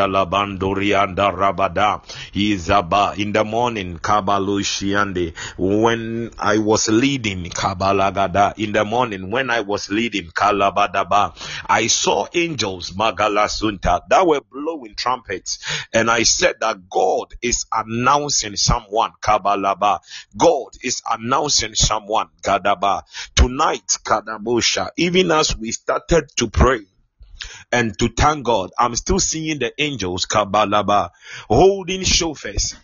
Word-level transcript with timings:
In 0.00 0.08
the 3.32 3.44
morning 3.46 3.98
Kabalushiande. 3.98 5.34
When 5.58 6.30
I 6.38 6.56
was 6.58 6.88
leading 6.88 7.44
Kabalagada 7.44 8.58
in 8.58 8.72
the 8.72 8.84
morning 8.86 9.30
when 9.30 9.50
I 9.50 9.60
was 9.60 9.90
leading 9.90 10.28
Kalabadaba 10.28 11.36
I 11.68 11.88
saw 11.88 12.26
angels 12.32 12.92
Magalasunta 12.92 14.00
that 14.08 14.26
were 14.26 14.40
blowing 14.40 14.94
trumpets. 14.94 15.58
And 15.92 16.10
I 16.10 16.22
said 16.22 16.56
that 16.60 16.88
God 16.88 17.34
is 17.42 17.66
announcing 17.70 18.56
someone 18.56 19.12
Kabalaba. 19.20 20.00
God 20.34 20.76
is 20.82 21.02
announcing 21.10 21.74
someone 21.74 22.28
Gadaba. 22.42 23.02
Tonight 23.34 23.98
Kadabusha 24.02 24.88
even 24.96 25.30
as 25.30 25.54
we 25.56 25.72
started 25.72 26.30
to 26.36 26.48
pray 26.48 26.80
and 27.72 27.98
to 27.98 28.08
thank 28.08 28.44
God, 28.44 28.70
I'm 28.78 28.96
still 28.96 29.20
seeing 29.20 29.58
the 29.58 29.72
angels, 29.80 30.26
Kabalaba, 30.26 31.10
holding 31.48 32.02
shofars. 32.02 32.76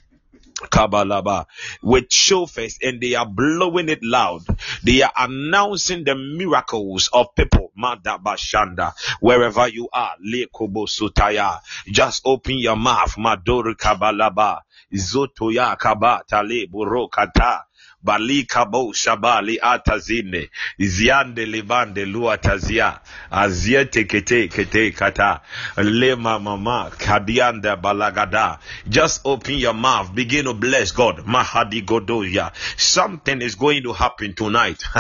Kabalaba 0.57 1.45
with 1.83 2.09
shofars 2.09 2.79
and 2.83 3.01
they 3.01 3.15
are 3.15 3.27
blowing 3.27 3.91
it 3.91 4.03
loud. 4.03 4.43
They 4.83 5.03
are 5.03 5.13
announcing 5.19 6.05
the 6.05 6.15
miracles 6.15 7.11
of 7.13 7.35
people. 7.35 7.73
Madabashanda, 7.79 8.95
wherever 9.21 9.69
you 9.69 9.89
are, 9.93 10.15
Lekobo 10.27 10.89
Sutaya, 10.89 11.61
just 11.87 12.23
open 12.25 12.59
your 12.59 12.77
mouth. 12.77 13.17
Mador 13.19 13.75
Kabalaba, 13.77 14.61
Zotoya 14.95 15.77
Kabata 15.77 16.43
Le 16.43 16.67
Burokata. 16.67 17.65
Balikabo 18.07 18.93
Shabali 18.95 19.59
Atazine. 19.61 20.49
Ziande 20.79 21.45
Libande 21.47 22.07
Luatazia 22.07 23.01
Aziete 23.31 24.05
Kete 24.05 24.49
Kete 24.49 24.95
Kata. 24.95 25.41
Lema 25.77 26.39
Mama 26.41 26.91
Kadianda 26.97 27.77
Balagada. 27.77 28.59
Just 28.89 29.23
open 29.25 29.57
your 29.57 29.75
mouth. 29.75 30.15
Begin 30.15 30.45
to 30.45 30.55
bless 30.55 30.93
God. 30.93 31.25
Mahadi 31.27 31.85
Godoya. 31.85 32.53
Something 32.77 33.43
is 33.43 33.57
going 33.57 33.83
to 33.83 33.93
happen 33.93 34.35
tonight. 34.35 34.79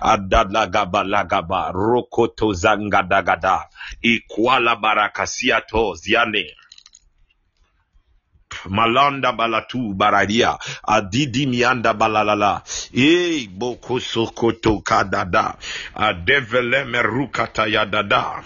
Adadagabalagaba 0.00 1.72
Rokoto 1.74 2.54
Zangadagada. 2.54 3.64
Ikwala 4.02 4.76
Barakasiato 4.80 5.94
Ziane 5.94 6.54
Malanda 8.66 9.32
balatu 9.32 9.94
baradia 9.94 10.58
adidi 10.86 11.46
mianda 11.46 11.94
balalala 11.94 12.62
e 12.92 13.46
boko 13.48 14.00
sokoto 14.00 14.78
kadada 14.80 15.54
adevele 15.94 16.84
merukata 16.84 17.66
yadada. 17.66 18.44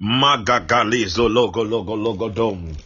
Magagali 0.00 1.04
zologo 1.06 1.64
logo 1.64 1.96
logo 1.96 2.28
dom 2.28 2.76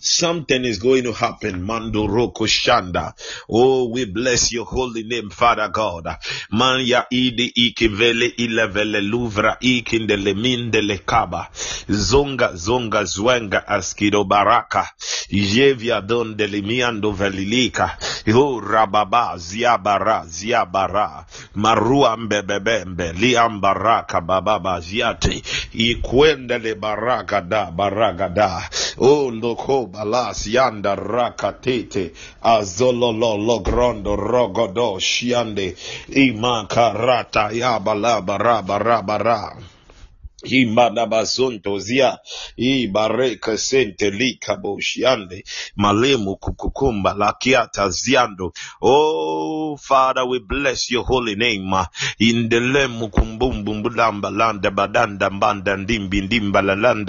Something 0.00 0.64
is 0.64 0.78
going 0.78 1.04
to 1.04 1.12
happen. 1.12 1.62
Mandoroko 1.66 2.46
shanda. 2.46 3.12
Oh, 3.50 3.88
we 3.88 4.04
bless 4.04 4.52
your 4.52 4.64
holy 4.64 5.02
name, 5.02 5.30
Father 5.30 5.68
God. 5.68 6.06
Manya 6.50 7.06
idi 7.10 7.46
ikivele 7.54 8.26
ilevele 8.36 9.00
luvra 9.00 9.56
ikindele 9.60 10.34
mindele 10.34 10.98
kaba. 11.06 11.48
Zonga 11.90 12.52
zonga 12.56 13.04
zwenga 13.04 13.66
askido 13.68 14.24
baraka. 14.24 14.88
Jevia 15.30 16.00
don 16.06 16.36
delimiando 16.36 17.12
velilika. 17.12 17.98
Oh, 18.34 18.60
rababa 18.60 19.36
ziabara 19.38 20.24
ziabara. 20.26 21.26
Marua 21.54 22.16
mbebebembe 22.16 23.12
liambaraka 23.12 24.20
bababa 24.20 24.80
ziate. 24.80 25.42
Ikwendele 25.72 26.74
baraka 26.74 27.40
da 27.40 27.70
baraka 27.70 28.28
da. 28.28 28.68
Oh, 28.98 29.30
loko 29.30 29.86
balas 29.92 30.46
yanda 30.46 30.94
rakatete 30.94 32.12
azololo 32.42 33.36
logrondo 33.36 34.16
rogodo 34.16 34.98
shiande 35.00 35.74
imakarata 36.24 37.50
yabala 37.52 38.20
bara 38.20 38.62
bara 38.62 39.02
bara 39.02 39.56
imadabazondozia 40.44 42.18
ibareke 42.56 43.58
sente 43.58 44.10
likaboshiande 44.10 45.44
malemu 45.76 46.36
kukukumba 46.36 47.14
lakiata 47.14 47.88
ziando. 47.88 48.52
Oh 48.82 49.76
father 49.76 50.24
we 50.24 50.38
bless 50.40 50.90
your 50.90 51.04
holy 51.06 51.34
name. 51.34 51.74
Indelemu 52.18 53.08
kumbumbumblamba 53.10 54.30
landa 54.30 54.70
badanda 54.70 55.30
mbanda 55.30 55.76
ndimbi 55.76 56.20
ndimba 56.20 56.62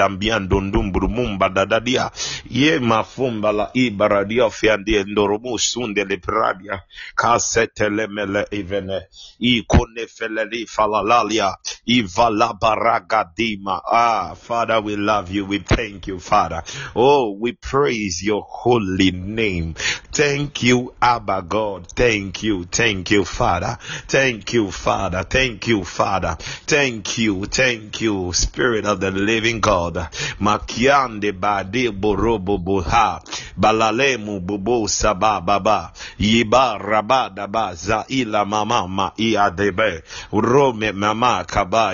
mbiando 0.09 0.61
ndumburumumba 0.61 1.49
dadadia. 1.49 2.11
Ye 2.49 2.79
mafumba 2.79 3.69
ibaradiofyandie 3.73 5.03
ndoromusunde 5.03 6.05
lepradia 6.05 6.81
kasetelemele 7.15 8.47
ivene. 8.51 9.01
Ikonefelelifalalalia 9.39 11.55
ivalabaraga 11.85 13.18
falalalia 13.19 13.25
ivala 13.25 13.25
baraga 13.25 13.29
Dima. 13.37 13.81
Ah, 13.85 14.33
Father, 14.35 14.81
we 14.81 14.95
love 14.95 15.31
you. 15.31 15.45
We 15.45 15.59
thank 15.59 16.07
you, 16.07 16.19
Father. 16.19 16.63
Oh, 16.95 17.37
we 17.39 17.53
praise 17.53 18.21
your 18.23 18.43
holy 18.47 19.11
name. 19.11 19.75
Thank 20.11 20.63
you, 20.63 20.93
Abba 21.01 21.41
God. 21.47 21.87
Thank 21.95 22.43
you. 22.43 22.65
Thank 22.65 23.11
you, 23.11 23.25
Father. 23.25 23.77
Thank 24.07 24.53
you, 24.53 24.71
Father. 24.71 25.23
Thank 25.23 25.67
you, 25.67 25.83
Father. 25.83 26.37
Thank 26.39 27.17
you. 27.17 27.45
Thank 27.45 28.01
you, 28.01 28.33
Spirit 28.33 28.85
of 28.85 28.99
the 28.99 29.11
living 29.11 29.59
God. 29.59 29.95
Makiande 30.39 31.31
bade 31.39 31.91
borobo. 31.91 32.83
Balalemu. 33.59 34.41
Yiba 36.19 36.77
rabada 36.79 37.47
ba 37.51 37.73
zaila 37.73 38.45
mama 38.47 38.87
ma. 38.87 39.11
Rome 40.31 40.91
mama 40.93 41.45
kaba. 41.47 41.93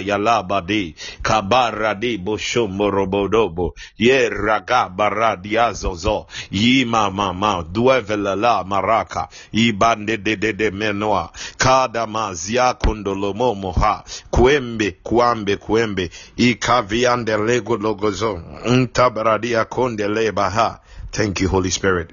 Kabaradi 1.22 2.18
boshombo 2.18 2.90
robodobo. 2.92 3.74
Ye 3.98 4.30
raga 4.30 4.90
baradiazozo. 4.90 6.26
Yima 6.52 7.10
mama 7.12 7.64
duevela 7.72 8.36
la 8.36 8.64
maraka. 8.64 9.28
Ibande 9.54 10.18
de 10.24 10.36
de 10.36 10.54
de 10.54 10.72
menoa. 10.72 11.30
Kada 11.58 12.08
mazia 12.08 12.74
kondolomo 12.74 13.56
moha. 13.56 14.04
Kwembe 14.32 14.92
kwambe 15.04 15.58
kwembe. 15.58 16.10
Ikaviande 16.38 17.38
lego 17.38 17.78
logozo. 17.78 18.42
Ntabaradia 18.66 19.66
konde 19.66 20.08
lebaha. 20.08 20.80
Thank 21.12 21.42
you, 21.42 21.48
Holy 21.50 21.72
Spirit. 21.72 22.10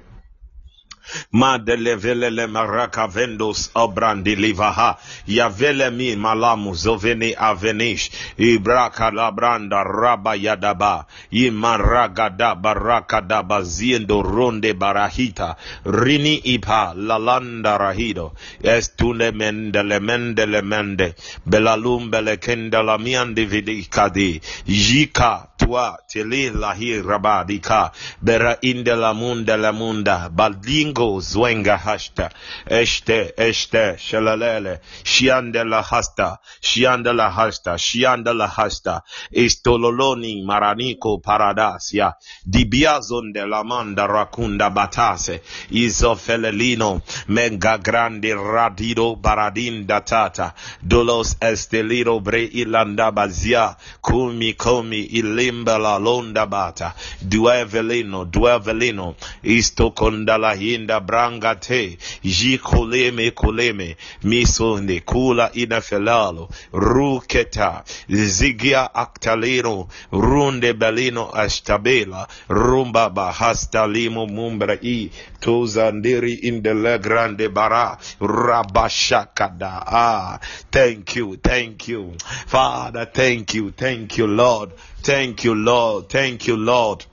Madelevelele 1.32 2.46
maraka 2.46 3.06
vendos 3.06 3.70
obrandi 3.74 4.36
livaha. 4.36 4.96
Yavele 5.26 5.90
mi 5.90 6.16
malamu 6.16 6.74
zoveni 6.74 7.34
avenish. 7.34 8.10
Ibraka 8.38 9.10
labranda 9.10 9.82
raba 9.84 10.34
yadaba. 10.36 11.06
Imaragada 11.30 12.54
barakada 12.54 13.42
baziendo 13.42 14.22
ronde 14.22 14.72
barahita. 14.74 15.56
Rini 15.84 16.36
ipa 16.44 16.94
lalanda 16.96 17.78
rahido. 17.78 18.32
Estune 18.62 19.32
mendele 19.32 20.00
mendele 20.00 20.62
mende. 20.62 21.14
Belalum 21.46 22.10
bele 22.10 22.36
kendala 22.36 22.98
miandi 22.98 23.44
vidikadi. 23.44 24.40
Jika 24.66 25.48
tua 25.58 25.98
tele 26.08 26.50
lahi 26.50 27.02
rabadika. 27.02 27.90
Bera 28.22 28.56
indela 28.62 29.14
munda 29.14 29.56
la 29.56 29.72
munda. 29.72 30.28
Baldingo 30.30 31.01
zwenga 31.20 31.76
hashta. 31.76 32.30
Este, 32.66 33.32
este, 33.36 33.96
shalalele. 33.98 34.80
Shiande 35.04 35.64
la 35.64 35.80
hasta. 35.82 36.38
Shiande 36.60 37.12
la 37.12 37.28
hasta. 37.31 37.76
Shiande 37.78 38.32
la 38.34 38.46
hasta. 38.46 39.02
Istololoni 39.32 40.43
maraniko 40.44 41.19
paradasia. 41.19 42.14
Dibiazon 42.44 43.32
de 43.32 43.46
la 43.46 43.62
manda 43.64 44.06
rakunda 44.06 44.70
batase. 44.70 45.40
Isofelelino. 45.70 47.02
Menga 47.28 47.78
grande 47.78 48.34
radido 48.34 49.16
baradin 49.16 49.87
datata. 49.87 50.55
Dolos 50.82 51.37
esteliro 51.40 52.20
bre 52.20 52.44
ilanda 52.44 53.10
bazia. 53.10 53.76
Kumi 54.00 54.52
komi 54.55 55.00
ilimba 55.20 55.78
la 55.78 55.98
londa 55.98 56.46
bata. 56.46 56.94
Duevelino, 57.20 58.25
duevelino. 58.25 59.14
Isto 59.43 59.90
kondala 59.90 60.55
hin 60.82 61.06
branga 61.06 61.55
te 61.55 61.96
jikoleme 62.23 63.31
koleme 63.31 63.96
misonde 64.25 65.00
kula 65.00 65.50
ina 65.55 65.81
felalo 65.81 66.49
ruketa 66.73 67.84
zigia 68.08 68.94
aktalino 68.94 69.88
runde 70.12 70.73
belino 70.73 71.31
ashtabela 71.34 72.26
rumba 72.49 73.11
bahastalimo 73.11 74.26
mumbra 74.26 74.76
i 74.82 75.11
tuzandiri 75.40 76.32
indele 76.34 76.99
grande 76.99 77.49
bara 77.49 77.99
rabashakada 78.20 79.82
ah 79.87 80.38
thank 80.70 81.17
you 81.17 81.37
thank 81.37 81.88
you. 81.88 82.12
Father 82.46 83.05
thank 83.12 83.55
you 83.55 83.70
thank 83.70 84.19
you 84.19 84.26
lord. 84.26 84.70
Thank 85.02 85.44
you 85.44 85.55
lord 85.55 86.08
thank 86.08 86.46
you 86.46 86.56
lord. 86.56 87.05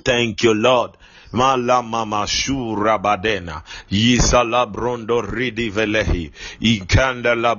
Thank 0.00 0.42
you, 0.42 0.54
Lord. 0.54 0.96
Malama 1.32 2.06
mashura 2.06 2.98
badena. 2.98 3.62
Yisala 3.90 4.66
brondo 4.66 5.20
ridi 5.20 5.70
velehi. 5.70 6.30
Ikanda 6.60 7.34
la 7.34 7.54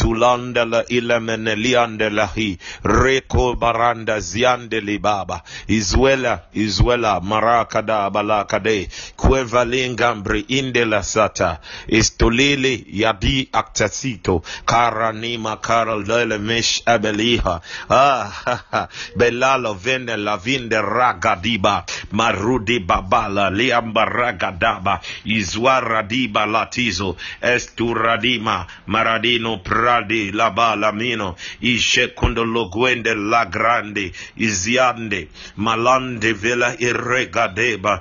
tulandala 0.00 0.80
ilemeneliandelahi 0.88 2.58
reko 2.84 3.52
baranda 3.60 4.16
ziandeli 4.20 4.96
baba. 4.98 5.42
Izwela 5.68 6.48
izwela 6.56 7.20
marakada 7.20 8.08
balakade 8.10 8.88
kuevalingambri 9.16 10.40
indela 10.48 11.02
sata. 11.02 11.60
Istulili 11.88 12.86
yadi 12.88 13.48
aktasito. 13.52 14.42
Karanima 14.64 15.56
karaldele 15.60 16.38
mesh 16.38 16.82
abeliha. 16.86 17.60
Ah, 17.90 18.88
belalo 19.18 19.74
vene 19.74 20.16
lavinde 20.16 20.80
ragadiba. 20.80 21.84
Marudi 22.12 22.78
babala 22.78 23.50
liambaragadaba 23.50 25.00
izwaradiba 25.24 26.46
latizo. 26.46 27.16
Esturadima 27.42 28.66
maradino 28.86 29.58
pra 29.58 29.89
radi 29.90 30.22
la 30.38 30.48
balamino 30.50 31.28
ishekondologuende 31.72 33.12
la 33.32 33.42
grande 33.54 34.04
iziande 34.46 35.20
malande 35.56 36.30
vela 36.42 36.70
iregadeba 36.88 37.92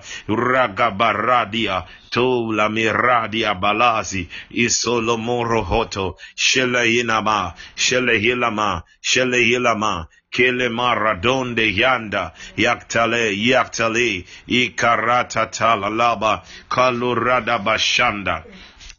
ragabaradia 0.51 1.77
tula 2.13 2.65
miradia 2.69 3.53
balazi 3.63 4.23
isolomorohoto 4.65 6.05
sheleinama 6.35 7.39
shelehilama 7.75 8.69
shelehilama 9.09 9.93
kele 10.31 10.67
maradonde 10.69 11.65
yanda 11.81 12.23
yaktale 12.65 13.23
yaktale 13.51 14.09
ikarata 14.61 15.45
talalaba 15.57 16.33
kalurada 16.69 17.57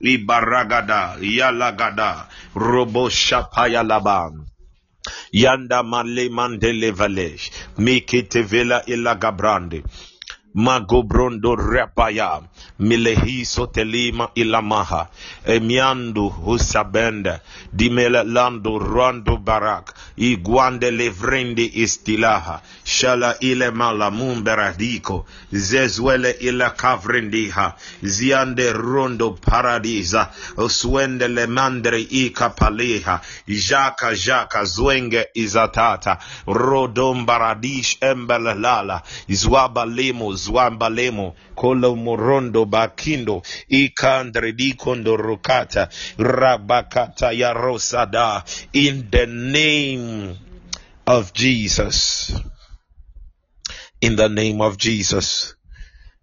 ibaragada 0.00 1.16
yalagada 1.20 2.26
robo 2.54 3.08
shapaya 3.08 3.82
laban. 3.82 4.46
Yanda 5.32 5.82
male 5.82 6.28
mandele 6.28 6.90
valesh. 6.92 7.50
Mikite 7.78 8.42
vela 8.42 8.82
ilagabrande 8.86 9.82
magobrondo 10.54 11.54
repaya. 11.56 12.40
Milehiso 12.78 13.66
telima 13.66 14.28
ilamaha 14.34 15.08
emiandu 15.46 16.28
husabende 16.28 17.40
dimelelando 17.72 18.78
rwando 18.78 19.36
barak. 19.36 19.94
Igwande 20.16 20.90
levrendi 20.90 21.70
istilaha. 21.74 22.60
Shala 22.84 23.36
ile 23.40 23.70
malamumberadiko 23.70 25.26
zezwele 25.52 26.30
ile 26.30 26.70
kavrendiha 26.70 27.74
ziande 28.02 28.72
rondo 28.72 29.30
paradisa 29.30 30.28
swende 30.68 31.28
lemandre 31.28 32.00
ikapaliha 32.00 33.20
jaka 33.68 34.14
jaka 34.14 34.64
zwenge 34.64 35.26
izatata 35.34 36.18
rodombaradish 36.46 37.96
embelelala 38.00 39.02
zwabalimo 39.28 40.34
zwambalemo 40.42 41.26
kolo 41.54 41.96
morondo 41.96 42.64
bakindo 42.64 43.42
ikandredikondo 43.68 45.16
rokata 45.16 45.88
rabakata 46.18 47.32
ya 47.32 47.52
rosada 47.52 48.44
in 48.72 49.10
the 49.10 49.26
name 49.26 50.36
of 51.06 51.32
Jesus. 51.32 52.32
In 54.00 54.16
the 54.16 54.28
name 54.28 54.60
of 54.60 54.78
Jesus. 54.78 55.56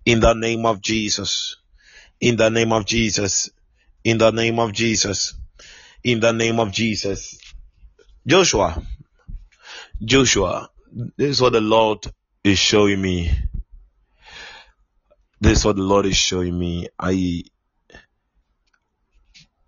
In 0.05 0.19
the 0.21 0.33
name 0.33 0.65
of 0.65 0.81
Jesus. 0.81 1.57
In 2.21 2.37
the 2.37 2.49
name 2.49 2.71
of 2.71 2.85
Jesus. 2.85 3.49
In 4.03 4.17
the 4.17 4.31
name 4.31 4.59
of 4.59 4.71
Jesus. 4.71 5.33
In 6.03 6.19
the 6.19 6.31
name 6.31 6.59
of 6.59 6.71
Jesus. 6.71 7.37
Joshua. 8.25 8.81
Joshua. 10.03 10.69
This 11.17 11.31
is 11.31 11.41
what 11.41 11.53
the 11.53 11.61
Lord 11.61 11.99
is 12.43 12.57
showing 12.57 13.01
me 13.01 13.29
this 15.39 15.59
is 15.59 15.65
what 15.65 15.75
the 15.75 15.83
Lord 15.83 16.05
is 16.05 16.17
showing 16.17 16.57
me. 16.57 16.87
I 16.99 17.43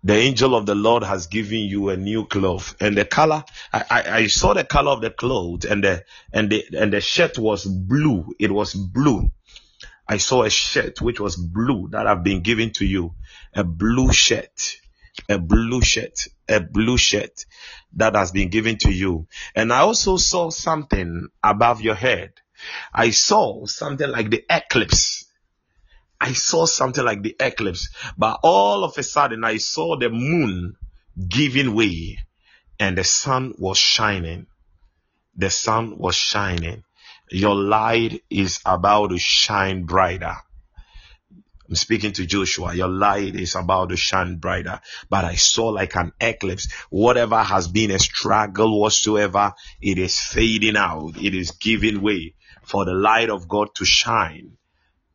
the 0.02 0.14
angel 0.14 0.54
of 0.54 0.64
the 0.64 0.74
Lord 0.74 1.02
has 1.02 1.26
given 1.26 1.58
you 1.60 1.90
a 1.90 1.96
new 1.96 2.24
cloth, 2.24 2.74
and 2.80 2.96
the 2.96 3.04
color. 3.04 3.44
I, 3.72 3.84
I, 3.90 4.02
I 4.16 4.26
saw 4.28 4.54
the 4.54 4.64
color 4.64 4.92
of 4.92 5.02
the 5.02 5.10
cloth, 5.10 5.64
and 5.64 5.84
the 5.84 6.04
and 6.32 6.50
the 6.50 6.64
and 6.78 6.92
the 6.92 7.00
shirt 7.00 7.38
was 7.38 7.66
blue. 7.66 8.34
It 8.38 8.50
was 8.50 8.74
blue. 8.74 9.30
I 10.08 10.16
saw 10.16 10.42
a 10.42 10.50
shirt 10.50 11.00
which 11.00 11.20
was 11.20 11.36
blue 11.36 11.88
that 11.92 12.06
have 12.06 12.24
been 12.24 12.42
given 12.42 12.72
to 12.72 12.84
you, 12.84 13.14
a 13.54 13.62
blue 13.62 14.12
shirt, 14.12 14.78
a 15.28 15.38
blue 15.38 15.82
shirt, 15.82 16.26
a 16.48 16.60
blue 16.60 16.96
shirt 16.96 17.44
that 17.94 18.16
has 18.16 18.32
been 18.32 18.48
given 18.48 18.78
to 18.78 18.90
you. 18.90 19.28
And 19.54 19.72
I 19.72 19.80
also 19.80 20.16
saw 20.16 20.50
something 20.50 21.28
above 21.44 21.80
your 21.80 21.94
head. 21.94 22.32
I 22.92 23.10
saw 23.10 23.66
something 23.66 24.08
like 24.08 24.30
the 24.30 24.44
eclipse. 24.50 25.29
I 26.20 26.34
saw 26.34 26.66
something 26.66 27.04
like 27.04 27.22
the 27.22 27.34
eclipse, 27.40 27.88
but 28.18 28.40
all 28.42 28.84
of 28.84 28.98
a 28.98 29.02
sudden 29.02 29.42
I 29.42 29.56
saw 29.56 29.96
the 29.96 30.10
moon 30.10 30.76
giving 31.28 31.74
way 31.74 32.18
and 32.78 32.96
the 32.98 33.04
sun 33.04 33.54
was 33.58 33.78
shining. 33.78 34.46
The 35.36 35.48
sun 35.48 35.96
was 35.96 36.14
shining. 36.14 36.84
Your 37.30 37.54
light 37.54 38.22
is 38.28 38.60
about 38.66 39.10
to 39.10 39.18
shine 39.18 39.84
brighter. 39.84 40.36
I'm 41.68 41.76
speaking 41.76 42.12
to 42.12 42.26
Joshua. 42.26 42.74
Your 42.74 42.88
light 42.88 43.36
is 43.36 43.54
about 43.54 43.90
to 43.90 43.96
shine 43.96 44.36
brighter. 44.36 44.80
But 45.08 45.24
I 45.24 45.36
saw 45.36 45.68
like 45.68 45.94
an 45.94 46.12
eclipse. 46.20 46.70
Whatever 46.90 47.42
has 47.42 47.68
been 47.68 47.92
a 47.92 47.98
struggle 47.98 48.80
whatsoever, 48.80 49.54
it 49.80 49.96
is 49.96 50.18
fading 50.18 50.76
out. 50.76 51.12
It 51.16 51.34
is 51.34 51.52
giving 51.52 52.02
way 52.02 52.34
for 52.64 52.84
the 52.84 52.92
light 52.92 53.30
of 53.30 53.48
God 53.48 53.68
to 53.76 53.84
shine 53.84 54.58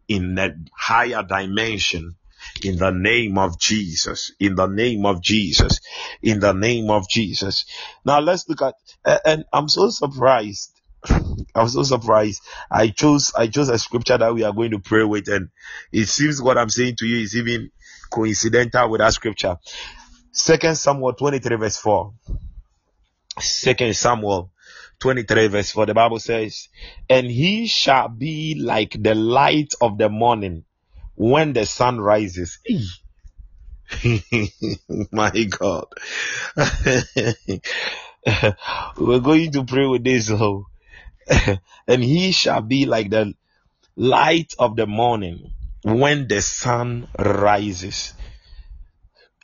in 0.08 0.36
that 0.36 0.54
higher 0.78 1.24
dimension 1.24 2.16
in 2.64 2.78
the 2.78 2.92
name 2.92 3.38
of 3.38 3.60
Jesus, 3.60 4.32
in 4.40 4.56
the 4.56 4.68
name 4.68 5.06
of 5.06 5.22
Jesus, 5.22 5.80
in 6.22 6.40
the 6.40 6.54
name 6.54 6.90
of 6.90 7.10
Jesus. 7.10 7.66
Now 8.04 8.20
let's 8.20 8.48
look 8.48 8.62
at, 8.62 8.76
and 9.26 9.46
I'm 9.52 9.68
so 9.68 9.90
surprised. 9.90 10.72
I'm 11.56 11.68
so 11.68 11.84
surprised. 11.84 12.42
I 12.72 12.90
chose, 12.90 13.34
I 13.36 13.48
chose 13.48 13.70
a 13.70 13.78
scripture 13.78 14.18
that 14.18 14.34
we 14.34 14.44
are 14.44 14.54
going 14.54 14.72
to 14.72 14.80
pray 14.80 15.04
with, 15.04 15.28
and 15.28 15.50
it 15.92 16.06
seems 16.06 16.42
what 16.42 16.58
I'm 16.58 16.70
saying 16.70 16.96
to 17.00 17.08
you 17.08 17.24
is 17.24 17.36
even 17.36 17.72
coincidental 18.12 18.90
with 18.90 19.00
that 19.00 19.14
scripture. 19.14 19.58
Second 20.32 20.76
Samuel 20.76 21.14
23 21.14 21.56
verse 21.58 21.78
4. 21.78 22.14
Second 23.40 23.96
Samuel 23.96 24.52
23 25.00 25.48
verse 25.48 25.72
4 25.72 25.88
the 25.88 25.94
bible 25.94 26.20
says 26.20 26.70
and 27.10 27.28
he 27.28 27.68
shall 27.68 28.08
be 28.08 28.56
like 28.56 28.96
the 29.02 29.16
light 29.16 29.74
of 29.82 29.98
the 29.98 30.10
morning 30.10 30.64
when 31.16 31.54
the 31.54 31.66
sun 31.66 32.00
rises. 32.00 32.60
My 35.12 35.32
god. 35.32 35.86
We're 38.98 39.20
going 39.20 39.52
to 39.52 39.66
pray 39.66 39.86
with 39.86 40.04
this 40.04 40.32
oh. 40.32 40.66
and 41.88 42.04
he 42.04 42.32
shall 42.32 42.62
be 42.62 42.86
like 42.86 43.10
the 43.10 43.34
light 43.96 44.54
of 44.60 44.76
the 44.76 44.86
morning 44.86 45.52
when 45.84 46.28
the 46.28 46.42
sun 46.42 47.08
rises 47.18 48.14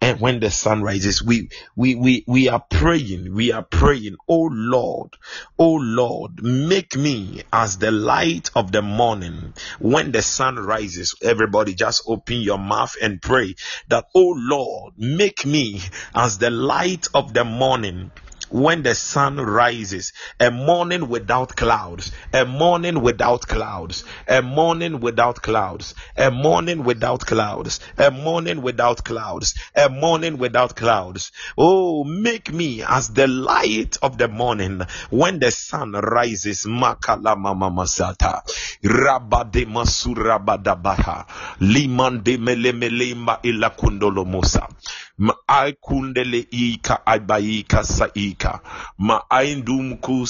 and 0.01 0.19
when 0.19 0.39
the 0.39 0.51
sun 0.51 0.81
rises 0.83 1.23
we 1.23 1.49
we 1.75 1.95
we 1.95 2.23
we 2.27 2.49
are 2.49 2.63
praying 2.69 3.33
we 3.33 3.51
are 3.51 3.63
praying 3.63 4.17
oh 4.27 4.49
lord 4.51 5.15
oh 5.59 5.75
lord 5.75 6.43
make 6.43 6.95
me 6.95 7.43
as 7.53 7.77
the 7.77 7.91
light 7.91 8.49
of 8.55 8.71
the 8.71 8.81
morning. 8.81 9.53
When 9.79 10.11
the 10.11 10.21
sun 10.21 10.55
rises 10.57 11.15
everybody 11.21 11.73
just 11.75 12.03
open 12.07 12.41
your 12.41 12.57
mouth 12.59 12.95
and 13.01 13.21
pray 13.21 13.55
that 13.89 14.05
oh 14.15 14.35
lord 14.37 14.93
make 14.97 15.45
me 15.45 15.81
as 16.15 16.37
the 16.37 16.49
light 16.51 17.07
of 17.13 17.33
the 17.33 17.45
morning 17.45 18.11
when 18.51 18.83
the 18.83 18.93
sun 18.93 19.37
rises, 19.37 20.13
a 20.39 20.51
morning 20.51 21.07
without 21.07 21.55
clouds, 21.55 22.11
a 22.33 22.45
morning 22.45 23.01
without 23.01 23.47
clouds, 23.47 24.03
a 24.27 24.41
morning 24.41 24.99
without 24.99 25.41
clouds, 25.41 25.95
a 26.17 26.29
morning 26.29 26.83
without 26.83 27.25
clouds, 27.25 27.79
a 27.97 28.11
morning 28.11 28.61
without 28.61 29.03
clouds, 29.03 29.55
a 29.75 29.89
morning 29.89 30.37
without 30.37 30.75
clouds. 30.75 31.31
Oh, 31.57 32.03
make 32.03 32.51
me 32.51 32.83
as 32.83 33.09
the 33.09 33.27
light 33.27 33.97
of 34.01 34.17
the 34.17 34.27
morning 34.27 34.81
when 35.09 35.39
the 35.39 35.51
sun 35.51 35.93
rises. 35.93 36.65
Makala 36.65 37.37
mama 37.37 37.71
masata, 37.71 38.41
rabade 38.83 39.65
masurabadabaha, 39.65 41.25
liman 41.61 42.21
de 42.23 42.37
melemelema 42.37 43.39
ila 43.43 43.69
kundolo 43.69 44.25
ma'ai 45.17 45.73
kundele 45.73 46.47
ika 46.51 47.05
aibaika 47.05 47.83
saika 47.83 48.59
maai 48.97 49.55
ndumku 49.55 50.27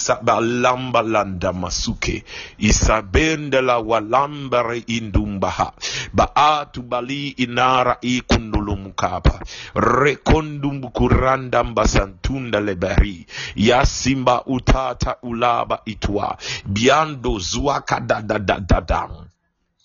landa 1.06 1.54
masuke. 1.54 2.24
Isabendela 2.58 3.78
walambare 3.80 4.84
indumbaha 4.88 5.72
ba'atubali 6.14 7.28
inara 7.30 7.98
ikundulumukapa 8.02 9.40
rekondumbukurandambasantunda 9.76 12.60
lebari 12.60 13.26
yasimba 13.56 14.46
utata 14.46 15.16
ulaba 15.22 15.82
itwa. 15.86 16.38
Biando 16.66 17.40
zuakadadadadadam 17.40 19.31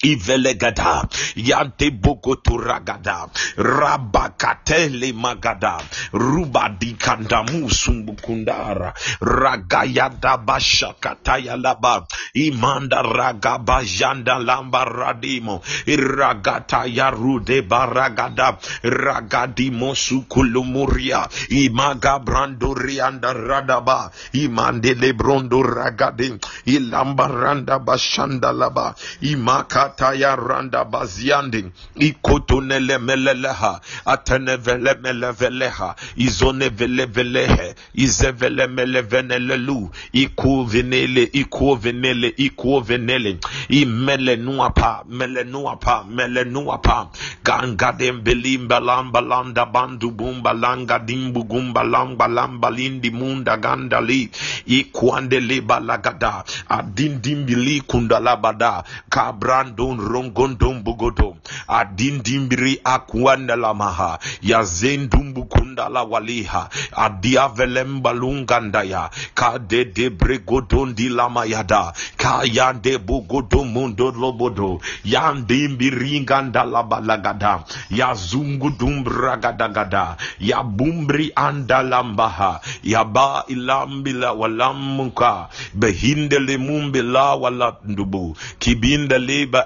Ivelegada, 0.05 1.09
Yante 1.37 1.89
Bogoturagada, 1.91 3.33
Rabakatele 3.57 5.15
Magada, 5.15 5.81
rubadikandamu 6.13 7.71
Sumbukundara, 7.73 8.93
Ragayada 9.23 10.37
Bashakataya 10.45 11.57
Laba, 11.57 12.07
Imanda 12.37 13.01
Ragaba 13.03 13.81
Janda 13.85 14.37
Lamba 14.39 14.85
Radimo, 14.85 15.63
Iragata 15.87 16.85
Yarude 16.85 17.63
Baragada, 17.67 18.61
Ragadimo 18.85 19.95
Sukulumuria, 19.97 21.25
Imaga 21.49 22.23
Brandurianda 22.23 23.33
Radaba, 23.33 24.13
Imandele 24.35 25.17
Brondo 25.17 25.63
ragade 25.63 26.39
Ilamba 26.67 27.29
Randa 27.29 27.79
Bashanda 27.79 28.53
Laba, 28.53 28.95
Imaka 29.23 29.86
kataya 29.87 30.37
randa 30.37 30.85
baziandi 30.85 31.65
ikotonelemeleha 31.95 33.81
atenevelemeleha 34.05 35.95
izonevelevelehe 36.17 37.75
izevelemelevnelelu 37.95 39.91
ikuvinele 40.13 41.23
ikuvinele 41.33 42.35
ikuvinele 42.37 43.39
imelenuapa 43.69 45.05
melenuapa 45.09 46.05
melenuapa 46.05 47.09
gangadembelimbalambalanda 47.45 49.67
bandu 49.67 50.11
bumbalanga 50.11 50.99
dimbugumbalambalamba 50.99 52.71
munda 53.13 53.57
gandali 53.57 54.31
ikuandelebala 54.67 55.87
lagada 55.87 56.45
adindimbili 56.69 57.81
kundalabada 57.81 58.85
kabrand 59.09 59.76
mandon 59.77 60.01
rongondom 60.01 60.81
bugodo 60.83 61.37
adindimbiri 61.69 62.81
akwanda 62.85 63.57
lamaha 63.57 64.19
yazendumbukunda 64.43 65.89
la 65.89 66.03
waliha 66.03 66.69
adiavelemba 66.93 68.13
lungandaya 68.13 69.11
kadedebregodondi 69.35 71.09
lamayada 71.09 71.93
kayande 72.17 72.99
bugodo 72.99 73.65
mundo 73.65 74.11
lobodo 74.13 74.81
yandimbiringanda 75.05 76.65
labalagada 76.65 77.65
yazungudumbragadagada 77.91 80.17
yabumbri 80.41 81.33
andalambaha 81.37 82.61
yaba 82.83 83.45
ilambila 83.49 84.33
walamuka 84.33 85.49
behindele 85.75 86.57
mumbela 86.57 87.35
wala 87.35 87.77
ndubu 87.85 88.37
kibinda 88.59 89.19
leba 89.19 89.66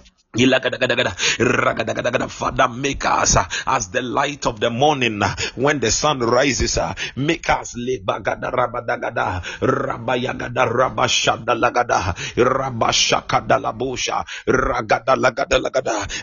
Father, 2.29 2.69
make 2.69 3.03
us 3.03 3.35
uh, 3.35 3.43
as 3.67 3.89
the 3.89 4.01
light 4.01 4.45
of 4.45 4.61
the 4.61 4.69
morning 4.69 5.21
uh, 5.21 5.35
when 5.55 5.81
the 5.81 5.91
sun 5.91 6.19
rises. 6.19 6.77
Uh, 6.77 6.93
make 7.17 7.49
us. 7.49 7.75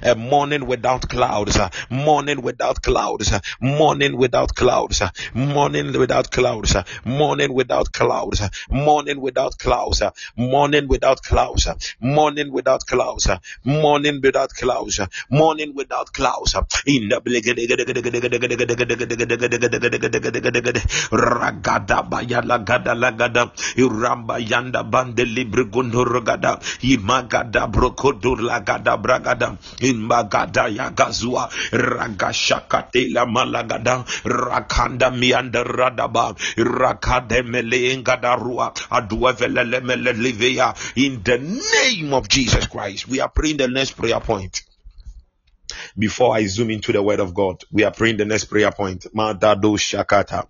A 0.03 0.15
morning 0.15 0.67
without 0.67 1.09
clouds, 1.09 1.59
morning 1.91 2.41
without 2.43 2.83
clouds, 2.83 3.33
morning 3.61 4.17
without 4.17 4.55
clouds, 4.55 5.03
morning 5.35 5.93
without 5.93 6.31
clouds, 6.31 6.75
morning 7.05 7.53
without 7.53 7.93
clouds, 7.93 8.43
morning 8.71 9.21
without 9.21 9.59
clouds, 9.59 10.03
morning 10.35 10.89
without 10.89 11.23
clouds, 11.23 11.69
morning 12.01 12.51
without 12.53 12.87
clouds, 12.87 13.29
morning 13.65 13.98
morning 13.99 14.21
without 14.23 14.55
clouds, 14.55 15.01
morning 15.29 15.75
without 15.75 16.13
clouds. 16.13 16.55
In 16.87 17.09
the 17.09 17.19
ragada 21.11 22.05
gada 22.65 22.95
lagada 22.95 23.51
iramba 23.77 24.39
yanda 24.39 24.83
bande 24.89 25.25
libre 25.27 25.65
gondorogada 25.65 26.61
imagada 26.83 27.67
brokodur 27.67 28.39
lagada 28.39 28.97
bragada 29.03 29.57
imbagada 29.81 30.69
yagazua 30.71 31.49
ragashakate 31.73 33.13
la 33.13 33.27
malagada 33.27 34.05
rakanda 34.25 35.11
mianda 35.11 35.65
radaba 35.65 36.35
rakade 36.57 37.43
melengada 37.43 38.39
adua 38.91 39.33
velele 39.33 39.81
mele 39.83 40.13
livea 40.13 40.75
in 40.97 41.23
the 41.25 41.39
name 41.39 42.15
of 42.15 42.29
Jesus 42.29 42.67
Christ 42.67 43.09
we 43.09 43.21
are 43.21 43.29
praying 43.29 43.57
the 43.57 43.69
next 43.69 43.88
prayer 43.97 44.21
point. 44.21 44.63
Before 45.97 46.35
I 46.35 46.47
zoom 46.47 46.71
into 46.71 46.93
the 46.93 47.03
word 47.03 47.21
of 47.21 47.35
God, 47.35 47.63
we 47.71 47.85
are 47.85 47.91
praying 47.91 48.17
the 48.17 48.25
next 48.25 48.47
prayer 48.47 48.73
point. 48.73 49.07
Mandado 49.15 49.77
Shakata. 49.77 50.47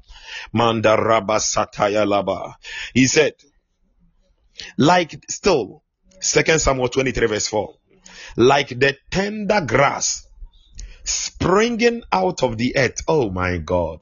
Mandaraba 0.54 1.38
Sataya 1.38 2.06
Laba. 2.06 2.54
He 2.94 3.06
said, 3.06 3.34
like 4.76 5.24
still, 5.28 5.82
Second 6.20 6.60
Samuel 6.60 6.88
23 6.88 7.26
verse 7.26 7.48
4, 7.48 7.74
like 8.36 8.68
the 8.68 8.96
tender 9.10 9.60
grass 9.66 10.26
springing 11.04 12.02
out 12.12 12.42
of 12.42 12.58
the 12.58 12.76
earth. 12.76 13.02
Oh 13.08 13.30
my 13.30 13.58
God. 13.58 14.00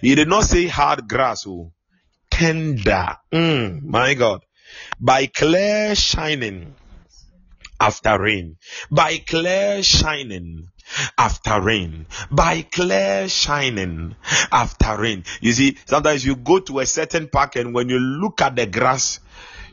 He 0.00 0.14
did 0.14 0.28
not 0.28 0.44
say 0.44 0.66
hard 0.66 1.08
grass, 1.08 1.46
oh, 1.46 1.72
tender. 2.30 3.16
Mm, 3.32 3.82
my 3.82 4.14
God. 4.14 4.42
By 5.00 5.26
clear 5.26 5.94
shining 5.94 6.74
after 7.80 8.20
rain, 8.20 8.56
by 8.90 9.18
clear 9.18 9.82
shining 9.82 10.68
after 11.16 11.60
rain, 11.60 12.06
by 12.30 12.62
clear 12.62 13.28
shining 13.28 14.16
after 14.50 14.96
rain. 14.96 15.24
You 15.40 15.52
see, 15.52 15.76
sometimes 15.84 16.24
you 16.24 16.36
go 16.36 16.60
to 16.60 16.80
a 16.80 16.86
certain 16.86 17.28
park 17.28 17.56
and 17.56 17.74
when 17.74 17.88
you 17.88 17.98
look 17.98 18.40
at 18.40 18.56
the 18.56 18.66
grass, 18.66 19.20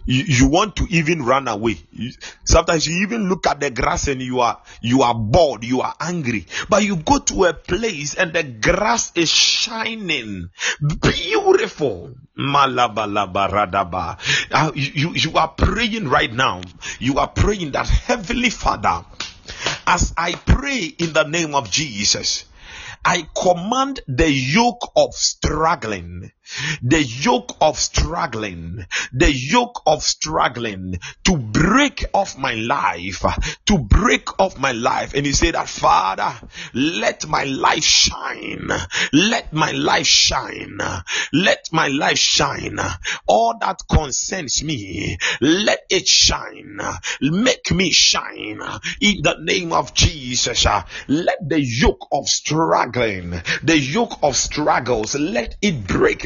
you, 0.05 0.23
you 0.23 0.47
want 0.47 0.75
to 0.77 0.87
even 0.89 1.23
run 1.23 1.47
away. 1.47 1.77
You, 1.91 2.11
sometimes 2.43 2.87
you 2.87 3.03
even 3.03 3.29
look 3.29 3.47
at 3.47 3.59
the 3.59 3.71
grass 3.71 4.07
and 4.07 4.21
you 4.21 4.41
are 4.41 4.61
you 4.81 5.01
are 5.01 5.15
bored, 5.15 5.63
you 5.63 5.81
are 5.81 5.95
angry. 5.99 6.45
But 6.69 6.83
you 6.83 6.97
go 6.97 7.19
to 7.19 7.45
a 7.45 7.53
place 7.53 8.15
and 8.15 8.33
the 8.33 8.43
grass 8.43 9.11
is 9.15 9.29
shining, 9.29 10.49
beautiful. 11.01 12.15
Uh, 12.37 14.15
you, 14.75 15.13
you 15.13 15.33
are 15.35 15.47
praying 15.49 16.07
right 16.07 16.33
now. 16.33 16.61
You 16.99 17.19
are 17.19 17.29
praying 17.29 17.71
that 17.71 17.87
Heavenly 17.87 18.49
Father, 18.49 19.05
as 19.87 20.13
I 20.17 20.33
pray 20.33 20.85
in 20.85 21.13
the 21.13 21.23
name 21.23 21.55
of 21.55 21.71
Jesus, 21.71 22.45
I 23.03 23.27
command 23.35 24.01
the 24.07 24.29
yoke 24.29 24.91
of 24.95 25.13
struggling, 25.13 26.31
the 26.81 27.03
yoke 27.03 27.55
of 27.61 27.77
struggling, 27.77 28.85
the 29.13 29.31
yoke 29.31 29.81
of 29.85 30.03
struggling 30.03 30.99
to 31.23 31.37
break 31.37 32.05
off 32.13 32.37
my 32.37 32.53
life, 32.53 33.23
to 33.65 33.77
break 33.77 34.39
off 34.39 34.57
my 34.59 34.71
life. 34.71 35.13
And 35.13 35.25
he 35.25 35.31
said 35.31 35.55
that, 35.55 35.67
Father, 35.67 36.33
let 36.73 37.27
my 37.27 37.43
life 37.43 37.83
shine. 37.83 38.69
Let 39.11 39.53
my 39.53 39.71
life 39.71 40.07
shine. 40.07 40.79
Let 41.33 41.69
my 41.71 41.87
life 41.87 42.17
shine. 42.17 42.79
All 43.27 43.57
that 43.59 43.81
concerns 43.89 44.63
me, 44.63 45.17
let 45.41 45.79
it 45.89 46.07
shine. 46.07 46.79
Make 47.21 47.71
me 47.71 47.91
shine 47.91 48.61
in 49.01 49.21
the 49.21 49.37
name 49.39 49.73
of 49.73 49.93
Jesus. 49.93 50.65
Let 51.07 51.49
the 51.49 51.61
yoke 51.61 52.07
of 52.11 52.27
struggling, 52.27 53.41
the 53.63 53.77
yoke 53.77 54.19
of 54.21 54.35
struggles, 54.35 55.15
let 55.15 55.55
it 55.61 55.87
break. 55.87 56.25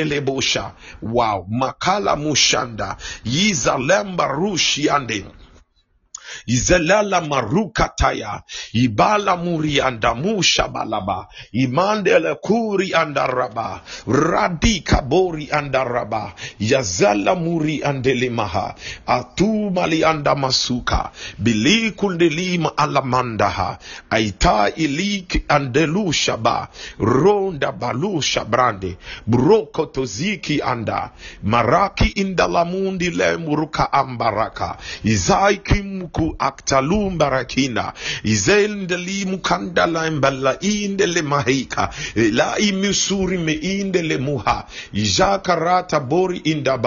indelebosha 0.00 0.72
wow. 1.02 1.46
Makala 1.50 2.16
mushanda. 2.16 2.96
Yizalemba 3.24 4.26
rushi 4.28 4.90
ande 4.90 5.24
izelala 6.48 7.20
marukataya 7.20 8.42
ibala 8.72 9.36
muriandamusha 9.36 10.68
balaba 10.68 11.28
imandele 11.52 12.34
kuri 12.34 12.94
andaraba 12.94 13.80
radi 14.06 14.80
kabori 14.80 15.48
andaraba 15.52 16.32
yazala 16.60 17.34
muri 17.34 17.84
andelimaha 17.84 18.74
atumali 19.06 20.04
andamasuka 20.04 21.10
bilikundelima 21.38 22.76
alamandaha 22.76 23.78
aita 24.10 24.70
ilik 24.76 25.44
andelusha 25.48 26.36
ba 26.36 26.68
ronda 26.98 27.72
balusha 27.72 28.44
brande 28.44 28.96
brokotoziki 29.26 30.62
anda 30.62 31.10
maraki 31.42 32.06
indalamundi 32.22 33.10
le 33.10 33.36
muruka 33.36 33.92
ambaraka 33.92 34.78
izaikimuku 35.04 36.36
aktalum 36.38 37.18
barakina 37.18 37.92
indele 40.60 41.22
mahika. 41.22 41.90
La 42.32 42.58
imisuri 42.58 43.38
me 43.38 43.52
indele 43.52 44.18
muha. 44.18 44.64
Ijakarata 44.92 46.00
bori 46.00 46.38
inda 46.38 46.78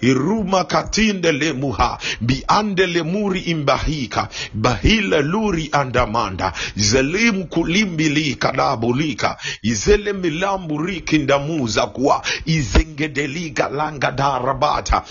iruma 0.00 0.64
katindele 0.64 1.52
muha. 1.52 1.98
Biandele 2.20 3.02
muri 3.02 3.40
imbahika. 3.40 4.28
Bahila 4.54 5.20
luri 5.20 5.68
andamanda. 5.72 6.52
Zelimu 6.76 7.46
kulimbilika 7.46 8.52
dabulika 8.52 9.36
izele 9.62 10.12
milambu 10.12 10.78
rikindamuza 10.82 11.86
kuwa 11.86 12.22
izengedelika 12.46 13.68
langa 13.68 14.10
darabata. 14.10 15.02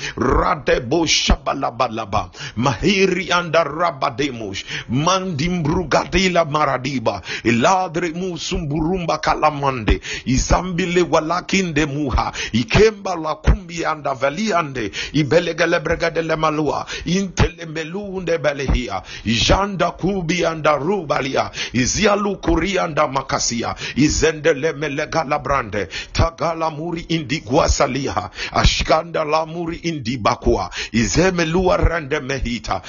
Mahiri 2.55 3.31
anda 3.53 3.63
rabademush 3.63 4.65
mandimbrugadila 4.89 6.45
maradiba. 6.45 7.21
Iladre 7.43 8.09
musumburumba 8.09 9.17
kalamande. 9.17 10.01
Izambile 10.25 11.01
walakinde 11.01 11.85
muha. 11.85 12.31
Ikemba 12.51 13.15
la 13.15 13.35
kumbi 13.35 13.85
anda 13.85 14.13
valiande. 14.13 14.91
Ibelegele 15.13 15.79
bregadele 15.79 16.35
malua. 16.35 16.85
Intele 17.05 17.65
melunde 17.65 18.37
belehia. 18.37 19.01
Ijanda 19.25 19.91
kubi 19.91 20.45
anda 20.45 20.75
rubalia. 20.75 21.51
Izialu 21.73 22.37
kurianda 22.37 23.07
makasia. 23.07 23.75
Izendele 23.95 24.73
melegala 24.73 25.39
brande. 25.39 25.87
Tagala 26.13 26.69
muri 26.69 27.01
indi 27.09 27.39
guasaliha 27.39 28.29
ashkanda 28.51 29.23
la 29.23 29.45
muri 29.45 29.77
indi 29.77 30.17
bakua. 30.17 30.69
Izemelua 30.91 31.77
rende 31.77 32.19
mehita 32.19 32.81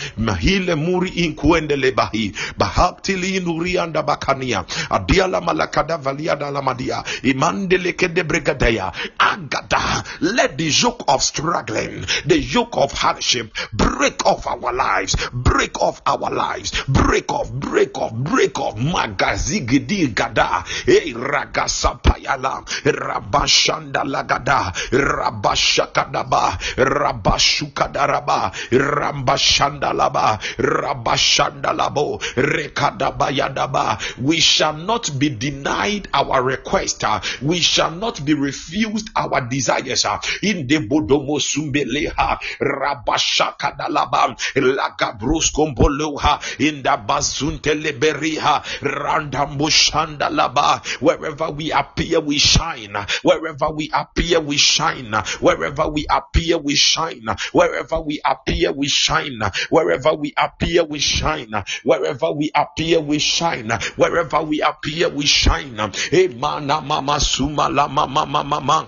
mahile 0.55 0.75
muri 0.75 1.11
inkuendele 1.11 1.91
bahi. 1.91 2.33
Bahaktili 2.59 3.41
nurianda 3.41 4.03
bakania. 4.03 4.65
Adiala 4.91 5.41
malakada 5.41 5.99
valiada 5.99 6.51
lamadia 6.51 7.05
imandele 7.23 7.93
kede 7.93 8.23
brigadea 8.23 8.93
agada 9.19 10.05
let 10.21 10.57
the 10.59 10.65
yoke 10.65 11.05
of 11.09 11.23
struggling 11.23 12.05
the 12.27 12.39
yoke 12.39 12.77
of 12.77 12.93
hardship 12.93 13.55
break 13.73 14.25
off 14.27 14.47
our 14.47 14.73
lives 14.73 15.17
break 15.33 15.81
off 15.81 16.01
our 16.07 16.31
lives 16.31 16.73
break 16.89 17.33
off 17.33 17.51
break 17.53 17.99
off 17.99 18.13
break 18.13 18.59
off. 18.59 18.75
Magazigidi 18.77 20.15
gada. 20.15 20.65
Hey 20.87 21.13
ragasapayala. 21.13 22.65
Rabashanda 22.85 24.05
lagada. 24.05 24.73
Rabashakadaba. 24.91 26.59
Rabashukadaraba 26.77 28.53
rambashandalaba 28.71 30.34
rabashandalabo 30.59 32.21
rekadabayadaba. 32.37 33.99
We 34.19 34.41
shall 34.41 34.75
not 34.75 35.19
be 35.19 35.29
denied 35.31 36.09
our 36.13 36.43
request. 36.43 37.03
Uh, 37.05 37.21
we 37.43 37.61
shall 37.61 37.91
not 37.91 38.25
be 38.25 38.35
refused 38.35 39.09
our 39.17 39.41
desires. 39.49 40.05
Uh, 40.05 40.19
in 40.43 40.67
the 40.67 40.79
bodomo 40.87 41.39
sumbeleha 41.41 42.39
rabashakadalaba 42.61 44.37
lagabruskomboleha 44.55 46.61
in 46.61 46.83
the 46.83 46.91
bazunteleberiha 46.91 48.63
randambushandalaba. 48.81 50.83
Wherever 51.01 51.51
we 51.51 51.71
appear 51.73 52.21
we 52.21 52.39
shine. 52.39 52.95
Wherever 53.23 53.71
we 53.71 53.91
appear 53.93 54.41
we 54.41 54.57
shine. 54.57 55.13
Wherever 55.41 55.89
we 55.89 56.07
appear 56.11 56.59
we 56.59 56.75
shine. 56.75 57.27
Wherever 57.53 58.01
we 58.01 58.21
appear 58.25 58.73
we 58.73 58.89
shine. 58.89 59.41
Wherever 59.71 60.15
we 60.15 60.24
appear 60.37 60.85
we 60.85 60.99
shine. 60.99 61.53
Wherever 61.83 62.33
we 62.33 62.51
appear 62.55 63.01
we 63.01 63.19
shine. 63.19 63.71
Wherever 63.97 64.43
we 64.43 64.61
appear 64.63 65.09
we 65.11 65.27
shine. 65.27 65.77
Hey 66.11 66.29
mana 66.29 66.81
mama 66.81 67.21
suma 67.21 67.69
la 67.69 67.89
mama 67.89 68.25
mama 68.25 68.61
mama 68.61 68.87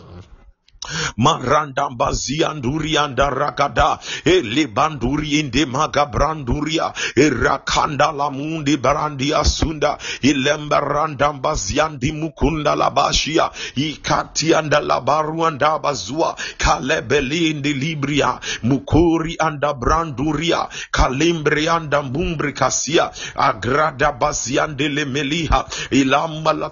maranda 1.16 1.88
bazianduri 1.90 2.96
anda 2.98 3.30
rakada 3.30 3.98
ele 4.24 4.66
banduri 4.66 5.40
inde 5.40 5.66
maga 5.66 6.06
branduria 6.06 6.92
erakanda 7.16 8.12
la 8.12 8.30
mundi 8.30 8.76
brandi 8.76 9.34
asunda 9.34 9.98
ilemba 10.22 10.80
randa 10.80 11.32
baziandi 11.32 12.12
mukunda 12.12 12.74
la 12.74 12.90
bashia 12.90 13.50
ikati 13.74 14.54
anda 14.54 14.80
la 14.80 15.00
baru 15.00 15.46
anda 15.46 15.78
bazua. 15.78 16.36
Kalebeli 16.58 17.50
indi 17.50 17.74
libria 17.74 18.40
mukuri 18.62 19.36
anda 19.38 19.74
branduria 19.74 20.68
kalimbri 20.90 21.68
anda 21.68 22.02
mbumbri 22.02 22.52
kasia 22.52 23.10
agrada 23.36 24.12
baziande 24.12 24.88
le 24.88 25.04
meliha 25.04 25.66
ilamba 25.90 26.52
la 26.52 26.70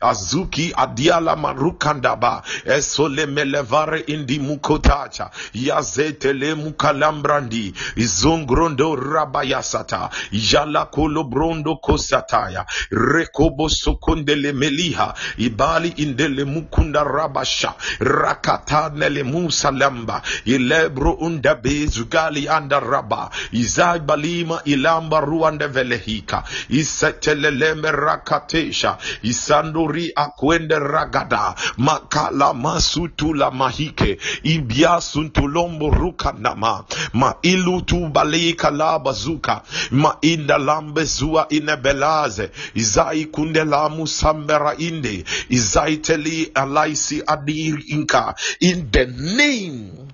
azuki 0.00 0.72
adiala 0.76 1.36
marukandaba 1.36 2.42
esole 2.64 3.26
melevare 3.26 4.00
indi 4.06 4.38
mukotacha 4.38 5.30
yazetele 5.54 6.54
mukalambrandi 6.54 7.74
izongrondo 7.96 8.96
rabayasata 8.96 10.10
yala 10.32 10.84
kolobrondo 10.86 11.76
kosataya 11.76 12.66
rekobo 12.90 13.68
sokondele 13.68 14.52
meliha 14.52 15.14
ibali 15.38 15.88
indele 15.88 16.44
mukunda 16.44 17.04
rabasha 17.04 17.74
rakatanele 18.00 19.22
musalamba 19.22 20.22
ilebro 20.44 21.12
unda 21.12 21.54
bezugali 21.54 22.48
anda 22.48 22.80
raba 22.80 23.30
izai 23.52 24.00
balima 24.00 24.60
ilamba 24.64 25.20
ruande 25.20 25.66
velehika 25.66 26.44
iseteleleme 26.68 27.90
rakatesha 27.90 28.96
isando 29.22 29.59
Tori 29.62 30.12
akwende 30.16 30.78
ragada. 30.78 31.54
Makala 31.76 32.54
masutula 32.54 33.50
mahike. 33.50 34.18
Ibia 34.42 35.00
suntulombo 35.00 35.90
ruka 35.90 36.32
nama. 36.38 36.84
Ma 37.12 37.34
ilu 37.42 37.82
tu 37.82 38.08
bali 38.08 38.54
kala 38.54 38.98
bazuka. 38.98 39.62
Ma 39.90 40.16
inda 40.22 40.58
lambe 40.58 41.04
zua 41.04 41.46
inebelaze. 41.48 42.50
Izai 42.74 43.24
kunde 43.24 43.64
lamu 43.64 44.06
sambera 44.06 44.74
inde. 44.78 45.24
Izai 45.48 45.96
teli 45.96 46.50
alaisi 46.54 47.22
adir 47.26 47.78
inka. 47.88 48.34
In 48.60 48.90
the 48.90 49.06
name 49.06 50.08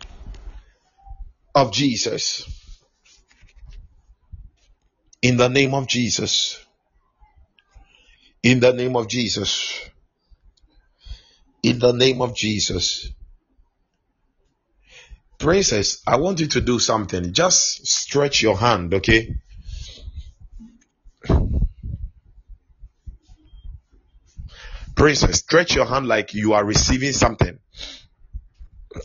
of 1.54 1.72
Jesus. 1.72 2.44
In 5.22 5.36
the 5.36 5.48
name 5.48 5.74
of 5.74 5.86
Jesus. 5.86 6.65
In 8.46 8.60
the 8.60 8.72
name 8.72 8.94
of 8.94 9.08
Jesus. 9.08 9.80
In 11.64 11.80
the 11.80 11.90
name 11.90 12.22
of 12.22 12.32
Jesus. 12.32 13.10
Princess, 15.36 16.00
I 16.06 16.18
want 16.18 16.38
you 16.38 16.46
to 16.46 16.60
do 16.60 16.78
something. 16.78 17.32
Just 17.32 17.88
stretch 17.88 18.42
your 18.42 18.56
hand, 18.56 18.94
okay? 18.94 19.34
Princess, 24.94 25.38
stretch 25.38 25.74
your 25.74 25.86
hand 25.86 26.06
like 26.06 26.32
you 26.32 26.52
are 26.52 26.64
receiving 26.64 27.14
something. 27.14 27.58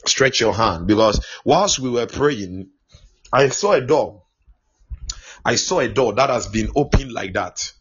Stretch 0.06 0.39
your 0.39 0.54
hand 0.54 0.86
because 0.86 1.25
whilst 1.43 1.80
we 1.80 1.89
were 1.89 2.06
praying, 2.06 2.69
I 3.34 3.49
saw 3.49 3.71
a 3.71 3.82
door. 3.82 4.21
I 5.43 5.56
saw 5.56 5.80
a 5.80 5.89
door 5.89 6.13
that 6.13 6.30
has 6.30 6.45
been 6.45 6.69
opened 6.75 7.12
like 7.12 7.34
that. 7.34 7.73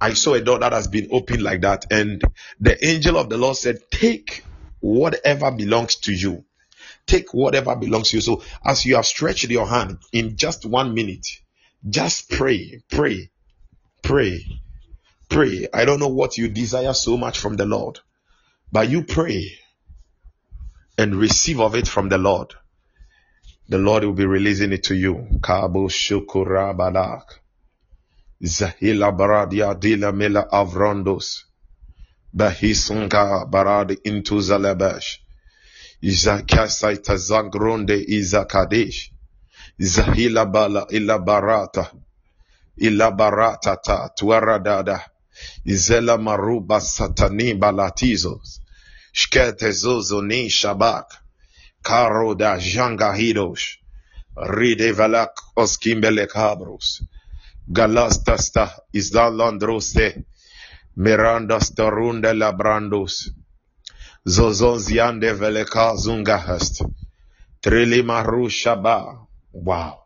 I 0.00 0.12
saw 0.12 0.34
a 0.34 0.40
door 0.40 0.58
that 0.58 0.72
has 0.72 0.88
been 0.88 1.08
opened 1.10 1.42
like 1.42 1.62
that. 1.62 1.86
And 1.90 2.22
the 2.60 2.84
angel 2.86 3.16
of 3.16 3.28
the 3.28 3.38
Lord 3.38 3.56
said, 3.56 3.78
Take 3.90 4.44
whatever 4.80 5.50
belongs 5.50 5.96
to 5.96 6.12
you. 6.12 6.44
Take 7.06 7.32
whatever 7.32 7.74
belongs 7.76 8.10
to 8.10 8.18
you. 8.18 8.20
So, 8.20 8.42
as 8.64 8.84
you 8.84 8.96
have 8.96 9.06
stretched 9.06 9.48
your 9.48 9.66
hand 9.66 9.98
in 10.12 10.36
just 10.36 10.66
one 10.66 10.94
minute, 10.94 11.26
just 11.88 12.30
pray, 12.30 12.82
pray, 12.90 13.30
pray, 14.02 14.44
pray. 15.28 15.68
I 15.72 15.84
don't 15.84 16.00
know 16.00 16.08
what 16.08 16.36
you 16.36 16.48
desire 16.48 16.92
so 16.92 17.16
much 17.16 17.38
from 17.38 17.56
the 17.56 17.64
Lord, 17.66 18.00
but 18.72 18.90
you 18.90 19.04
pray 19.04 19.52
and 20.98 21.14
receive 21.14 21.60
of 21.60 21.74
it 21.74 21.88
from 21.88 22.08
the 22.08 22.18
Lord. 22.18 22.54
The 23.68 23.78
Lord 23.78 24.04
will 24.04 24.12
be 24.12 24.26
releasing 24.26 24.72
it 24.72 24.84
to 24.84 24.94
you. 24.94 25.26
Kabo 25.40 25.88
shukura 25.88 26.76
badak. 26.76 27.22
Zahila 28.42 29.12
baradia 29.12 29.74
dila 29.74 30.12
mela 30.12 30.48
avrondos. 30.52 31.44
Bahisunga 32.34 33.46
barad 33.50 33.96
into 34.04 34.40
zalabash. 34.40 35.18
Izakasai 36.02 36.98
tazangronde 36.98 37.96
izakadesh. 37.96 39.10
Zahila 39.80 40.44
bala 40.44 40.86
ila 40.90 41.18
barata. 41.18 41.90
Ila 42.76 43.10
barata 43.10 43.76
ta 43.82 44.08
tuaradada. 44.16 45.00
Izela 45.64 46.18
maruba 46.18 46.80
satani 46.80 47.54
balatizos. 47.54 48.60
Shkete 49.12 49.72
zozo 49.72 50.20
ni 50.20 50.50
shabak. 50.50 51.08
Karo 51.82 52.34
da 52.34 52.58
janga 52.58 53.12
hidosh. 53.16 53.78
Ride 54.36 54.92
valak 54.92 55.32
oskimbele 55.56 56.26
cabros. 56.28 57.00
Galastasta 57.68 58.70
Isdalandroste 58.94 60.24
Miranda 60.96 61.58
Starunda 61.58 62.32
Labrandos 62.32 63.30
Zozonziande 64.24 65.34
Veleka 65.34 65.96
Zungahast 65.98 66.86
Trilimaru 67.60 68.46
Shaba 68.48 69.26
Wow 69.52 69.98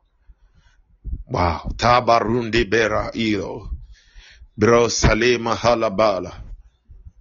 Wow 1.28 1.68
Tabarundi 1.76 2.64
Bera 2.64 3.10
Ilo 3.14 3.68
Bro 4.56 4.88
Salima 4.88 5.54
Halabala 5.54 6.32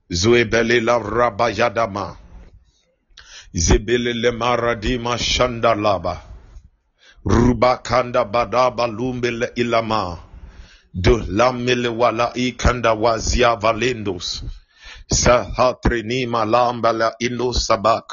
Zuebele 0.09 0.79
Rabayadama 0.79 2.15
Zibele 3.53 4.13
Lemaradima 4.13 5.17
Shandalaba 5.17 6.21
Rubakanda 7.25 8.23
Badaba 8.23 8.87
Lumbele 8.87 9.51
Ilama 9.55 10.28
do 10.93 11.17
lamele 11.17 11.87
wala 11.87 12.33
ikanda 12.35 12.93
wazia 12.93 13.55
valendos 13.55 14.43
sahatrini 15.11 16.27
malambala 16.27 17.13
ino 17.19 17.53
sabak. 17.53 18.11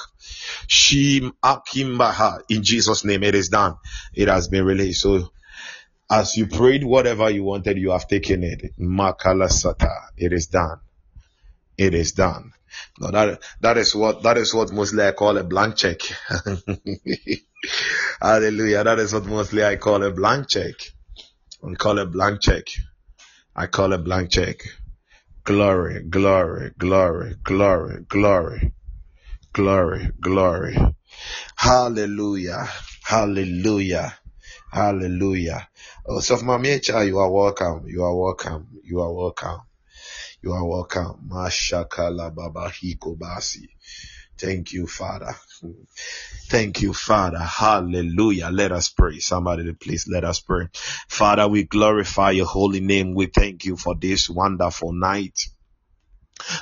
Shim 0.69 1.33
akimbaha 1.43 2.41
in 2.49 2.62
jesus 2.62 3.05
name 3.05 3.23
it 3.25 3.35
is 3.35 3.49
done. 3.49 3.77
It 4.15 4.29
has 4.29 4.49
been 4.49 4.65
released. 4.65 5.03
So 5.03 5.33
as 6.11 6.37
you 6.37 6.47
prayed 6.47 6.85
whatever 6.85 7.31
you 7.31 7.45
wanted 7.45 7.79
you 7.79 7.91
have 7.91 8.09
taken 8.09 8.43
it. 8.45 8.79
Makala 8.79 9.49
sata. 9.49 10.09
It 10.17 10.33
is 10.33 10.47
done. 10.47 10.81
It 11.79 11.95
is 11.95 12.12
done. 12.12 12.53
No, 12.99 13.11
that 13.11 13.43
that 13.61 13.79
is 13.79 13.95
what 13.95 14.23
that 14.23 14.37
is 14.39 14.53
what 14.55 14.73
mostly 14.73 15.05
I 15.05 15.12
call 15.12 15.37
a 15.39 15.45
blank 15.45 15.77
check. 15.77 16.01
Hallelujah. 18.21 18.85
That 18.85 18.99
is 18.99 19.12
what 19.12 19.27
mostly 19.27 19.65
I 19.65 19.77
call 19.77 20.03
a 20.03 20.11
blank 20.11 20.49
check. 20.49 20.75
We 21.66 21.74
call 21.76 21.98
it 21.98 22.12
blank 22.12 22.42
check. 22.42 22.66
I 23.57 23.66
call 23.66 23.92
it 23.92 24.05
blank 24.05 24.31
check. 24.31 24.61
Glory, 25.44 26.02
glory, 26.05 26.72
glory, 26.79 27.35
glory, 27.42 28.05
glory, 28.09 28.72
glory, 29.52 30.11
glory. 30.20 30.79
Hallelujah. 31.57 32.68
Hallelujah. 33.05 34.14
Hallelujah. 34.72 35.68
Oh, 36.07 36.20
so 36.20 36.37
Mamicha, 36.37 37.07
you 37.07 37.18
are 37.18 37.31
welcome. 37.31 37.85
You 37.88 38.05
are 38.05 38.16
welcome. 38.16 38.68
You 38.85 39.00
are 39.00 39.12
welcome. 39.12 39.61
You 40.42 40.52
are 40.52 40.66
welcome. 40.66 41.29
Mashakala 41.31 42.35
Baba 42.35 42.70
Hikobasi. 42.70 43.68
Thank 44.38 44.72
you, 44.72 44.87
Father. 44.87 45.35
Thank 46.49 46.83
you, 46.83 46.92
Father. 46.92 47.38
Hallelujah. 47.38 48.51
Let 48.53 48.73
us 48.73 48.88
pray. 48.90 49.19
Somebody, 49.19 49.73
please 49.75 50.07
let 50.09 50.25
us 50.25 50.40
pray. 50.40 50.69
Father, 51.09 51.49
we 51.49 51.64
glorify 51.64 52.33
your 52.33 52.47
holy 52.47 52.81
name. 52.81 53.14
We 53.14 53.27
thank 53.27 53.64
you 53.64 53.77
for 53.77 53.95
this 53.95 54.31
wonderful 54.31 54.92
night. 54.92 55.38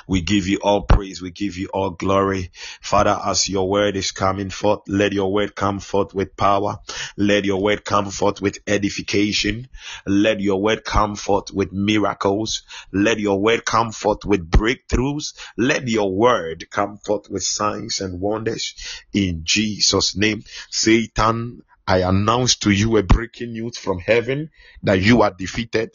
We 0.07 0.21
give 0.21 0.47
you 0.47 0.59
all 0.61 0.83
praise. 0.83 1.21
We 1.21 1.31
give 1.31 1.57
you 1.57 1.67
all 1.73 1.91
glory. 1.91 2.51
Father, 2.81 3.19
as 3.25 3.49
your 3.49 3.69
word 3.69 3.95
is 3.95 4.11
coming 4.11 4.49
forth, 4.49 4.81
let 4.87 5.13
your 5.13 5.31
word 5.31 5.55
come 5.55 5.79
forth 5.79 6.13
with 6.13 6.35
power. 6.37 6.79
Let 7.17 7.45
your 7.45 7.61
word 7.61 7.83
come 7.83 8.09
forth 8.11 8.41
with 8.41 8.59
edification. 8.67 9.67
Let 10.05 10.39
your 10.39 10.61
word 10.61 10.83
come 10.83 11.15
forth 11.15 11.51
with 11.51 11.71
miracles. 11.73 12.63
Let 12.91 13.19
your 13.19 13.39
word 13.39 13.65
come 13.65 13.91
forth 13.91 14.25
with 14.25 14.49
breakthroughs. 14.49 15.33
Let 15.57 15.87
your 15.87 16.11
word 16.11 16.69
come 16.69 16.97
forth 16.97 17.29
with 17.29 17.43
signs 17.43 18.01
and 18.01 18.19
wonders. 18.21 18.75
In 19.13 19.41
Jesus' 19.43 20.15
name, 20.15 20.43
Satan, 20.69 21.61
I 21.87 21.99
announce 21.99 22.55
to 22.57 22.71
you 22.71 22.97
a 22.97 23.03
breaking 23.03 23.53
news 23.53 23.77
from 23.77 23.99
heaven 23.99 24.49
that 24.83 25.01
you 25.01 25.21
are 25.21 25.31
defeated. 25.31 25.91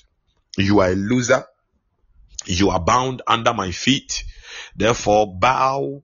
You 0.56 0.80
are 0.80 0.90
a 0.90 0.94
loser 0.94 1.44
you 2.46 2.70
are 2.70 2.80
bound 2.80 3.22
under 3.26 3.54
my 3.54 3.70
feet. 3.70 4.24
Therefore, 4.76 5.38
bow 5.38 6.02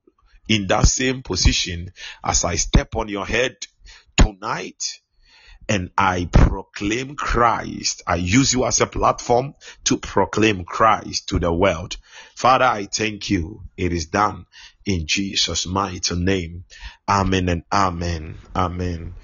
in 0.48 0.66
that 0.68 0.86
same 0.86 1.22
position 1.22 1.92
as 2.24 2.44
I 2.44 2.56
step 2.56 2.96
on 2.96 3.08
your 3.08 3.26
head 3.26 3.56
tonight 4.16 5.00
and 5.68 5.90
I 5.98 6.28
proclaim 6.30 7.16
Christ. 7.16 8.02
I 8.06 8.16
use 8.16 8.52
you 8.52 8.64
as 8.64 8.80
a 8.80 8.86
platform 8.86 9.54
to 9.84 9.96
proclaim 9.98 10.64
Christ 10.64 11.28
to 11.30 11.38
the 11.38 11.52
world. 11.52 11.96
Father, 12.36 12.66
I 12.66 12.84
thank 12.86 13.30
you. 13.30 13.62
It 13.76 13.92
is 13.92 14.06
done 14.06 14.46
in 14.84 15.06
Jesus' 15.06 15.66
mighty 15.66 16.14
name. 16.14 16.64
Amen 17.08 17.48
and 17.48 17.62
amen. 17.72 18.38
Amen. 18.54 19.14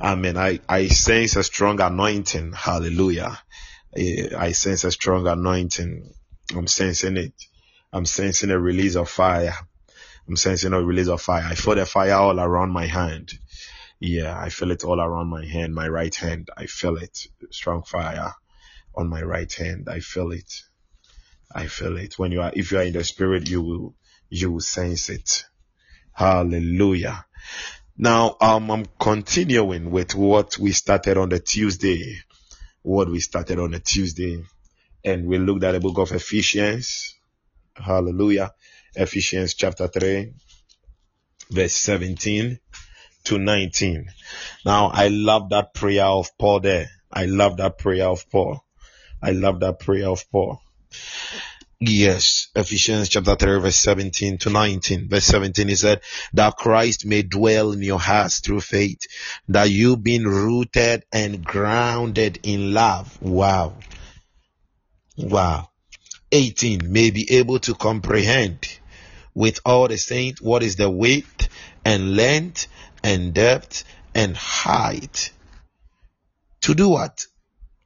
Amen. 0.00 0.36
I, 0.36 0.60
I 0.68 0.88
sense 0.88 1.36
a 1.36 1.44
strong 1.44 1.80
anointing. 1.80 2.52
Hallelujah. 2.52 3.38
Eh, 3.96 4.28
I 4.36 4.52
sense 4.52 4.84
a 4.84 4.90
strong 4.92 5.26
anointing. 5.26 6.12
I'm 6.54 6.66
sensing 6.66 7.16
it. 7.16 7.34
I'm 7.92 8.06
sensing 8.06 8.50
a 8.50 8.58
release 8.58 8.96
of 8.96 9.08
fire. 9.08 9.54
I'm 10.28 10.36
sensing 10.36 10.72
a 10.72 10.82
release 10.82 11.08
of 11.08 11.20
fire. 11.20 11.44
I 11.44 11.54
feel 11.54 11.74
the 11.74 11.86
fire 11.86 12.14
all 12.14 12.38
around 12.38 12.70
my 12.70 12.86
hand. 12.86 13.32
Yeah, 14.00 14.38
I 14.38 14.50
feel 14.50 14.70
it 14.70 14.84
all 14.84 15.00
around 15.00 15.28
my 15.28 15.44
hand, 15.44 15.74
my 15.74 15.88
right 15.88 16.14
hand. 16.14 16.48
I 16.56 16.66
feel 16.66 16.96
it. 16.96 17.26
Strong 17.50 17.84
fire 17.84 18.34
on 18.94 19.08
my 19.08 19.22
right 19.22 19.52
hand. 19.52 19.88
I 19.88 20.00
feel 20.00 20.32
it. 20.32 20.52
I 21.54 21.66
feel 21.66 21.96
it. 21.96 22.18
When 22.18 22.32
you 22.32 22.42
are, 22.42 22.52
if 22.54 22.72
you 22.72 22.78
are 22.78 22.82
in 22.82 22.92
the 22.92 23.04
spirit, 23.04 23.48
you 23.48 23.62
will, 23.62 23.94
you 24.28 24.52
will 24.52 24.60
sense 24.60 25.08
it. 25.08 25.44
Hallelujah. 26.12 27.24
Now, 27.96 28.36
um, 28.40 28.70
I'm 28.70 28.86
continuing 28.98 29.90
with 29.90 30.14
what 30.14 30.58
we 30.58 30.72
started 30.72 31.16
on 31.16 31.30
the 31.30 31.38
Tuesday. 31.38 32.18
What 32.82 33.08
we 33.08 33.20
started 33.20 33.58
on 33.58 33.70
the 33.70 33.80
Tuesday 33.80 34.42
and 35.06 35.24
we 35.24 35.38
looked 35.38 35.62
at 35.62 35.72
the 35.72 35.80
book 35.80 35.98
of 35.98 36.10
Ephesians. 36.10 37.14
Hallelujah. 37.74 38.52
Ephesians 38.96 39.54
chapter 39.54 39.86
3, 39.86 40.32
verse 41.48 41.74
17 41.74 42.58
to 43.24 43.38
19. 43.38 44.06
Now, 44.64 44.90
I 44.92 45.08
love 45.08 45.50
that 45.50 45.74
prayer 45.74 46.06
of 46.06 46.36
Paul 46.36 46.60
there. 46.60 46.90
I 47.12 47.26
love 47.26 47.58
that 47.58 47.78
prayer 47.78 48.08
of 48.08 48.28
Paul. 48.28 48.64
I 49.22 49.30
love 49.30 49.60
that 49.60 49.78
prayer 49.78 50.08
of 50.08 50.28
Paul. 50.30 50.60
Yes, 51.78 52.48
Ephesians 52.56 53.08
chapter 53.08 53.36
3, 53.36 53.60
verse 53.60 53.76
17 53.76 54.38
to 54.38 54.50
19. 54.50 55.08
Verse 55.08 55.24
17, 55.24 55.68
he 55.68 55.76
said, 55.76 56.00
That 56.32 56.56
Christ 56.56 57.06
may 57.06 57.22
dwell 57.22 57.70
in 57.72 57.82
your 57.82 58.00
hearts 58.00 58.40
through 58.40 58.62
faith, 58.62 59.00
that 59.48 59.70
you 59.70 59.96
being 59.96 60.24
rooted 60.24 61.04
and 61.12 61.44
grounded 61.44 62.40
in 62.42 62.74
love. 62.74 63.22
Wow. 63.22 63.74
Wow. 65.16 65.70
18, 66.32 66.92
may 66.92 67.10
be 67.10 67.38
able 67.38 67.58
to 67.60 67.74
comprehend 67.74 68.66
with 69.34 69.60
all 69.64 69.88
the 69.88 69.96
saints 69.96 70.40
what 70.40 70.62
is 70.62 70.76
the 70.76 70.90
width 70.90 71.48
and 71.84 72.16
length 72.16 72.66
and 73.02 73.32
depth 73.32 73.84
and 74.14 74.36
height. 74.36 75.32
To 76.62 76.74
do 76.74 76.88
what? 76.88 77.26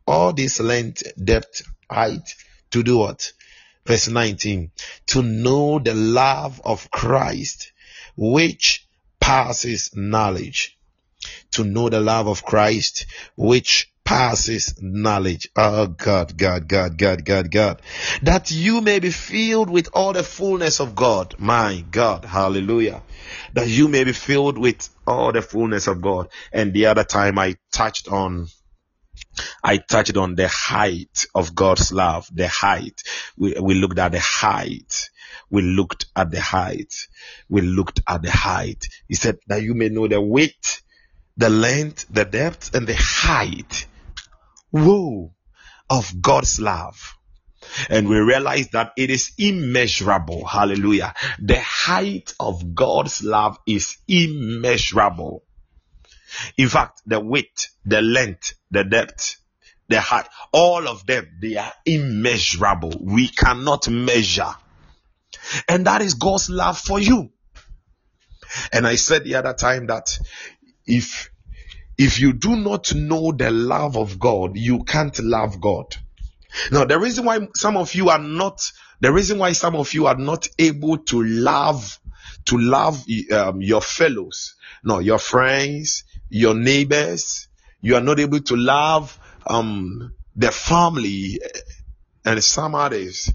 All 0.06 0.32
this 0.32 0.58
length, 0.58 1.02
depth, 1.22 1.62
height, 1.90 2.34
to 2.70 2.82
do 2.82 2.98
what? 2.98 3.32
Verse 3.84 4.08
19. 4.08 4.70
To 5.08 5.22
know 5.22 5.78
the 5.78 5.94
love 5.94 6.60
of 6.64 6.90
Christ, 6.90 7.72
which 8.16 8.86
passes 9.20 9.90
knowledge. 9.94 10.78
To 11.52 11.64
know 11.64 11.88
the 11.88 12.00
love 12.00 12.26
of 12.26 12.44
Christ, 12.44 13.06
which 13.36 13.92
passes 14.10 14.74
knowledge. 14.82 15.48
Oh 15.54 15.86
God, 15.86 16.36
God, 16.36 16.66
God, 16.66 16.98
God, 16.98 17.24
God, 17.24 17.48
God. 17.48 17.80
That 18.22 18.50
you 18.50 18.80
may 18.80 18.98
be 18.98 19.12
filled 19.12 19.70
with 19.70 19.90
all 19.94 20.12
the 20.12 20.24
fullness 20.24 20.80
of 20.80 20.96
God. 20.96 21.36
My 21.38 21.84
God, 21.92 22.24
hallelujah. 22.24 23.02
That 23.52 23.68
you 23.68 23.86
may 23.86 24.02
be 24.02 24.12
filled 24.12 24.58
with 24.58 24.88
all 25.06 25.30
the 25.30 25.42
fullness 25.42 25.86
of 25.86 26.02
God. 26.02 26.28
And 26.52 26.72
the 26.72 26.86
other 26.86 27.04
time 27.04 27.38
I 27.38 27.54
touched 27.70 28.08
on 28.08 28.48
I 29.62 29.76
touched 29.76 30.16
on 30.16 30.34
the 30.34 30.48
height 30.48 31.26
of 31.32 31.54
God's 31.54 31.92
love, 31.92 32.28
the 32.34 32.48
height. 32.48 33.04
We, 33.36 33.54
we 33.60 33.74
looked 33.74 34.00
at 34.00 34.10
the 34.10 34.18
height. 34.18 35.08
We 35.50 35.62
looked 35.62 36.06
at 36.16 36.32
the 36.32 36.40
height. 36.40 37.06
We 37.48 37.60
looked 37.60 38.00
at 38.08 38.22
the 38.22 38.32
height. 38.32 38.88
He 39.06 39.14
said 39.14 39.38
that 39.46 39.62
you 39.62 39.74
may 39.74 39.88
know 39.88 40.08
the 40.08 40.20
width, 40.20 40.82
the 41.36 41.48
length, 41.48 42.06
the 42.10 42.24
depth, 42.24 42.74
and 42.74 42.88
the 42.88 42.96
height. 42.96 43.86
Whoa, 44.70 45.34
of 45.88 46.20
God's 46.20 46.60
love. 46.60 47.16
And 47.88 48.08
we 48.08 48.18
realize 48.18 48.68
that 48.68 48.92
it 48.96 49.10
is 49.10 49.32
immeasurable. 49.38 50.46
Hallelujah. 50.46 51.14
The 51.38 51.60
height 51.60 52.34
of 52.40 52.74
God's 52.74 53.22
love 53.22 53.58
is 53.66 53.98
immeasurable. 54.08 55.44
In 56.56 56.68
fact, 56.68 57.02
the 57.06 57.20
width, 57.20 57.68
the 57.84 58.00
length, 58.00 58.54
the 58.70 58.84
depth, 58.84 59.36
the 59.88 60.00
height, 60.00 60.28
all 60.52 60.88
of 60.88 61.04
them, 61.06 61.28
they 61.40 61.56
are 61.56 61.72
immeasurable. 61.84 62.94
We 63.00 63.28
cannot 63.28 63.88
measure. 63.88 64.54
And 65.68 65.86
that 65.86 66.02
is 66.02 66.14
God's 66.14 66.48
love 66.48 66.78
for 66.78 66.98
you. 67.00 67.30
And 68.72 68.86
I 68.86 68.96
said 68.96 69.24
the 69.24 69.36
other 69.36 69.52
time 69.52 69.86
that 69.88 70.18
if 70.86 71.30
if 72.00 72.18
you 72.18 72.32
do 72.32 72.56
not 72.56 72.94
know 72.94 73.30
the 73.30 73.50
love 73.50 73.98
of 73.98 74.18
God, 74.18 74.56
you 74.56 74.84
can't 74.84 75.18
love 75.18 75.60
God. 75.60 75.98
Now, 76.72 76.86
the 76.86 76.98
reason 76.98 77.26
why 77.26 77.46
some 77.54 77.76
of 77.76 77.94
you 77.94 78.08
are 78.08 78.18
not, 78.18 78.72
the 79.00 79.12
reason 79.12 79.38
why 79.38 79.52
some 79.52 79.76
of 79.76 79.92
you 79.92 80.06
are 80.06 80.16
not 80.16 80.48
able 80.58 80.96
to 80.96 81.22
love, 81.22 82.00
to 82.46 82.56
love 82.56 83.04
um, 83.30 83.60
your 83.60 83.82
fellows, 83.82 84.54
no, 84.82 85.00
your 85.00 85.18
friends, 85.18 86.04
your 86.30 86.54
neighbors, 86.54 87.48
you 87.82 87.96
are 87.96 88.00
not 88.00 88.18
able 88.18 88.40
to 88.40 88.56
love 88.56 89.18
um, 89.46 90.14
the 90.34 90.50
family 90.50 91.38
and 92.24 92.42
some 92.42 92.74
others. 92.74 93.30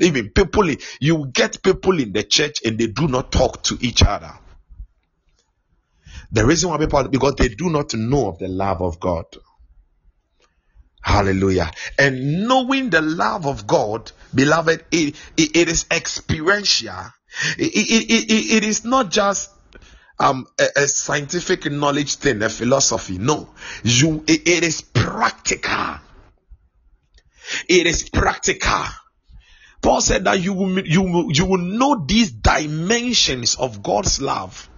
Even 0.00 0.30
people, 0.30 0.68
you 1.00 1.30
get 1.32 1.62
people 1.62 2.00
in 2.00 2.12
the 2.12 2.24
church 2.24 2.62
and 2.64 2.80
they 2.80 2.88
do 2.88 3.06
not 3.06 3.30
talk 3.30 3.62
to 3.62 3.78
each 3.80 4.02
other. 4.02 4.32
The 6.30 6.44
reason 6.44 6.70
why 6.70 6.78
people, 6.78 7.08
because 7.08 7.34
they 7.36 7.48
do 7.48 7.70
not 7.70 7.94
know 7.94 8.28
of 8.28 8.38
the 8.38 8.48
love 8.48 8.82
of 8.82 9.00
God. 9.00 9.24
Hallelujah. 11.00 11.70
And 11.98 12.46
knowing 12.46 12.90
the 12.90 13.00
love 13.00 13.46
of 13.46 13.66
God, 13.66 14.12
beloved, 14.34 14.84
it, 14.90 15.16
it, 15.36 15.56
it 15.56 15.68
is 15.68 15.86
experiential. 15.90 17.12
It, 17.56 18.50
it, 18.50 18.64
is 18.64 18.84
not 18.84 19.10
just 19.10 19.50
um, 20.18 20.46
a, 20.58 20.66
a, 20.76 20.88
scientific 20.88 21.70
knowledge 21.70 22.16
thing, 22.16 22.42
a 22.42 22.48
philosophy. 22.48 23.18
No, 23.18 23.48
you 23.84 24.24
it, 24.26 24.48
it 24.48 24.64
is 24.64 24.82
practical. 24.82 25.96
It 27.68 27.86
is 27.86 28.08
practical. 28.08 28.84
Paul 29.80 30.00
said 30.00 30.24
that 30.24 30.40
you 30.40 30.52
will, 30.52 30.80
you 30.80 31.02
will, 31.02 31.32
you 31.32 31.46
will 31.46 31.58
know 31.58 32.04
these 32.06 32.32
dimensions 32.32 33.54
of 33.54 33.82
God's 33.82 34.20
love. 34.20 34.68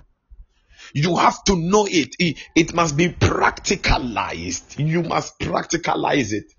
You 0.93 1.17
have 1.17 1.43
to 1.45 1.57
know 1.57 1.87
it. 1.87 2.17
it. 2.19 2.39
It 2.55 2.75
must 2.75 2.97
be 2.97 3.09
practicalized. 3.09 4.79
You 4.85 5.03
must 5.03 5.39
practicalize 5.39 6.33
it. 6.33 6.53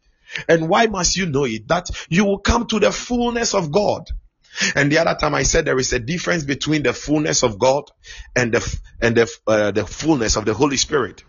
And 0.48 0.70
why 0.70 0.88
must 0.88 1.18
you 1.18 1.26
know 1.26 1.46
it? 1.46 1.68
That 1.68 1.90
you 2.10 2.26
will 2.26 2.40
come 2.40 2.68
to 2.68 2.80
the 2.80 2.92
fullness 2.92 3.54
of 3.54 3.72
God. 3.72 4.04
And 4.76 4.92
the 4.92 4.98
other 5.00 5.16
time 5.20 5.36
I 5.36 5.44
said 5.44 5.66
there 5.66 5.80
is 5.80 5.94
a 5.94 6.00
difference 6.00 6.44
between 6.44 6.84
the 6.84 6.94
fullness 6.94 7.44
of 7.44 7.58
God 7.58 7.86
and 8.36 8.54
the 8.54 8.80
and 9.02 9.16
the 9.16 9.32
uh, 9.48 9.72
the 9.72 9.86
fullness 9.86 10.36
of 10.36 10.46
the 10.46 10.54
Holy 10.54 10.78
Spirit. 10.78 11.24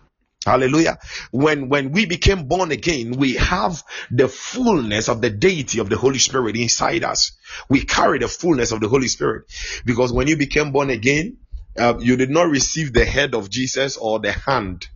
Hallelujah. 0.45 0.97
When 1.31 1.69
when 1.69 1.91
we 1.91 2.05
became 2.05 2.47
born 2.47 2.71
again, 2.71 3.11
we 3.11 3.35
have 3.35 3.81
the 4.11 4.27
fullness 4.27 5.07
of 5.07 5.21
the 5.21 5.29
deity 5.29 5.79
of 5.79 5.89
the 5.89 5.95
Holy 5.95 6.19
Spirit 6.19 6.57
inside 6.57 7.05
us. 7.05 7.31
We 7.69 7.85
carry 7.85 8.19
the 8.19 8.27
fullness 8.27 8.73
of 8.73 8.81
the 8.81 8.89
Holy 8.89 9.07
Spirit 9.07 9.45
because 9.85 10.11
when 10.11 10.27
you 10.27 10.35
became 10.35 10.73
born 10.73 10.89
again, 10.89 11.37
uh, 11.77 11.95
you 11.99 12.15
did 12.17 12.29
not 12.29 12.49
receive 12.49 12.93
the 12.93 13.05
head 13.05 13.33
of 13.33 13.49
Jesus 13.49 13.97
or 13.97 14.19
the 14.19 14.31
hand 14.31 14.87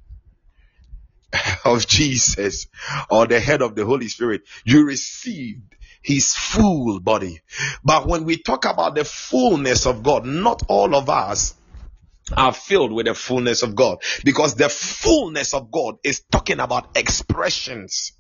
of 1.65 1.87
Jesus 1.87 2.67
or 3.09 3.27
the 3.27 3.39
head 3.39 3.61
of 3.61 3.75
the 3.75 3.85
Holy 3.85 4.07
Spirit. 4.07 4.41
You 4.65 4.85
received 4.85 5.75
his 6.01 6.33
full 6.33 6.99
body. 6.99 7.41
But 7.83 8.07
when 8.07 8.25
we 8.25 8.37
talk 8.37 8.65
about 8.65 8.95
the 8.95 9.05
fullness 9.05 9.85
of 9.85 10.03
God, 10.03 10.25
not 10.25 10.63
all 10.67 10.95
of 10.95 11.09
us 11.09 11.55
are 12.35 12.53
filled 12.53 12.91
with 12.91 13.05
the 13.05 13.13
fullness 13.13 13.63
of 13.63 13.75
God 13.75 13.99
because 14.23 14.55
the 14.55 14.69
fullness 14.69 15.53
of 15.53 15.71
God 15.71 15.95
is 16.03 16.21
talking 16.31 16.59
about 16.59 16.89
expressions. 16.95 18.13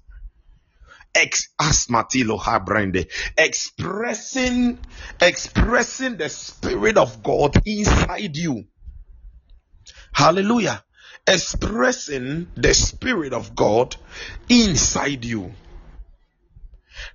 Ex 1.15 1.49
asmatilo 1.59 2.39
habrande 2.39 3.07
expressing 3.37 4.77
expressing 5.21 6.17
the 6.17 6.29
spirit 6.29 6.97
of 6.97 7.23
God 7.23 7.55
inside 7.65 8.35
you. 8.35 8.65
Hallelujah. 10.13 10.83
Expressing 11.27 12.47
the 12.55 12.73
spirit 12.73 13.33
of 13.33 13.55
God 13.55 13.95
inside 14.49 15.25
you. 15.25 15.53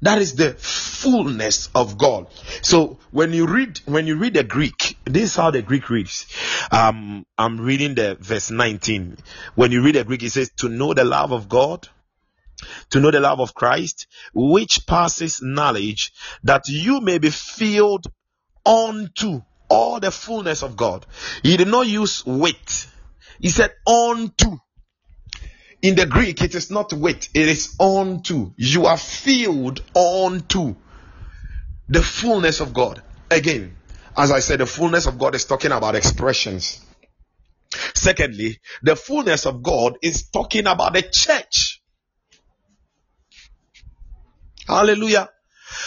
That 0.03 0.19
is 0.19 0.35
the 0.35 0.55
fullness 0.55 1.69
of 1.75 1.99
God. 1.99 2.27
So 2.63 2.99
when 3.11 3.33
you 3.33 3.47
read 3.47 3.81
when 3.87 4.07
you 4.07 4.17
read 4.17 4.35
the 4.35 4.45
Greek, 4.45 4.97
this 5.05 5.25
is 5.25 5.37
how 5.37 5.51
the 5.51 5.63
Greek 5.63 5.91
reads. 5.91 6.27
Um, 6.71 7.27
I'm 7.37 7.61
reading 7.61 7.95
the 7.95 8.17
verse 8.21 8.51
19. 8.51 9.19
When 9.55 9.73
you 9.73 9.83
read 9.83 9.97
the 9.97 10.05
Greek, 10.05 10.23
it 10.23 10.31
says 10.31 10.51
to 10.59 10.69
know 10.69 10.95
the 10.95 11.05
love 11.05 11.33
of 11.33 11.49
God, 11.49 11.89
to 12.91 13.01
know 13.01 13.11
the 13.11 13.21
love 13.21 13.41
of 13.41 13.55
Christ, 13.55 14.07
which 14.35 14.87
passes 14.87 15.41
knowledge, 15.43 16.13
that 16.45 16.69
you 16.69 17.01
may 17.01 17.19
be 17.19 17.31
filled 17.31 18.07
unto 18.65 19.43
all 19.69 20.01
the 20.01 20.11
fullness 20.11 20.63
of 20.63 20.77
God. 20.77 21.07
He 21.43 21.57
did 21.57 21.69
not 21.69 21.87
use 21.87 22.25
weight. 22.27 22.87
He 23.41 23.49
said 23.49 23.73
unto. 23.87 24.59
In 25.81 25.97
the 25.97 26.07
Greek, 26.07 26.43
it 26.43 26.55
is 26.55 26.71
not 26.71 26.93
with, 26.93 27.29
it 27.35 27.49
is 27.49 27.75
unto. 27.81 28.53
You 28.57 28.87
are 28.87 28.97
filled 28.97 29.83
unto 29.97 30.77
the 31.89 32.03
fullness 32.03 32.61
of 32.61 32.73
God. 32.73 33.03
Again, 33.31 33.77
as 34.17 34.31
I 34.31 34.39
said, 34.39 34.61
the 34.61 34.67
fullness 34.67 35.07
of 35.07 35.19
God 35.19 35.35
is 35.35 35.45
talking 35.45 35.73
about 35.73 35.97
expressions. 35.97 36.81
Secondly, 37.95 38.61
the 38.83 38.95
fullness 38.95 39.47
of 39.47 39.63
God 39.63 39.97
is 40.03 40.29
talking 40.29 40.67
about 40.67 40.93
the 40.93 41.03
church. 41.03 41.72
Hallelujah. 44.67 45.31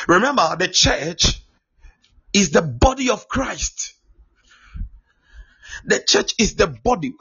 Remember, 0.07 0.55
the 0.57 0.67
church 0.67 1.41
is 2.33 2.51
the 2.51 2.61
body 2.61 3.09
of 3.09 3.27
Christ. 3.27 3.93
The 5.85 5.99
church 5.99 6.33
is 6.39 6.55
the 6.55 6.67
body. 6.67 7.13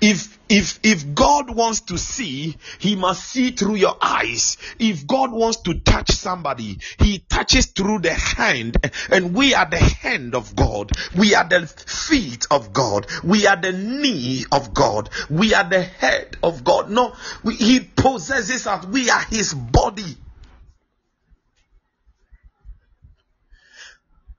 If 0.00 0.39
if 0.50 0.80
if 0.82 1.14
god 1.14 1.48
wants 1.48 1.82
to 1.82 1.96
see 1.96 2.56
he 2.80 2.96
must 2.96 3.24
see 3.24 3.52
through 3.52 3.76
your 3.76 3.96
eyes. 4.02 4.58
If 4.78 5.06
god 5.06 5.30
wants 5.30 5.58
to 5.62 5.74
touch 5.74 6.10
somebody 6.10 6.78
he 6.98 7.20
touches 7.20 7.66
through 7.66 8.00
the 8.00 8.12
hand. 8.12 8.76
And 9.10 9.32
we 9.32 9.54
are 9.54 9.70
the 9.70 9.78
hand 9.78 10.34
of 10.34 10.56
god. 10.56 10.90
We 11.16 11.34
are 11.36 11.48
the 11.48 11.66
feet 11.66 12.48
of 12.50 12.72
god. 12.72 13.06
We 13.22 13.46
are 13.46 13.56
the 13.56 13.72
knee 13.72 14.44
of 14.50 14.74
god. 14.74 15.08
We 15.30 15.54
are 15.54 15.68
the 15.68 15.82
head 15.82 16.36
of 16.42 16.64
god. 16.64 16.90
No 16.90 17.14
we, 17.44 17.54
he 17.54 17.80
possesses 17.80 18.66
us. 18.66 18.84
We 18.86 19.08
are 19.08 19.22
his 19.22 19.54
body. 19.54 20.16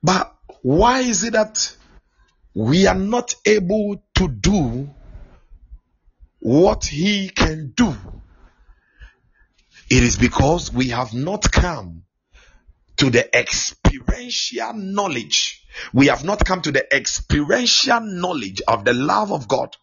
But 0.03 0.35
why 0.61 0.99
is 0.99 1.23
it 1.23 1.33
that 1.33 1.73
we 2.53 2.85
are 2.85 2.95
not 2.95 3.35
able 3.45 4.03
to 4.15 4.27
do 4.27 4.89
what 6.41 6.85
he 6.85 7.29
can 7.29 7.71
do. 7.75 7.95
It 9.89 10.03
is 10.03 10.17
because 10.17 10.73
we 10.73 10.89
have 10.89 11.13
not 11.13 11.51
come 11.51 12.03
to 12.97 13.09
the 13.11 13.35
experiential 13.37 14.73
knowledge. 14.73 15.63
We 15.93 16.07
have 16.07 16.23
not 16.23 16.43
come 16.43 16.61
to 16.63 16.71
the 16.71 16.83
experiential 16.95 18.01
knowledge 18.01 18.61
of 18.67 18.85
the 18.85 18.93
love 18.93 19.31
of 19.31 19.47
God. 19.47 19.77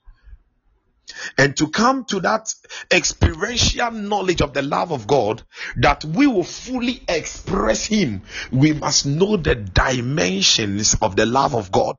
And 1.39 1.57
to 1.59 1.69
come 1.69 2.05
to 2.07 2.21
that 2.21 2.53
experiential 2.93 3.93
knowledge 3.93 4.43
of 4.43 4.53
the 4.53 4.63
love 4.63 4.93
of 4.93 5.07
God, 5.07 5.43
that 5.77 6.05
we 6.05 6.27
will 6.27 6.45
fully 6.45 7.03
express 7.09 7.87
Him, 7.87 8.23
we 8.51 8.73
must 8.73 9.07
know 9.07 9.37
the 9.37 9.55
dimensions 9.55 10.97
of 11.01 11.15
the 11.15 11.27
love 11.27 11.55
of 11.55 11.71
God. 11.71 11.97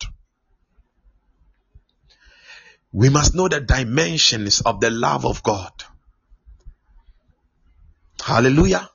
We 2.91 3.09
must 3.09 3.35
know 3.35 3.47
the 3.47 3.61
dimensions 3.61 4.61
of 4.61 4.79
the 4.79 4.89
love 4.89 5.25
of 5.25 5.43
God. 5.43 5.71
Hallelujah. 8.21 8.89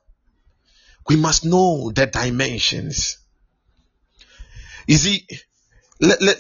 We 1.09 1.17
must 1.17 1.45
know 1.45 1.93
the 1.95 2.07
dimensions. 2.07 3.19
You 4.87 4.97
see, 4.97 5.27
let, 6.01 6.21
let, 6.21 6.39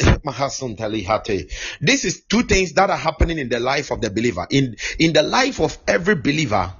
this 1.80 2.04
is 2.04 2.24
two 2.28 2.42
things 2.42 2.72
that 2.72 2.90
are 2.90 2.96
happening 2.96 3.38
in 3.38 3.48
the 3.48 3.60
life 3.60 3.90
of 3.90 4.00
the 4.00 4.10
believer. 4.10 4.46
In, 4.50 4.76
in 4.98 5.12
the 5.12 5.22
life 5.22 5.60
of 5.60 5.78
every 5.86 6.16
believer, 6.16 6.72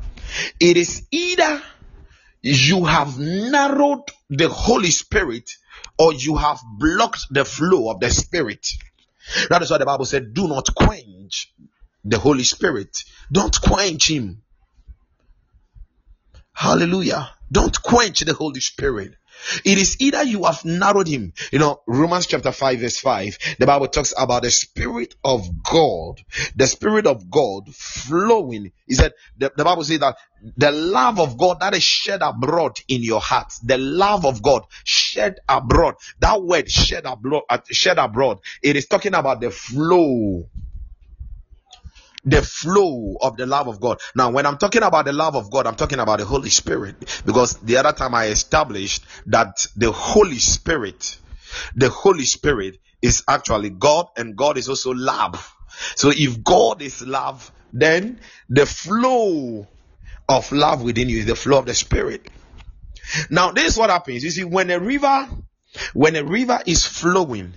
it 0.58 0.76
is 0.76 1.06
either 1.10 1.62
you 2.42 2.84
have 2.84 3.18
narrowed 3.18 4.02
the 4.28 4.48
Holy 4.48 4.90
Spirit 4.90 5.50
or 5.98 6.12
you 6.12 6.36
have 6.36 6.60
blocked 6.78 7.26
the 7.30 7.44
flow 7.44 7.90
of 7.90 8.00
the 8.00 8.10
Spirit. 8.10 8.66
That 9.48 9.62
is 9.62 9.70
why 9.70 9.78
the 9.78 9.86
Bible 9.86 10.04
said, 10.04 10.34
Do 10.34 10.48
not 10.48 10.74
quench 10.74 11.52
the 12.04 12.18
Holy 12.18 12.44
Spirit. 12.44 13.04
Don't 13.32 13.58
quench 13.60 14.10
him. 14.10 14.42
Hallelujah. 16.52 17.30
Don't 17.50 17.82
quench 17.82 18.20
the 18.20 18.34
Holy 18.34 18.60
Spirit. 18.60 19.14
It 19.64 19.78
is 19.78 19.96
either 20.00 20.22
you 20.22 20.44
have 20.44 20.64
narrowed 20.64 21.08
him. 21.08 21.32
You 21.52 21.58
know, 21.58 21.82
Romans 21.86 22.26
chapter 22.26 22.52
5, 22.52 22.80
verse 22.80 22.98
5, 22.98 23.38
the 23.58 23.66
Bible 23.66 23.88
talks 23.88 24.14
about 24.16 24.42
the 24.42 24.50
Spirit 24.50 25.14
of 25.24 25.62
God, 25.62 26.20
the 26.56 26.66
Spirit 26.66 27.06
of 27.06 27.30
God 27.30 27.74
flowing. 27.74 28.72
He 28.86 28.94
said, 28.94 29.12
the, 29.38 29.52
the 29.56 29.64
Bible 29.64 29.84
says 29.84 30.00
that 30.00 30.16
the 30.56 30.70
love 30.70 31.20
of 31.20 31.38
God 31.38 31.60
that 31.60 31.74
is 31.74 31.82
shed 31.82 32.20
abroad 32.22 32.80
in 32.88 33.02
your 33.02 33.20
hearts, 33.20 33.58
the 33.60 33.78
love 33.78 34.26
of 34.26 34.42
God 34.42 34.64
shed 34.84 35.38
abroad. 35.48 35.94
That 36.20 36.42
word 36.42 36.70
shed 36.70 37.06
abroad, 37.06 37.42
uh, 37.48 37.58
shed 37.70 37.98
abroad, 37.98 38.40
it 38.62 38.76
is 38.76 38.86
talking 38.86 39.14
about 39.14 39.40
the 39.40 39.50
flow 39.50 40.48
the 42.24 42.42
flow 42.42 43.16
of 43.20 43.36
the 43.36 43.46
love 43.46 43.68
of 43.68 43.80
God. 43.80 44.00
Now, 44.14 44.30
when 44.30 44.46
I'm 44.46 44.58
talking 44.58 44.82
about 44.82 45.04
the 45.04 45.12
love 45.12 45.36
of 45.36 45.50
God, 45.50 45.66
I'm 45.66 45.74
talking 45.74 45.98
about 45.98 46.18
the 46.18 46.24
Holy 46.24 46.50
Spirit 46.50 46.96
because 47.24 47.58
the 47.58 47.76
other 47.76 47.92
time 47.92 48.14
I 48.14 48.26
established 48.26 49.04
that 49.26 49.66
the 49.76 49.92
Holy 49.92 50.38
Spirit, 50.38 51.18
the 51.74 51.88
Holy 51.88 52.24
Spirit 52.24 52.78
is 53.02 53.22
actually 53.28 53.70
God 53.70 54.06
and 54.16 54.36
God 54.36 54.56
is 54.56 54.68
also 54.68 54.92
love. 54.94 55.54
So 55.96 56.10
if 56.14 56.42
God 56.42 56.82
is 56.82 57.02
love, 57.02 57.52
then 57.72 58.20
the 58.48 58.64
flow 58.64 59.66
of 60.28 60.52
love 60.52 60.82
within 60.82 61.08
you 61.08 61.18
is 61.18 61.26
the 61.26 61.36
flow 61.36 61.58
of 61.58 61.66
the 61.66 61.74
Spirit. 61.74 62.28
Now, 63.30 63.52
this 63.52 63.72
is 63.72 63.78
what 63.78 63.90
happens. 63.90 64.24
You 64.24 64.30
see, 64.30 64.44
when 64.44 64.70
a 64.70 64.80
river, 64.80 65.28
when 65.92 66.16
a 66.16 66.24
river 66.24 66.60
is 66.66 66.86
flowing, 66.86 67.54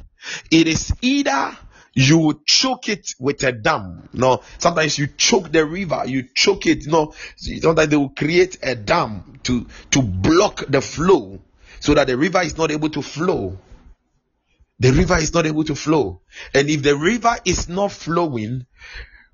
it 0.51 0.67
is 0.67 0.93
either 1.01 1.57
you 1.97 2.39
choke 2.45 2.89
it 2.89 3.15
with 3.19 3.41
a 3.43 3.51
dam. 3.51 4.07
No, 4.13 4.43
sometimes 4.59 4.99
you 4.99 5.07
choke 5.07 5.51
the 5.51 5.65
river, 5.65 6.03
you 6.05 6.27
choke 6.35 6.67
it. 6.67 6.85
No, 6.85 7.15
sometimes 7.35 7.89
they 7.89 7.97
will 7.97 8.09
create 8.09 8.59
a 8.61 8.75
dam 8.75 9.39
to 9.43 9.65
to 9.91 10.03
block 10.03 10.63
the 10.69 10.79
flow 10.79 11.39
so 11.79 11.95
that 11.95 12.05
the 12.05 12.15
river 12.15 12.41
is 12.41 12.55
not 12.55 12.69
able 12.69 12.89
to 12.89 13.01
flow. 13.01 13.57
The 14.79 14.91
river 14.91 15.17
is 15.17 15.33
not 15.33 15.47
able 15.47 15.63
to 15.63 15.73
flow, 15.73 16.21
and 16.53 16.69
if 16.69 16.83
the 16.83 16.95
river 16.95 17.35
is 17.45 17.67
not 17.67 17.91
flowing, 17.91 18.67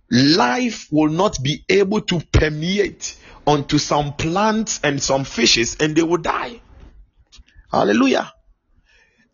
life 0.10 0.88
will 0.89 1.10
not 1.10 1.43
be 1.43 1.65
able 1.67 1.99
to 1.99 2.21
permeate 2.32 3.17
onto 3.45 3.78
some 3.78 4.13
plants 4.13 4.80
and 4.86 5.04
some 5.04 5.26
fishes, 5.26 5.76
and 5.82 5.97
they 5.97 6.04
will 6.04 6.21
die. 6.21 6.62
Hallelujah 7.69 8.32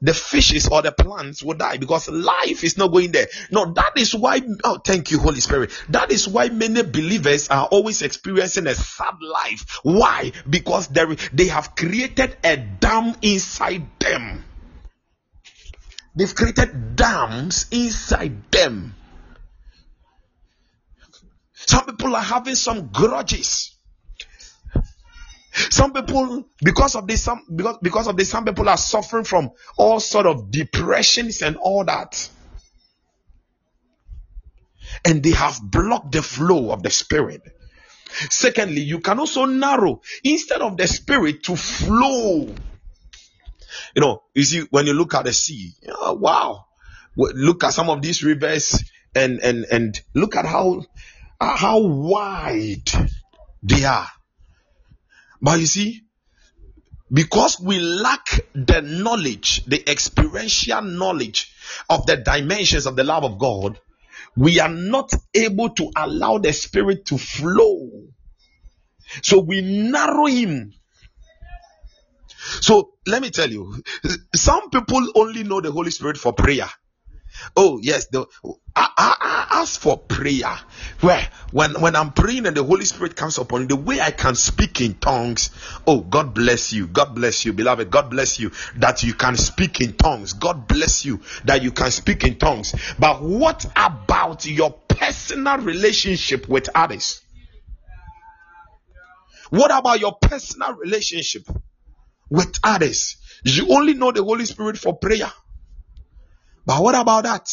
the 0.01 0.13
fishes 0.13 0.67
or 0.69 0.81
the 0.81 0.91
plants 0.91 1.43
will 1.43 1.55
die 1.55 1.77
because 1.77 2.07
life 2.09 2.63
is 2.63 2.77
not 2.77 2.91
going 2.91 3.11
there. 3.11 3.27
No, 3.51 3.73
that 3.73 3.93
is 3.97 4.15
why, 4.15 4.41
oh, 4.63 4.77
thank 4.77 5.11
you, 5.11 5.19
Holy 5.19 5.41
Spirit. 5.41 5.71
That 5.89 6.11
is 6.11 6.27
why 6.27 6.49
many 6.49 6.83
believers 6.83 7.49
are 7.49 7.65
always 7.65 8.01
experiencing 8.01 8.67
a 8.67 8.75
sad 8.75 9.15
life. 9.21 9.79
Why? 9.83 10.31
Because 10.49 10.87
they 10.87 11.47
have 11.47 11.75
created 11.75 12.37
a 12.43 12.57
dam 12.57 13.15
inside 13.21 13.87
them. 13.99 14.45
They've 16.15 16.33
created 16.33 16.95
dams 16.95 17.67
inside 17.71 18.51
them. 18.51 18.95
Some 21.53 21.85
people 21.85 22.15
are 22.15 22.21
having 22.21 22.55
some 22.55 22.87
grudges 22.87 23.68
some 25.69 25.93
people, 25.93 26.45
because 26.63 26.95
of 26.95 27.07
this, 27.07 27.23
some 27.23 27.43
because 27.53 27.77
because 27.81 28.07
of 28.07 28.15
this, 28.15 28.29
some 28.29 28.45
people 28.45 28.69
are 28.69 28.77
suffering 28.77 29.25
from 29.25 29.51
all 29.77 29.99
sort 29.99 30.25
of 30.25 30.51
depressions 30.51 31.41
and 31.41 31.57
all 31.57 31.83
that. 31.85 32.29
And 35.05 35.21
they 35.21 35.31
have 35.31 35.59
blocked 35.61 36.11
the 36.11 36.21
flow 36.21 36.71
of 36.71 36.83
the 36.83 36.89
spirit. 36.89 37.41
Secondly, 38.09 38.81
you 38.81 38.99
can 38.99 39.19
also 39.19 39.45
narrow 39.45 40.01
instead 40.23 40.61
of 40.61 40.77
the 40.77 40.87
spirit 40.87 41.43
to 41.43 41.55
flow. 41.55 42.53
You 43.95 44.01
know, 44.01 44.23
you 44.33 44.43
see, 44.43 44.61
when 44.71 44.87
you 44.87 44.93
look 44.93 45.13
at 45.13 45.25
the 45.25 45.33
sea, 45.33 45.73
oh, 45.89 46.13
wow, 46.13 46.65
look 47.15 47.63
at 47.63 47.73
some 47.73 47.89
of 47.89 48.01
these 48.01 48.23
rivers 48.23 48.83
and 49.15 49.39
and 49.41 49.65
and 49.71 50.01
look 50.13 50.35
at 50.35 50.45
how 50.45 50.83
how 51.39 51.79
wide 51.79 52.89
they 53.63 53.85
are 53.85 54.07
but 55.41 55.59
you 55.59 55.65
see, 55.65 56.01
because 57.11 57.59
we 57.59 57.79
lack 57.79 58.27
the 58.53 58.81
knowledge, 58.81 59.65
the 59.65 59.89
experiential 59.89 60.81
knowledge 60.81 61.51
of 61.89 62.05
the 62.05 62.17
dimensions 62.17 62.85
of 62.85 62.95
the 62.95 63.03
love 63.03 63.23
of 63.23 63.39
God, 63.39 63.79
we 64.35 64.59
are 64.59 64.69
not 64.69 65.11
able 65.33 65.69
to 65.71 65.91
allow 65.95 66.37
the 66.37 66.53
Spirit 66.53 67.05
to 67.07 67.17
flow. 67.17 67.89
So 69.23 69.39
we 69.39 69.61
narrow 69.61 70.25
Him. 70.25 70.73
So 72.61 72.91
let 73.07 73.21
me 73.21 73.31
tell 73.31 73.49
you, 73.49 73.81
some 74.35 74.69
people 74.69 75.11
only 75.15 75.43
know 75.43 75.61
the 75.61 75.71
Holy 75.71 75.91
Spirit 75.91 76.17
for 76.17 76.33
prayer. 76.33 76.69
Oh, 77.55 77.79
yes. 77.81 78.07
The, 78.07 78.25
I, 78.75 78.89
I, 78.97 79.15
I 79.19 79.61
ask 79.61 79.79
for 79.79 79.97
prayer. 79.97 80.55
Where 81.01 81.27
when 81.51 81.79
when 81.81 81.95
I'm 81.95 82.11
praying 82.11 82.45
and 82.45 82.55
the 82.55 82.63
Holy 82.63 82.85
Spirit 82.85 83.15
comes 83.15 83.37
upon 83.37 83.61
me, 83.61 83.67
the 83.67 83.75
way 83.75 83.99
I 83.99 84.11
can 84.11 84.35
speak 84.35 84.81
in 84.81 84.95
tongues. 84.95 85.49
Oh, 85.87 86.01
God 86.01 86.33
bless 86.33 86.73
you. 86.73 86.87
God 86.87 87.15
bless 87.15 87.45
you, 87.45 87.53
beloved. 87.53 87.89
God 87.89 88.09
bless 88.09 88.39
you 88.39 88.51
that 88.77 89.03
you 89.03 89.13
can 89.13 89.35
speak 89.35 89.81
in 89.81 89.93
tongues. 89.93 90.33
God 90.33 90.67
bless 90.67 91.05
you 91.05 91.21
that 91.45 91.61
you 91.61 91.71
can 91.71 91.91
speak 91.91 92.23
in 92.23 92.37
tongues. 92.37 92.75
But 92.97 93.21
what 93.21 93.65
about 93.75 94.45
your 94.45 94.71
personal 94.71 95.57
relationship 95.57 96.47
with 96.47 96.69
others? 96.75 97.21
What 99.49 99.71
about 99.71 99.99
your 99.99 100.15
personal 100.21 100.73
relationship 100.75 101.47
with 102.29 102.59
others? 102.63 103.17
You 103.43 103.69
only 103.69 103.93
know 103.95 104.11
the 104.11 104.23
Holy 104.23 104.45
Spirit 104.45 104.77
for 104.77 104.97
prayer. 104.97 105.31
But 106.69 106.83
what 106.83 106.93
about 106.93 107.23
that? 107.23 107.49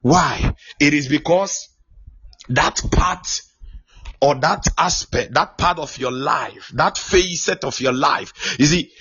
Why? 0.00 0.54
It 0.78 0.94
is 0.94 1.08
because 1.08 1.70
that 2.50 2.80
part 2.92 3.42
or 4.20 4.36
that 4.36 4.68
aspect, 4.78 5.34
that 5.34 5.58
part 5.58 5.80
of 5.80 5.98
your 5.98 6.12
life, 6.12 6.70
that 6.74 6.98
facet 6.98 7.64
of 7.64 7.80
your 7.80 7.92
life. 7.92 8.56
You 8.60 8.66
see, 8.66 8.92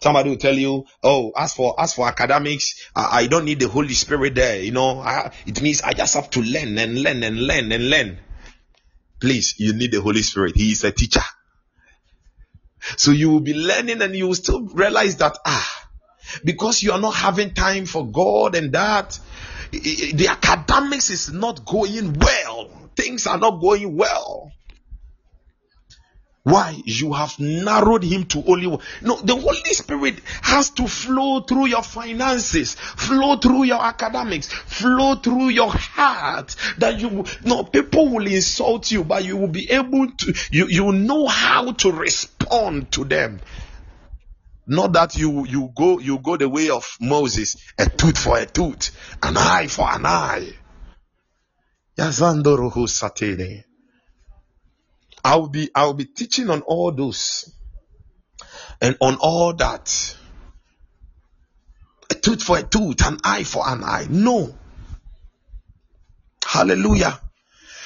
somebody 0.00 0.30
will 0.30 0.36
tell 0.36 0.58
you, 0.58 0.84
oh, 1.04 1.30
as 1.36 1.54
for 1.54 1.76
as 1.78 1.94
for 1.94 2.08
academics, 2.08 2.90
I 2.96 3.28
don't 3.28 3.44
need 3.44 3.60
the 3.60 3.68
Holy 3.68 3.94
Spirit 3.94 4.34
there. 4.34 4.60
You 4.60 4.72
know, 4.72 4.98
I, 4.98 5.30
it 5.46 5.62
means 5.62 5.80
I 5.80 5.92
just 5.92 6.14
have 6.14 6.28
to 6.30 6.40
learn 6.40 6.76
and 6.76 7.00
learn 7.00 7.22
and 7.22 7.46
learn 7.46 7.70
and 7.70 7.88
learn. 7.88 8.18
Please, 9.20 9.54
you 9.58 9.74
need 9.74 9.92
the 9.92 10.00
Holy 10.00 10.22
Spirit. 10.22 10.56
He 10.56 10.72
is 10.72 10.82
a 10.82 10.90
teacher. 10.90 11.22
So 12.96 13.10
you 13.10 13.30
will 13.30 13.40
be 13.40 13.54
learning 13.54 14.02
and 14.02 14.14
you 14.14 14.28
will 14.28 14.34
still 14.34 14.62
realize 14.62 15.16
that 15.16 15.38
ah, 15.44 15.88
because 16.44 16.82
you 16.82 16.92
are 16.92 17.00
not 17.00 17.14
having 17.14 17.54
time 17.54 17.86
for 17.86 18.06
God 18.06 18.54
and 18.54 18.72
that 18.72 19.18
the 19.70 20.28
academics 20.28 21.10
is 21.10 21.32
not 21.32 21.64
going 21.64 22.14
well. 22.14 22.70
Things 22.94 23.26
are 23.26 23.38
not 23.38 23.60
going 23.60 23.96
well. 23.96 24.52
Why? 26.44 26.76
You 26.84 27.12
have 27.12 27.38
narrowed 27.38 28.02
him 28.02 28.24
to 28.26 28.42
only 28.44 28.66
one. 28.66 28.80
No, 29.00 29.16
the 29.16 29.36
Holy 29.36 29.74
Spirit 29.74 30.18
has 30.42 30.70
to 30.70 30.88
flow 30.88 31.40
through 31.40 31.66
your 31.66 31.84
finances, 31.84 32.74
flow 32.74 33.36
through 33.36 33.64
your 33.64 33.80
academics, 33.80 34.52
flow 34.52 35.14
through 35.14 35.50
your 35.50 35.70
heart. 35.70 36.56
That 36.78 36.98
you 36.98 37.24
no 37.44 37.62
people 37.62 38.08
will 38.08 38.26
insult 38.26 38.90
you, 38.90 39.04
but 39.04 39.24
you 39.24 39.36
will 39.36 39.48
be 39.48 39.70
able 39.70 40.10
to 40.10 40.34
you, 40.50 40.66
you 40.66 40.92
know 40.92 41.28
how 41.28 41.72
to 41.72 41.92
respond 41.92 42.90
to 42.92 43.04
them. 43.04 43.40
Not 44.66 44.94
that 44.94 45.16
you 45.16 45.46
you 45.46 45.70
go 45.76 46.00
you 46.00 46.18
go 46.18 46.36
the 46.36 46.48
way 46.48 46.70
of 46.70 46.96
Moses, 47.00 47.56
a 47.78 47.88
tooth 47.88 48.18
for 48.18 48.36
a 48.38 48.46
tooth, 48.46 48.90
an 49.22 49.36
eye 49.36 49.68
for 49.68 49.88
an 49.88 50.06
eye. 50.06 50.52
I'll 55.24 55.48
be 55.48 55.70
I'll 55.74 55.94
be 55.94 56.04
teaching 56.04 56.50
on 56.50 56.62
all 56.62 56.92
those 56.92 57.52
and 58.80 58.96
on 59.00 59.16
all 59.20 59.52
that. 59.54 60.16
A 62.10 62.14
tooth 62.14 62.42
for 62.42 62.58
a 62.58 62.62
tooth, 62.62 63.06
an 63.06 63.18
eye 63.24 63.44
for 63.44 63.62
an 63.66 63.84
eye. 63.84 64.06
No. 64.10 64.54
Hallelujah. 66.44 67.20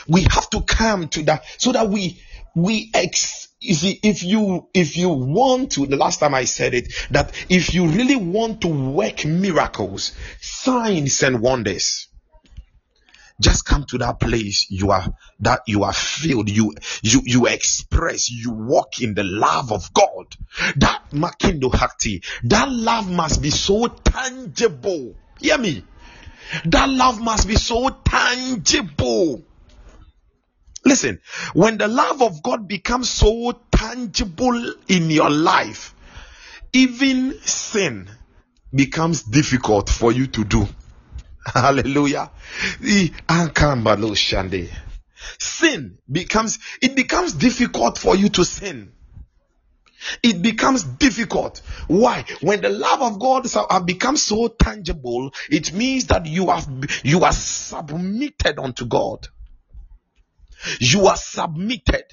We 0.08 0.22
have 0.22 0.50
to 0.50 0.62
come 0.62 1.08
to 1.08 1.22
that 1.24 1.44
so 1.58 1.72
that 1.72 1.88
we 1.88 2.20
we 2.54 2.90
ex 2.94 3.48
you 3.60 3.74
see 3.74 4.00
if 4.02 4.22
you 4.22 4.68
if 4.72 4.96
you 4.96 5.10
want 5.10 5.72
to 5.72 5.86
the 5.86 5.96
last 5.96 6.20
time 6.20 6.34
i 6.34 6.44
said 6.44 6.74
it 6.74 6.92
that 7.10 7.32
if 7.50 7.74
you 7.74 7.86
really 7.86 8.16
want 8.16 8.62
to 8.62 8.68
work 8.68 9.24
miracles 9.24 10.12
signs 10.40 11.22
and 11.22 11.40
wonders 11.40 12.08
just 13.40 13.64
come 13.64 13.84
to 13.84 13.98
that 13.98 14.18
place 14.18 14.66
you 14.70 14.90
are 14.90 15.06
that 15.40 15.60
you 15.66 15.84
are 15.84 15.92
filled 15.92 16.48
you 16.48 16.72
you 17.02 17.20
you 17.24 17.46
express 17.46 18.30
you 18.30 18.50
walk 18.50 19.00
in 19.00 19.14
the 19.14 19.24
love 19.24 19.72
of 19.72 19.92
god. 19.92 20.34
That 20.76 21.02
makindo 21.12 21.70
hakti 21.70 22.24
that 22.44 22.70
love 22.70 23.10
must 23.10 23.42
be 23.42 23.50
so 23.50 23.88
tangible. 23.88 25.14
Hear 25.38 25.58
me. 25.58 25.84
That 26.64 26.88
love 26.88 27.20
must 27.20 27.46
be 27.48 27.56
so 27.56 27.90
tangible. 28.04 29.42
Listen 30.84 31.20
when 31.52 31.78
the 31.78 31.88
love 31.88 32.22
of 32.22 32.42
god 32.42 32.68
becomes 32.68 33.10
so 33.10 33.60
tangible 33.70 34.74
in 34.88 35.10
your 35.10 35.30
life 35.30 35.94
even 36.72 37.38
sin 37.40 38.08
becomes 38.74 39.22
difficult 39.22 39.90
for 39.90 40.12
you 40.12 40.26
to 40.26 40.44
do 40.44 40.66
Hallelujah. 41.54 42.30
Ah, 43.28 43.50
sin 45.38 45.98
becomes, 46.10 46.58
it 46.82 46.96
becomes 46.96 47.32
difficult 47.34 47.98
for 47.98 48.16
you 48.16 48.28
to 48.30 48.44
sin. 48.44 48.92
It 50.22 50.42
becomes 50.42 50.82
difficult. 50.84 51.62
Why? 51.88 52.24
When 52.40 52.60
the 52.60 52.68
love 52.68 53.02
of 53.02 53.18
God 53.18 53.46
have 53.70 53.86
become 53.86 54.16
so 54.16 54.48
tangible, 54.48 55.32
it 55.50 55.72
means 55.72 56.06
that 56.06 56.26
you 56.26 56.50
have 56.50 56.68
you 57.02 57.24
are 57.24 57.32
submitted 57.32 58.58
unto 58.58 58.86
God. 58.86 59.26
You 60.78 61.06
are 61.06 61.16
submitted. 61.16 62.04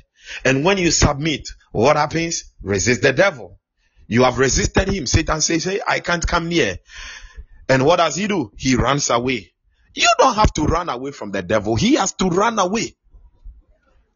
And 0.46 0.64
when 0.64 0.78
you 0.78 0.92
submit, 0.92 1.50
what 1.72 1.98
happens? 1.98 2.46
Resist 2.62 3.02
the 3.02 3.14
devil. 3.14 3.60
You 4.08 4.24
have 4.24 4.38
resisted 4.38 4.90
him. 4.90 5.06
Satan 5.06 5.42
says, 5.42 5.66
Hey, 5.66 5.82
I 5.86 6.00
can't 6.00 6.26
come 6.26 6.50
near. 6.50 6.78
And 7.70 7.86
what 7.86 7.98
does 7.98 8.16
he 8.16 8.28
do? 8.28 8.52
He 8.58 8.76
runs 8.76 9.10
away. 9.10 9.54
You 9.96 10.08
don't 10.18 10.36
have 10.36 10.52
to 10.54 10.64
run 10.64 10.90
away 10.90 11.12
from 11.12 11.32
the 11.32 11.42
devil. 11.42 11.76
He 11.76 11.96
has 11.96 12.14
to 12.14 12.28
run 12.28 12.58
away. 12.60 12.96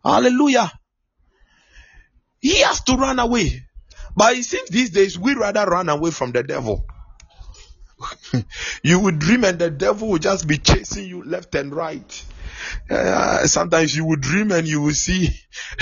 Hallelujah. 0.04 0.72
He 2.40 2.62
has 2.62 2.82
to 2.84 2.96
run 2.96 3.20
away. 3.20 3.64
But 4.16 4.38
it 4.38 4.44
seems 4.44 4.70
these 4.70 4.90
days 4.90 5.18
we 5.18 5.36
rather 5.36 5.66
run 5.66 5.90
away 5.90 6.12
from 6.12 6.32
the 6.32 6.44
devil. 6.44 6.86
you 8.84 9.00
would 9.00 9.20
dream 9.20 9.44
and 9.44 9.60
the 9.60 9.70
devil 9.70 10.10
will 10.10 10.20
just 10.20 10.48
be 10.48 10.58
chasing 10.58 11.06
you 11.06 11.24
left 11.24 11.54
and 11.56 11.74
right. 11.74 12.26
Uh, 12.90 13.46
sometimes 13.46 13.96
you 13.96 14.06
would 14.06 14.22
dream 14.22 14.52
and 14.52 14.68
you 14.68 14.82
will 14.82 14.94
see 14.94 15.30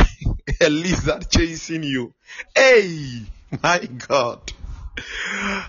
a 0.62 0.70
lizard 0.70 1.30
chasing 1.30 1.84
you. 1.84 2.14
Hey, 2.54 3.22
my 3.64 3.80
God. 3.80 4.52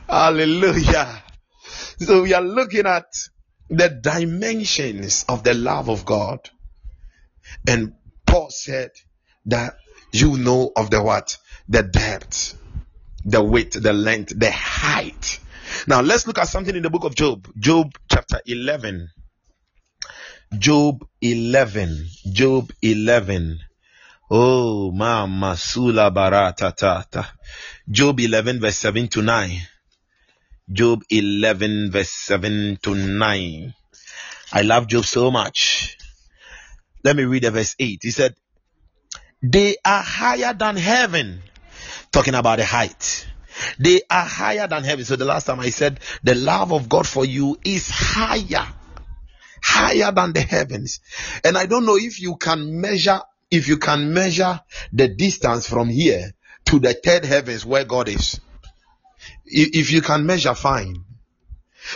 Hallelujah. 0.08 1.22
So 1.98 2.22
we 2.22 2.34
are 2.34 2.42
looking 2.42 2.86
at 2.86 3.06
the 3.70 3.88
dimensions 3.88 5.24
of 5.28 5.42
the 5.42 5.54
love 5.54 5.88
of 5.88 6.04
God. 6.04 6.40
And 7.66 7.94
Paul 8.26 8.50
said 8.50 8.90
that 9.46 9.76
you 10.12 10.36
know 10.36 10.72
of 10.76 10.90
the 10.90 11.02
what? 11.02 11.38
The 11.68 11.82
depth, 11.82 12.58
the 13.24 13.42
width, 13.42 13.82
the 13.82 13.92
length, 13.92 14.38
the 14.38 14.50
height. 14.50 15.40
Now 15.86 16.00
let's 16.00 16.26
look 16.26 16.38
at 16.38 16.48
something 16.48 16.74
in 16.74 16.82
the 16.82 16.90
book 16.90 17.04
of 17.04 17.14
Job. 17.14 17.48
Job 17.58 17.92
chapter 18.10 18.40
11. 18.46 19.08
Job 20.58 21.04
11. 21.20 22.06
Job 22.30 22.72
11. 22.82 23.58
Oh, 24.30 24.90
mama 24.90 25.56
sula 25.56 26.10
barata 26.10 26.74
tata. 26.76 27.26
Job 27.88 28.20
11 28.20 28.60
verse 28.60 28.76
7 28.76 29.08
to 29.08 29.22
9. 29.22 29.60
Job 30.70 31.02
11, 31.10 31.92
verse 31.92 32.10
7 32.10 32.78
to 32.82 32.94
9. 32.94 33.74
I 34.52 34.62
love 34.62 34.88
Job 34.88 35.04
so 35.04 35.30
much. 35.30 35.96
Let 37.04 37.14
me 37.14 37.24
read 37.24 37.44
the 37.44 37.52
verse 37.52 37.76
8. 37.78 38.00
He 38.02 38.10
said, 38.10 38.34
They 39.42 39.76
are 39.84 40.02
higher 40.02 40.52
than 40.54 40.76
heaven. 40.76 41.40
Talking 42.10 42.34
about 42.34 42.58
the 42.58 42.64
height. 42.64 43.28
They 43.78 44.00
are 44.10 44.24
higher 44.24 44.66
than 44.66 44.82
heaven. 44.82 45.04
So 45.04 45.14
the 45.14 45.24
last 45.24 45.44
time 45.44 45.60
I 45.60 45.70
said, 45.70 46.00
the 46.24 46.34
love 46.34 46.72
of 46.72 46.88
God 46.88 47.06
for 47.06 47.24
you 47.24 47.56
is 47.64 47.88
higher. 47.88 48.66
Higher 49.62 50.10
than 50.10 50.32
the 50.32 50.40
heavens. 50.40 51.00
And 51.44 51.56
I 51.56 51.66
don't 51.66 51.86
know 51.86 51.96
if 51.96 52.20
you 52.20 52.36
can 52.36 52.80
measure, 52.80 53.20
if 53.52 53.68
you 53.68 53.78
can 53.78 54.12
measure 54.12 54.60
the 54.92 55.08
distance 55.08 55.68
from 55.68 55.88
here 55.88 56.32
to 56.66 56.80
the 56.80 56.92
third 56.92 57.24
heavens 57.24 57.64
where 57.64 57.84
God 57.84 58.08
is. 58.08 58.40
If 59.46 59.90
you 59.92 60.02
can 60.02 60.26
measure, 60.26 60.54
fine. 60.54 61.04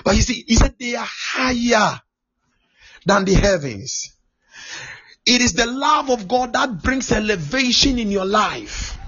But 0.04 0.16
you 0.16 0.22
see, 0.22 0.44
he 0.46 0.54
said 0.54 0.74
they 0.78 0.94
are 0.94 1.08
higher 1.08 2.00
than 3.04 3.24
the 3.24 3.34
heavens. 3.34 4.14
It 5.26 5.40
is 5.40 5.54
the 5.54 5.66
love 5.66 6.10
of 6.10 6.28
God 6.28 6.52
that 6.52 6.82
brings 6.82 7.10
elevation 7.12 7.98
in 7.98 8.10
your 8.10 8.24
life. 8.24 8.99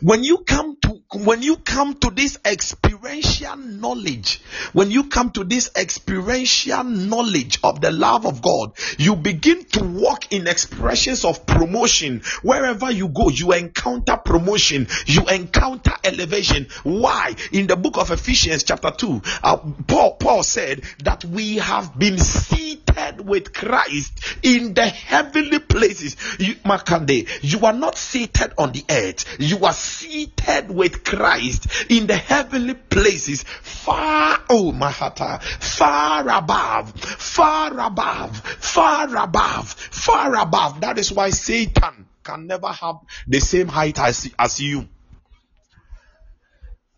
When 0.00 0.24
you 0.24 0.38
come 0.38 0.76
to 0.82 0.94
when 1.12 1.42
you 1.42 1.56
come 1.56 1.94
to 1.94 2.10
this 2.10 2.38
experiential 2.44 3.56
knowledge, 3.56 4.40
when 4.72 4.90
you 4.90 5.04
come 5.04 5.30
to 5.32 5.44
this 5.44 5.70
experiential 5.76 6.82
knowledge 6.82 7.60
of 7.62 7.80
the 7.80 7.92
love 7.92 8.26
of 8.26 8.42
God, 8.42 8.72
you 8.98 9.14
begin 9.14 9.64
to 9.64 9.84
walk 9.84 10.32
in 10.32 10.48
expressions 10.48 11.24
of 11.24 11.46
promotion. 11.46 12.22
Wherever 12.42 12.90
you 12.90 13.08
go, 13.08 13.28
you 13.28 13.52
encounter 13.52 14.16
promotion, 14.16 14.88
you 15.06 15.24
encounter 15.26 15.92
elevation. 16.02 16.66
Why? 16.82 17.34
In 17.52 17.66
the 17.66 17.76
book 17.76 17.96
of 17.96 18.10
Ephesians, 18.10 18.64
chapter 18.64 18.90
2, 18.90 19.22
uh, 19.42 19.56
Paul, 19.86 20.16
Paul 20.16 20.42
said 20.42 20.82
that 21.04 21.24
we 21.24 21.56
have 21.56 21.96
been 21.98 22.18
seated 22.18 23.20
with 23.20 23.52
Christ 23.52 24.38
in 24.42 24.74
the 24.74 24.86
heavenly 24.86 25.58
places. 25.60 26.16
You, 26.38 26.54
Makande, 26.56 27.28
you 27.42 27.64
are 27.66 27.72
not 27.72 27.96
seated 27.96 28.52
on 28.58 28.72
the 28.72 28.84
earth, 28.90 29.36
you 29.38 29.63
are 29.64 29.72
seated 29.72 30.70
with 30.70 31.04
Christ 31.04 31.66
in 31.90 32.06
the 32.06 32.16
heavenly 32.16 32.74
places, 32.74 33.42
far, 33.42 34.40
oh 34.48 34.72
Mahata, 34.72 35.42
far 35.42 36.28
above, 36.28 36.98
far 37.00 37.78
above, 37.78 38.38
far 38.38 39.16
above, 39.16 39.68
far 39.68 40.34
above. 40.36 40.80
That 40.80 40.98
is 40.98 41.12
why 41.12 41.30
Satan 41.30 42.06
can 42.22 42.46
never 42.46 42.68
have 42.68 42.96
the 43.28 43.40
same 43.40 43.68
height 43.68 43.98
as, 43.98 44.30
as 44.38 44.60
you. 44.60 44.88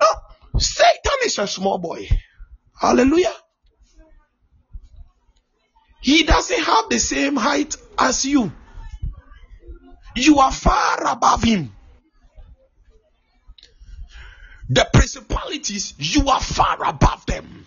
No, 0.00 0.08
Satan 0.58 1.18
is 1.24 1.38
a 1.38 1.46
small 1.46 1.78
boy. 1.78 2.08
Hallelujah. 2.78 3.34
He 6.00 6.22
doesn't 6.22 6.62
have 6.62 6.88
the 6.88 6.98
same 7.00 7.36
height 7.36 7.76
as 7.98 8.24
you. 8.24 8.52
You 10.14 10.38
are 10.38 10.52
far 10.52 11.06
above 11.06 11.42
him. 11.42 11.75
The 14.68 14.88
principalities, 14.92 15.94
you 15.98 16.28
are 16.28 16.40
far 16.40 16.84
above 16.84 17.24
them. 17.26 17.66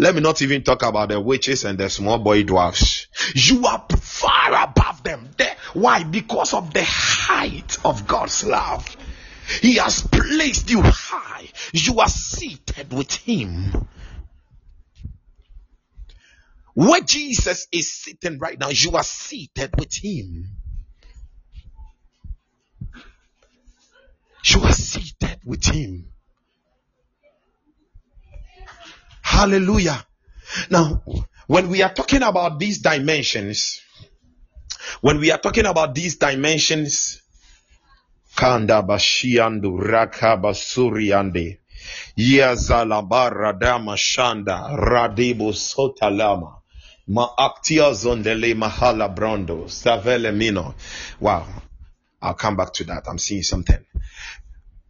Let 0.00 0.14
me 0.14 0.20
not 0.20 0.42
even 0.42 0.62
talk 0.62 0.82
about 0.84 1.08
the 1.08 1.20
witches 1.20 1.64
and 1.64 1.76
the 1.76 1.90
small 1.90 2.18
boy 2.18 2.44
dwarfs. 2.44 3.08
You 3.34 3.66
are 3.66 3.84
far 3.98 4.64
above 4.64 5.02
them. 5.02 5.28
Why? 5.72 6.04
Because 6.04 6.54
of 6.54 6.72
the 6.72 6.84
height 6.84 7.78
of 7.84 8.06
God's 8.06 8.44
love. 8.44 8.96
He 9.60 9.76
has 9.76 10.02
placed 10.02 10.70
you 10.70 10.82
high. 10.82 11.48
You 11.72 12.00
are 12.00 12.08
seated 12.08 12.92
with 12.92 13.12
Him. 13.12 13.88
Where 16.74 17.00
Jesus 17.00 17.66
is 17.72 17.92
sitting 17.92 18.38
right 18.38 18.58
now, 18.58 18.68
you 18.68 18.92
are 18.92 19.02
seated 19.02 19.76
with 19.78 19.94
Him. 19.94 20.48
You 24.44 24.62
are 24.62 24.72
seated 24.72 25.40
with 25.44 25.64
Him. 25.64 26.06
Hallelujah. 29.22 30.04
Now, 30.70 31.02
when 31.46 31.68
we 31.68 31.82
are 31.82 31.92
talking 31.92 32.22
about 32.22 32.58
these 32.58 32.78
dimensions, 32.78 33.80
when 35.00 35.18
we 35.18 35.30
are 35.30 35.38
talking 35.38 35.66
about 35.66 35.94
these 35.94 36.16
dimensions, 36.16 37.20
Kanda 38.34 38.82
bashiandu 38.82 39.78
rakabasuriande. 39.80 41.58
Yazalabara 42.16 43.58
dama 43.58 43.96
shanda 43.96 44.76
radebo 44.76 45.52
sotalama. 45.52 46.60
Ma 47.08 47.28
actia 47.36 47.92
zondele 47.92 48.54
mahala 48.54 49.14
brondo. 49.14 49.64
Savele 49.66 50.34
mino. 50.34 50.74
Wow. 51.20 51.46
I'll 52.20 52.34
come 52.34 52.56
back 52.56 52.72
to 52.74 52.84
that. 52.84 53.08
I'm 53.08 53.18
seeing 53.18 53.42
something 53.42 53.84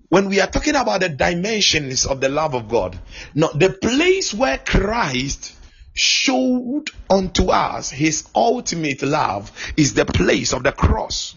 when 0.09 0.29
we 0.29 0.41
are 0.41 0.47
talking 0.47 0.75
about 0.75 1.01
the 1.01 1.09
dimensions 1.09 2.07
of 2.07 2.21
the 2.21 2.29
love 2.29 2.55
of 2.55 2.69
God, 2.69 2.99
now 3.35 3.49
the 3.49 3.71
place 3.71 4.33
where 4.33 4.59
Christ 4.59 5.55
showed 5.95 6.91
unto 7.11 7.51
us 7.51 7.91
his 7.91 8.29
ultimate 8.35 9.03
love 9.03 9.51
is 9.77 9.95
the 9.95 10.05
place 10.05 10.53
of 10.53 10.63
the 10.63 10.73
cross. 10.73 11.35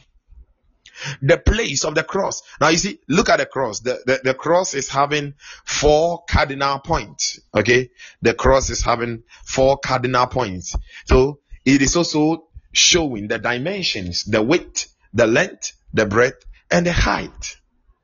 The 1.21 1.37
place 1.37 1.83
of 1.83 1.95
the 1.95 2.03
cross. 2.03 2.43
Now 2.59 2.69
you 2.69 2.77
see, 2.77 2.99
look 3.07 3.27
at 3.29 3.37
the 3.37 3.47
cross. 3.47 3.79
The, 3.79 3.99
the, 4.05 4.21
the 4.23 4.33
cross 4.35 4.75
is 4.75 4.87
having 4.87 5.33
four 5.65 6.23
cardinal 6.29 6.77
points. 6.77 7.39
Okay. 7.55 7.89
The 8.21 8.35
cross 8.35 8.69
is 8.69 8.83
having 8.83 9.23
four 9.43 9.77
cardinal 9.77 10.27
points. 10.27 10.75
So 11.05 11.39
it 11.65 11.81
is 11.81 11.95
also 11.95 12.47
showing 12.71 13.27
the 13.29 13.39
dimensions, 13.39 14.25
the 14.25 14.43
width, 14.43 14.93
the 15.11 15.25
length, 15.25 15.73
the 15.91 16.05
breadth, 16.05 16.45
and 16.69 16.85
the 16.85 16.93
height. 16.93 17.57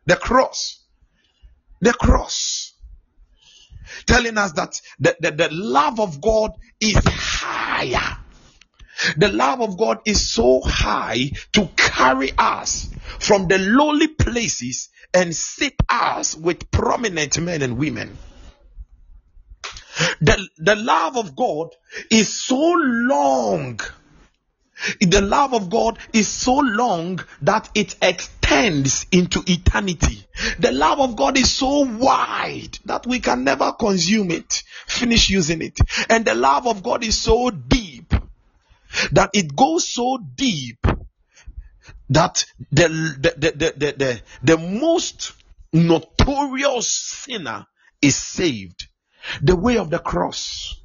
The 0.07 0.15
cross. 0.15 0.79
The 1.81 1.93
cross. 1.93 2.73
Telling 4.05 4.37
us 4.37 4.53
that 4.53 4.81
the, 4.99 5.15
the, 5.19 5.31
the 5.31 5.49
love 5.51 5.99
of 5.99 6.21
God 6.21 6.51
is 6.79 6.99
higher. 7.05 8.17
The 9.17 9.27
love 9.27 9.61
of 9.61 9.77
God 9.77 9.99
is 10.05 10.31
so 10.31 10.61
high 10.61 11.31
to 11.53 11.69
carry 11.75 12.31
us 12.37 12.89
from 13.19 13.47
the 13.47 13.59
lowly 13.59 14.07
places 14.07 14.89
and 15.13 15.35
sit 15.35 15.75
us 15.89 16.35
with 16.35 16.71
prominent 16.71 17.39
men 17.39 17.61
and 17.61 17.77
women. 17.77 18.17
The, 20.21 20.47
the 20.57 20.75
love 20.75 21.17
of 21.17 21.35
God 21.35 21.69
is 22.09 22.33
so 22.33 22.73
long 22.75 23.79
the 25.01 25.21
love 25.21 25.53
of 25.53 25.69
God 25.69 25.97
is 26.13 26.27
so 26.27 26.55
long 26.57 27.19
that 27.41 27.69
it 27.73 27.95
extends 28.01 29.05
into 29.11 29.43
eternity. 29.47 30.25
The 30.59 30.71
love 30.71 30.99
of 30.99 31.15
God 31.15 31.37
is 31.37 31.51
so 31.51 31.79
wide 31.79 32.77
that 32.85 33.07
we 33.07 33.19
can 33.19 33.43
never 33.43 33.71
consume 33.71 34.31
it, 34.31 34.63
finish 34.85 35.29
using 35.29 35.61
it. 35.61 35.79
And 36.09 36.25
the 36.25 36.35
love 36.35 36.67
of 36.67 36.83
God 36.83 37.03
is 37.03 37.17
so 37.17 37.49
deep 37.49 38.13
that 39.11 39.31
it 39.33 39.55
goes 39.55 39.87
so 39.87 40.17
deep 40.35 40.85
that 42.09 42.45
the, 42.71 42.87
the, 42.87 43.33
the, 43.37 43.51
the, 43.51 43.95
the, 43.97 44.21
the, 44.43 44.57
most 44.57 45.33
notorious 45.73 46.87
sinner 46.87 47.65
is 48.01 48.15
saved. 48.15 48.87
The 49.41 49.55
way 49.55 49.77
of 49.77 49.89
the 49.89 49.99
cross. 49.99 50.79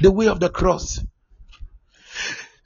The 0.00 0.10
way 0.10 0.28
of 0.28 0.40
the 0.40 0.48
cross. 0.48 1.00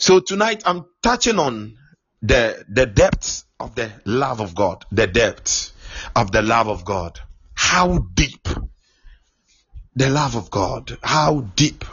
So 0.02 0.18
tonight 0.18 0.64
I'm 0.66 0.84
touching 1.00 1.38
on 1.38 1.76
the 2.22 2.64
the 2.68 2.86
depths 2.86 3.44
of 3.60 3.76
the 3.76 3.92
love 4.04 4.40
of 4.40 4.52
God, 4.52 4.84
the 4.90 5.06
depths 5.06 5.72
of 6.16 6.32
the 6.32 6.42
love 6.42 6.66
of 6.66 6.84
God. 6.84 7.20
How 7.54 7.98
deep 8.12 8.48
the 9.94 10.10
love 10.10 10.34
of 10.34 10.50
God, 10.50 10.98
how 11.04 11.42
deep. 11.54 11.84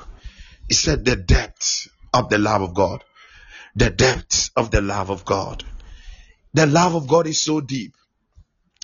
He 0.68 0.74
said 0.74 1.06
the 1.06 1.18
depths 1.18 1.88
of 2.12 2.30
the 2.30 2.40
love 2.40 2.64
of 2.64 2.74
God. 2.74 3.04
The 3.76 3.92
depths 3.92 4.50
of 4.56 4.72
the 4.72 4.82
love 4.82 5.12
of 5.12 5.24
God. 5.24 5.64
The 6.56 6.66
love 6.66 6.96
of 6.96 7.08
God 7.08 7.28
is 7.28 7.40
so 7.44 7.62
deep. 7.62 7.94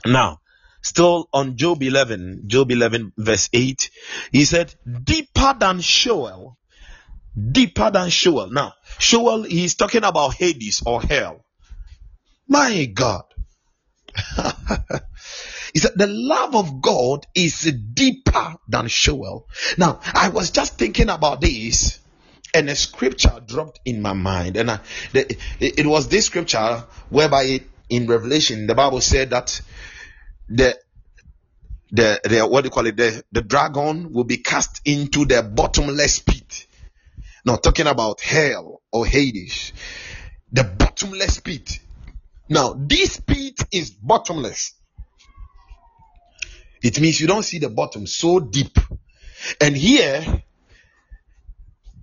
Now, 0.05 0.39
still 0.83 1.29
on 1.33 1.57
Job 1.57 1.81
11, 1.81 2.43
Job 2.45 2.69
11 2.69 3.13
verse 3.17 3.49
8, 3.51 3.89
he 4.31 4.45
said, 4.45 4.75
deeper 5.03 5.55
than 5.57 5.81
Sheol 5.81 6.59
deeper 7.35 7.91
than 7.91 8.09
Sheol. 8.09 8.49
Now, 8.49 8.73
Sheol, 8.99 9.43
he's 9.43 9.75
talking 9.75 10.03
about 10.03 10.33
Hades 10.35 10.83
or 10.85 11.01
hell. 11.01 11.43
My 12.47 12.85
God. 12.85 13.25
he 15.73 15.79
said, 15.79 15.91
the 15.95 16.07
love 16.07 16.55
of 16.55 16.81
God 16.81 17.25
is 17.35 17.61
deeper 17.93 18.55
than 18.67 18.87
Sheol. 18.87 19.47
Now, 19.77 19.99
I 20.13 20.29
was 20.29 20.51
just 20.51 20.77
thinking 20.77 21.09
about 21.09 21.41
this 21.41 21.99
and 22.53 22.69
a 22.69 22.75
scripture 22.75 23.41
dropped 23.45 23.81
in 23.83 24.01
my 24.01 24.13
mind. 24.13 24.55
And 24.55 24.71
I, 24.71 24.79
the, 25.11 25.29
it, 25.59 25.79
it 25.79 25.85
was 25.85 26.07
this 26.07 26.27
scripture 26.27 26.85
whereby 27.09 27.43
it, 27.43 27.63
in 27.89 28.07
Revelation, 28.07 28.65
the 28.65 28.75
Bible 28.75 29.01
said 29.01 29.31
that 29.31 29.61
the 30.49 30.77
the, 31.91 32.19
the 32.23 32.47
what 32.47 32.61
do 32.61 32.67
you 32.67 32.71
call 32.71 32.87
it 32.87 32.97
the, 32.97 33.23
the 33.31 33.41
dragon 33.41 34.11
will 34.11 34.23
be 34.23 34.37
cast 34.37 34.81
into 34.85 35.25
the 35.25 35.43
bottomless 35.43 36.19
pit 36.19 36.65
now, 37.45 37.57
talking 37.57 37.85
about 37.85 38.21
hell 38.21 38.81
or 38.91 39.05
Hades, 39.05 39.71
the 40.51 40.63
bottomless 40.63 41.39
pit. 41.39 41.79
Now, 42.49 42.75
this 42.75 43.19
pit 43.19 43.61
is 43.71 43.91
bottomless. 43.91 44.73
It 46.81 46.99
means 46.99 47.21
you 47.21 47.27
don't 47.27 47.43
see 47.43 47.59
the 47.59 47.69
bottom 47.69 48.07
so 48.07 48.39
deep. 48.39 48.79
And 49.61 49.77
here, 49.77 50.43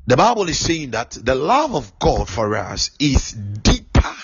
the 0.07 0.16
Bible 0.16 0.49
is 0.49 0.59
saying 0.59 0.93
that 0.93 1.11
the 1.11 1.34
love 1.34 1.74
of 1.74 1.99
God 1.99 2.28
for 2.28 2.57
us 2.57 2.93
is 3.01 3.32
deeper 3.32 4.14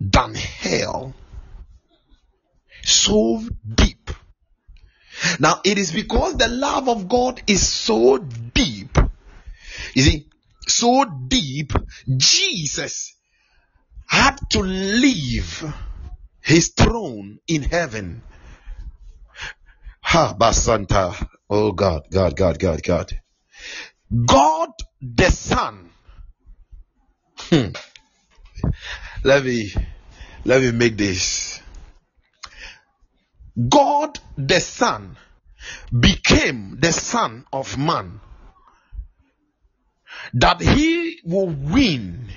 than 0.00 0.34
hell. 0.34 1.14
So 2.82 3.42
deep. 3.74 4.10
Now, 5.38 5.60
it 5.64 5.76
is 5.76 5.92
because 5.92 6.36
the 6.36 6.48
love 6.48 6.88
of 6.88 7.08
God 7.08 7.42
is 7.46 7.66
so 7.66 8.18
deep 8.18 8.96
you 9.96 10.02
see, 10.02 10.28
so 10.68 11.06
deep, 11.26 11.72
Jesus 12.18 13.16
had 14.06 14.36
to 14.50 14.60
leave 14.60 15.64
his 16.42 16.68
throne 16.76 17.38
in 17.48 17.62
heaven. 17.62 18.22
Ha, 20.02 20.34
Basanta. 20.38 21.14
Oh 21.48 21.72
God, 21.72 22.02
God, 22.12 22.36
God, 22.36 22.58
God, 22.58 22.82
God. 22.82 23.12
God 24.26 24.68
the 25.00 25.30
Son. 25.30 25.88
Hmm. 27.38 27.68
Let 29.24 29.44
me 29.44 29.72
let 30.44 30.60
me 30.60 30.72
make 30.72 30.98
this. 30.98 31.62
God 33.66 34.18
the 34.36 34.60
Son 34.60 35.16
became 35.98 36.76
the 36.80 36.92
Son 36.92 37.46
of 37.50 37.78
Man 37.78 38.20
that 40.34 40.60
he 40.60 41.20
will 41.24 41.48
win 41.48 42.28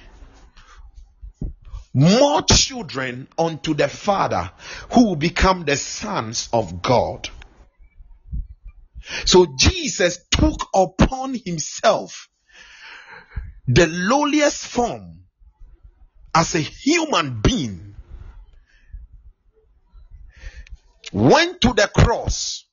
more 1.93 2.41
children 2.43 3.27
unto 3.37 3.73
the 3.73 3.87
Father 3.87 4.51
who 4.91 5.05
will 5.07 5.15
become 5.15 5.65
the 5.65 5.75
sons 5.75 6.49
of 6.53 6.81
God. 6.81 7.29
So 9.25 9.47
Jesus 9.57 10.19
took 10.29 10.67
upon 10.73 11.35
himself 11.45 12.29
the 13.67 13.87
lowliest 13.87 14.65
form 14.67 15.23
as 16.33 16.55
a 16.55 16.59
human 16.59 17.41
being, 17.41 17.95
went 21.11 21.61
to 21.61 21.73
the 21.73 21.89
cross, 21.93 22.65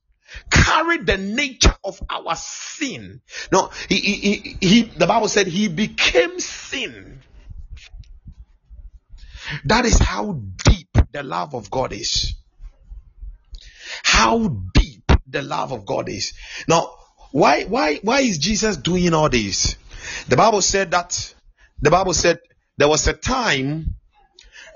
carried 0.50 1.06
the 1.06 1.16
nature 1.16 1.74
of 1.84 2.00
our 2.10 2.36
sin. 2.36 3.20
No, 3.52 3.70
he, 3.88 3.96
he, 3.96 4.14
he, 4.14 4.56
he, 4.60 4.82
the 4.82 5.06
Bible 5.06 5.28
said 5.28 5.46
he 5.46 5.68
became 5.68 6.38
sin. 6.40 7.20
That 9.64 9.84
is 9.84 9.98
how 9.98 10.40
deep 10.64 10.88
the 11.12 11.22
love 11.22 11.54
of 11.54 11.70
God 11.70 11.92
is. 11.92 12.34
How 14.02 14.48
deep 14.74 15.12
the 15.26 15.42
love 15.42 15.72
of 15.72 15.86
God 15.86 16.08
is. 16.08 16.32
Now, 16.68 16.90
why, 17.30 17.64
why, 17.64 17.96
why 17.96 18.20
is 18.20 18.38
Jesus 18.38 18.76
doing 18.76 19.14
all 19.14 19.28
this? 19.28 19.76
The 20.28 20.36
Bible 20.36 20.62
said 20.62 20.90
that, 20.92 21.34
the 21.80 21.90
Bible 21.90 22.14
said 22.14 22.40
there 22.76 22.88
was 22.88 23.06
a 23.06 23.12
time 23.12 23.96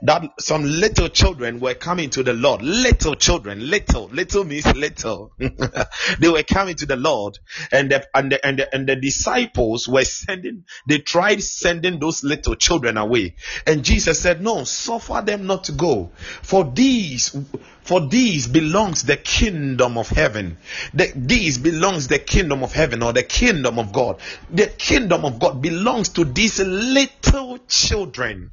that 0.03 0.23
some 0.39 0.65
little 0.65 1.09
children 1.09 1.61
were 1.61 1.75
coming 1.75 2.11
to 2.11 2.23
the 2.23 2.33
Lord. 2.33 2.63
Little 2.63 3.15
children, 3.15 3.71
little, 3.71 4.09
little 4.09 4.45
means 4.45 4.67
little. 4.75 5.33
they 6.19 6.29
were 6.29 6.43
coming 6.43 6.75
to 6.77 6.87
the 6.87 6.97
Lord, 6.97 7.39
and 7.71 7.91
the, 7.91 8.07
and 8.15 8.33
the, 8.33 8.47
and 8.47 8.59
the, 8.59 8.75
and 8.75 8.89
the 8.89 8.97
disciples 8.97 9.89
were 9.89 10.05
sending. 10.05 10.65
They 10.87 10.99
tried 10.99 11.43
sending 11.43 11.99
those 11.99 12.25
little 12.25 12.55
children 12.55 12.97
away, 12.97 13.37
and 13.67 13.85
Jesus 13.85 14.21
said, 14.21 14.43
"No, 14.43 14.65
suffer 14.65 15.23
them 15.25 15.47
not 15.47 15.65
to 15.65 15.73
go, 15.73 16.11
for 16.43 16.65
these." 16.65 17.37
For 17.83 18.07
these 18.07 18.47
belongs 18.47 19.03
the 19.03 19.17
kingdom 19.17 19.99
of 19.99 20.09
heaven. 20.11 20.59
The, 20.95 21.13
these 21.17 21.59
belongs 21.59 22.07
the 22.07 22.21
kingdom 22.21 22.63
of 22.63 22.73
heaven 22.73 23.03
or 23.03 23.13
the 23.13 23.25
kingdom 23.25 23.81
of 23.81 23.93
God. 23.93 24.21
The 24.49 24.69
kingdom 24.69 25.25
of 25.25 25.41
God 25.41 25.61
belongs 25.61 26.11
to 26.11 26.25
these 26.25 26.61
little 26.61 27.59
children. 27.67 28.53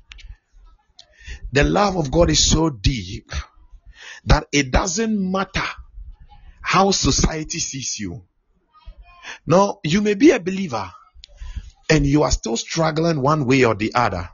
The 1.51 1.63
love 1.63 1.95
of 1.95 2.11
God 2.11 2.29
is 2.29 2.49
so 2.49 2.69
deep 2.69 3.31
that 4.25 4.47
it 4.51 4.71
doesn't 4.71 5.31
matter 5.31 5.63
how 6.61 6.91
society 6.91 7.59
sees 7.59 7.99
you. 7.99 8.23
Now, 9.45 9.79
you 9.83 10.01
may 10.01 10.13
be 10.13 10.31
a 10.31 10.39
believer 10.39 10.91
and 11.89 12.05
you 12.05 12.23
are 12.23 12.31
still 12.31 12.57
struggling 12.57 13.21
one 13.21 13.45
way 13.45 13.63
or 13.63 13.75
the 13.75 13.93
other. 13.95 14.29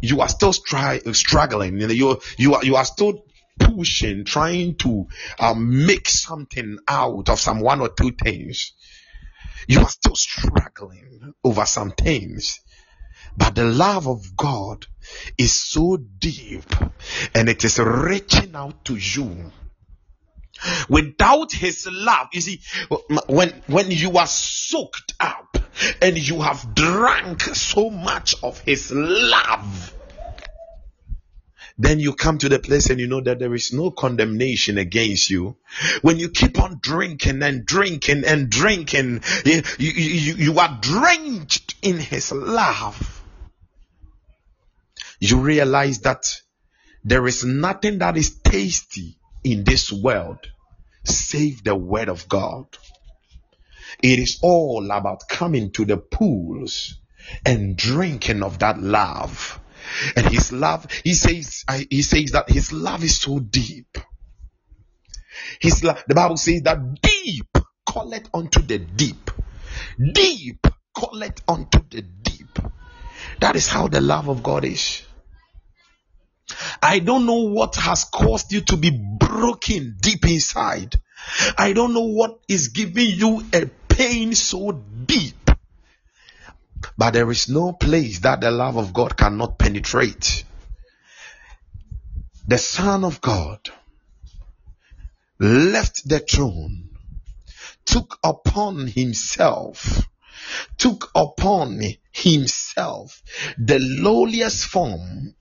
You 0.00 0.20
are 0.20 0.28
still 0.28 0.52
stri- 0.52 1.14
struggling. 1.14 1.78
You, 1.78 2.20
you, 2.38 2.54
are, 2.54 2.64
you 2.64 2.76
are 2.76 2.84
still 2.84 3.24
pushing, 3.58 4.24
trying 4.24 4.76
to 4.76 5.06
um, 5.38 5.86
make 5.86 6.08
something 6.08 6.78
out 6.88 7.28
of 7.28 7.38
some 7.38 7.60
one 7.60 7.80
or 7.80 7.90
two 7.90 8.12
things. 8.12 8.72
You 9.68 9.80
are 9.80 9.88
still 9.88 10.16
struggling 10.16 11.34
over 11.44 11.66
some 11.66 11.92
things. 11.92 12.60
But 13.36 13.54
the 13.54 13.64
love 13.64 14.06
of 14.06 14.36
God 14.36 14.86
is 15.38 15.52
so 15.52 15.96
deep 15.96 16.64
and 17.34 17.48
it 17.48 17.64
is 17.64 17.78
reaching 17.78 18.54
out 18.54 18.84
to 18.86 18.96
you. 18.96 19.52
Without 20.88 21.52
his 21.52 21.88
love, 21.90 22.28
you 22.32 22.40
see, 22.42 22.60
when, 23.28 23.50
when 23.66 23.90
you 23.90 24.18
are 24.18 24.26
soaked 24.26 25.14
up 25.18 25.56
and 26.02 26.18
you 26.18 26.42
have 26.42 26.74
drank 26.74 27.40
so 27.42 27.88
much 27.88 28.34
of 28.42 28.60
his 28.60 28.92
love, 28.92 29.94
then 31.78 31.98
you 31.98 32.12
come 32.12 32.36
to 32.36 32.50
the 32.50 32.58
place 32.58 32.90
and 32.90 33.00
you 33.00 33.06
know 33.06 33.22
that 33.22 33.38
there 33.38 33.54
is 33.54 33.72
no 33.72 33.90
condemnation 33.90 34.76
against 34.76 35.30
you. 35.30 35.56
When 36.02 36.18
you 36.18 36.28
keep 36.28 36.60
on 36.60 36.78
drinking 36.82 37.42
and 37.42 37.64
drinking 37.64 38.24
and 38.26 38.50
drinking, 38.50 39.22
you, 39.46 39.62
you, 39.78 39.90
you, 39.90 40.34
you 40.34 40.58
are 40.58 40.78
drenched 40.82 41.76
in 41.80 41.98
his 41.98 42.32
love 42.32 43.19
you 45.20 45.38
realize 45.38 46.00
that 46.00 46.26
there 47.04 47.26
is 47.26 47.44
nothing 47.44 47.98
that 47.98 48.16
is 48.16 48.38
tasty 48.38 49.18
in 49.44 49.64
this 49.64 49.92
world 49.92 50.38
save 51.04 51.64
the 51.64 51.74
word 51.74 52.08
of 52.08 52.28
God. 52.28 52.66
It 54.02 54.18
is 54.18 54.38
all 54.42 54.90
about 54.90 55.28
coming 55.28 55.72
to 55.72 55.84
the 55.84 55.96
pools 55.96 56.98
and 57.44 57.76
drinking 57.76 58.42
of 58.42 58.58
that 58.60 58.80
love. 58.80 59.60
And 60.16 60.26
his 60.28 60.52
love, 60.52 60.86
he 61.04 61.14
says, 61.14 61.64
he 61.90 62.02
says 62.02 62.32
that 62.32 62.48
his 62.48 62.72
love 62.72 63.02
is 63.02 63.18
so 63.18 63.38
deep. 63.38 63.98
His 65.60 65.82
love, 65.82 66.02
the 66.06 66.14
Bible 66.14 66.36
says 66.36 66.62
that 66.62 67.00
deep 67.00 67.58
calleth 67.88 68.28
unto 68.32 68.62
the 68.62 68.78
deep. 68.78 69.30
Deep 70.12 70.66
calleth 70.96 71.42
unto 71.48 71.80
the 71.90 72.02
deep. 72.02 72.58
That 73.40 73.56
is 73.56 73.68
how 73.68 73.88
the 73.88 74.00
love 74.00 74.28
of 74.28 74.42
God 74.42 74.64
is. 74.64 75.02
I 76.82 76.98
don't 76.98 77.26
know 77.26 77.48
what 77.48 77.76
has 77.76 78.04
caused 78.04 78.52
you 78.52 78.60
to 78.62 78.76
be 78.76 78.90
broken 78.90 79.96
deep 80.00 80.26
inside. 80.26 81.00
I 81.56 81.72
don't 81.72 81.94
know 81.94 82.06
what 82.06 82.40
is 82.48 82.68
giving 82.68 83.10
you 83.10 83.44
a 83.52 83.66
pain 83.88 84.34
so 84.34 84.72
deep. 84.72 85.50
But 86.96 87.12
there 87.12 87.30
is 87.30 87.48
no 87.48 87.72
place 87.72 88.20
that 88.20 88.40
the 88.40 88.50
love 88.50 88.76
of 88.76 88.92
God 88.92 89.16
cannot 89.16 89.58
penetrate. 89.58 90.44
The 92.46 92.58
Son 92.58 93.04
of 93.04 93.20
God 93.20 93.60
left 95.38 96.08
the 96.08 96.18
throne, 96.18 96.90
took 97.84 98.18
upon 98.24 98.86
himself, 98.86 100.06
took 100.78 101.10
upon 101.14 101.80
himself 102.12 103.22
the 103.58 103.78
lowliest 103.78 104.66
form 104.66 105.34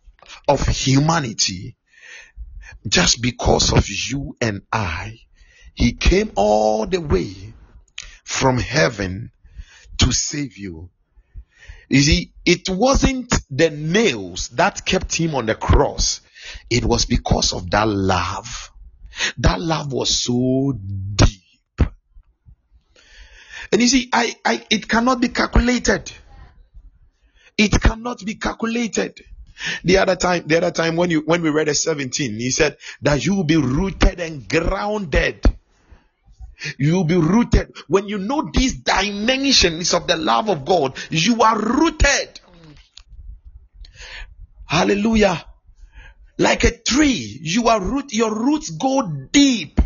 of 0.48 0.66
humanity 0.68 1.76
just 2.88 3.22
because 3.22 3.72
of 3.74 3.88
you 3.90 4.36
and 4.42 4.62
I. 4.72 5.20
He 5.74 5.94
came 5.94 6.32
all 6.36 6.86
the 6.86 7.00
way 7.00 7.54
from 8.24 8.58
heaven 8.58 9.32
to 10.00 10.12
save 10.12 10.58
you. 10.58 10.90
You 11.90 12.02
see, 12.02 12.34
it 12.46 12.70
wasn't 12.70 13.34
the 13.50 13.70
nails 13.70 14.50
that 14.50 14.86
kept 14.86 15.16
him 15.16 15.36
on 15.36 15.48
the 15.48 15.56
cross. 15.56 16.22
It 16.70 16.86
was 16.86 17.06
because 17.06 17.54
of 17.54 17.70
that 17.72 17.88
love. 17.88 18.72
That 19.40 19.60
love 19.60 19.92
was 19.92 20.18
so 20.18 20.74
deep. 21.16 21.42
And 23.72 23.82
you 23.82 23.88
see, 23.88 24.10
I, 24.14 24.36
I, 24.46 24.66
it 24.70 24.88
cannot 24.88 25.22
be 25.22 25.30
calculated. 25.30 26.12
It 27.58 27.82
cannot 27.82 28.24
be 28.24 28.36
calculated. 28.36 29.22
The 29.84 29.98
other 29.98 30.16
time, 30.16 30.44
the 30.48 30.58
other 30.58 30.72
time 30.72 30.96
when 30.96 31.12
you 31.12 31.22
when 31.22 31.42
we 31.42 31.50
read 31.50 31.68
a 31.68 31.76
17, 31.76 32.34
he 32.34 32.50
said 32.50 32.78
that 33.02 33.26
you 33.26 33.36
will 33.36 33.44
be 33.44 33.58
rooted 33.58 34.20
and 34.20 34.48
grounded. 34.48 35.44
You 36.78 36.96
will 36.96 37.06
be 37.06 37.16
rooted. 37.16 37.74
When 37.88 38.08
you 38.08 38.18
know 38.18 38.50
these 38.54 38.76
dimensions 38.76 39.94
of 39.94 40.08
the 40.08 40.18
love 40.18 40.50
of 40.50 40.66
God, 40.66 40.98
you 41.10 41.42
are 41.42 41.58
rooted. 41.58 42.40
Hallelujah. 44.66 45.46
Like 46.38 46.64
a 46.64 46.78
tree, 46.78 47.40
you 47.42 47.68
are 47.68 47.82
root, 47.82 48.14
your 48.14 48.34
roots 48.34 48.70
go 48.70 49.02
deep. 49.32 49.82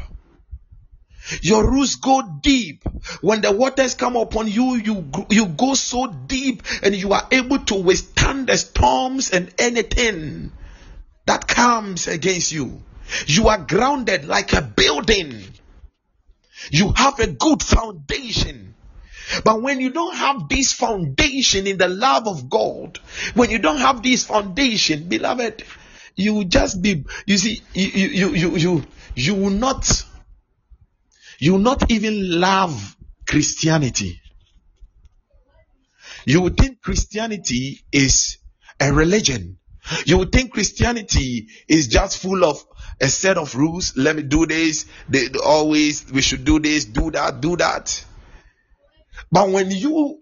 Your 1.42 1.70
roots 1.70 1.96
go 1.96 2.22
deep. 2.42 2.84
When 3.22 3.42
the 3.42 3.52
waters 3.52 3.96
come 3.96 4.16
upon 4.16 4.48
you, 4.48 4.76
you, 4.76 5.10
you 5.30 5.48
go 5.48 5.74
so 5.74 6.08
deep 6.08 6.64
and 6.82 6.96
you 6.96 7.14
are 7.14 7.28
able 7.32 7.60
to 7.60 7.76
withstand 7.76 8.48
the 8.48 8.58
storms 8.58 9.32
and 9.32 9.54
anything 9.58 10.52
that 11.26 11.48
comes 11.48 12.08
against 12.08 12.52
you. 12.52 12.82
You 13.26 13.48
are 13.50 13.60
grounded 13.60 14.26
like 14.26 14.54
a 14.54 14.62
building. 14.62 15.44
You 16.72 16.92
have 16.96 17.20
a 17.20 17.28
good 17.28 17.62
foundation. 17.62 18.76
But 19.44 19.62
when 19.62 19.80
you 19.80 19.90
don't 19.92 20.16
have 20.16 20.50
this 20.50 20.74
foundation 20.74 21.68
in 21.68 21.78
the 21.78 21.88
love 21.88 22.28
of 22.28 22.50
God, 22.50 23.00
when 23.34 23.50
you 23.50 23.60
don't 23.60 23.78
have 23.78 24.04
this 24.04 24.26
foundation, 24.26 25.08
beloved, 25.08 25.64
you 26.16 26.46
just 26.46 26.82
be, 26.82 27.06
you 27.26 27.38
see, 27.38 27.62
you, 27.74 27.88
you, 27.88 28.30
you, 28.34 28.58
you, 28.58 28.84
you 29.16 29.36
will 29.36 29.50
not 29.50 30.06
you 31.44 31.60
not 31.60 31.92
even 31.92 32.40
love 32.40 32.96
Christianity. 33.28 34.22
You 36.26 36.40
would 36.40 36.56
think 36.56 36.82
Christianity 36.82 37.82
is 37.92 38.38
a 38.80 38.94
religion. 38.94 39.58
You 40.06 40.20
would 40.20 40.32
think 40.32 40.54
Christianity 40.54 41.50
is 41.68 41.90
just 41.90 42.20
full 42.20 42.46
of 42.46 42.66
a 43.02 43.10
set 43.10 43.38
of 43.38 43.56
rules. 43.56 43.98
Let 43.98 44.16
me 44.16 44.24
do 44.24 44.46
this. 44.46 44.86
They, 45.10 45.28
always, 45.44 46.10
we 46.10 46.22
should 46.22 46.46
do 46.46 46.60
this, 46.60 46.86
do 46.86 47.12
that, 47.12 47.42
do 47.42 47.58
that. 47.58 48.06
But 49.30 49.50
when 49.50 49.70
you 49.70 50.22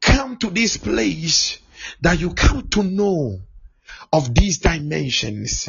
come 0.00 0.38
to 0.38 0.48
this 0.48 0.78
place 0.78 1.58
that 2.00 2.18
you 2.18 2.32
come 2.32 2.66
to 2.68 2.82
know 2.82 3.42
of 4.10 4.34
these 4.34 4.56
dimensions, 4.60 5.68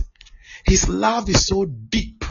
His 0.65 0.87
love 0.87 1.27
is 1.27 1.45
so 1.45 1.65
deep 1.65 2.23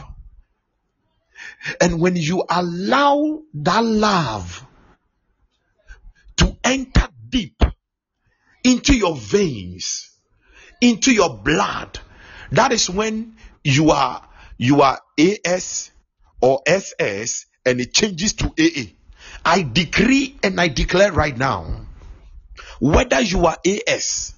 and 1.79 1.99
when 1.99 2.15
you 2.15 2.43
allow 2.49 3.41
that 3.53 3.83
love 3.83 4.65
to 6.37 6.55
enter 6.63 7.07
deep 7.29 7.61
into 8.63 8.95
your 8.95 9.15
veins, 9.15 10.09
into 10.81 11.13
your 11.13 11.37
blood, 11.37 11.99
that 12.51 12.71
is 12.71 12.89
when 12.89 13.35
you 13.63 13.91
are 13.91 14.27
you 14.57 14.81
are 14.81 14.99
AS 15.17 15.91
or 16.41 16.61
SS 16.65 17.45
and 17.65 17.79
it 17.79 17.93
changes 17.93 18.33
to 18.33 18.45
AA. 18.59 18.91
I 19.45 19.63
decree 19.63 20.37
and 20.43 20.59
I 20.59 20.67
declare 20.67 21.11
right 21.11 21.35
now 21.35 21.85
whether 22.79 23.21
you 23.21 23.45
are 23.45 23.57
AS 23.65 24.33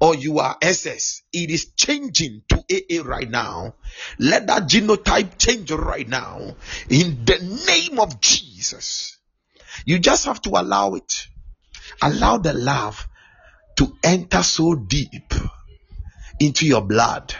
or 0.00 0.14
you 0.14 0.38
are 0.38 0.56
SS, 0.62 1.22
it 1.32 1.50
is 1.50 1.72
changing 1.76 2.42
to 2.48 2.64
AA 2.70 3.02
right 3.04 3.28
now. 3.28 3.74
Let 4.18 4.46
that 4.46 4.64
genotype 4.64 5.38
change 5.38 5.70
right 5.72 6.08
now 6.08 6.54
in 6.88 7.24
the 7.24 7.62
name 7.66 7.98
of 7.98 8.20
Jesus. 8.20 9.18
You 9.84 9.98
just 9.98 10.26
have 10.26 10.40
to 10.42 10.50
allow 10.50 10.94
it. 10.94 11.26
Allow 12.00 12.38
the 12.38 12.52
love 12.52 13.08
to 13.76 13.96
enter 14.02 14.42
so 14.42 14.74
deep 14.74 15.34
into 16.38 16.66
your 16.66 16.82
blood. 16.82 17.34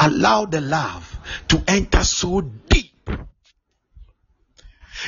Allow 0.00 0.46
the 0.46 0.60
love 0.60 1.18
to 1.48 1.62
enter 1.68 2.02
so 2.02 2.40
deep. 2.40 3.10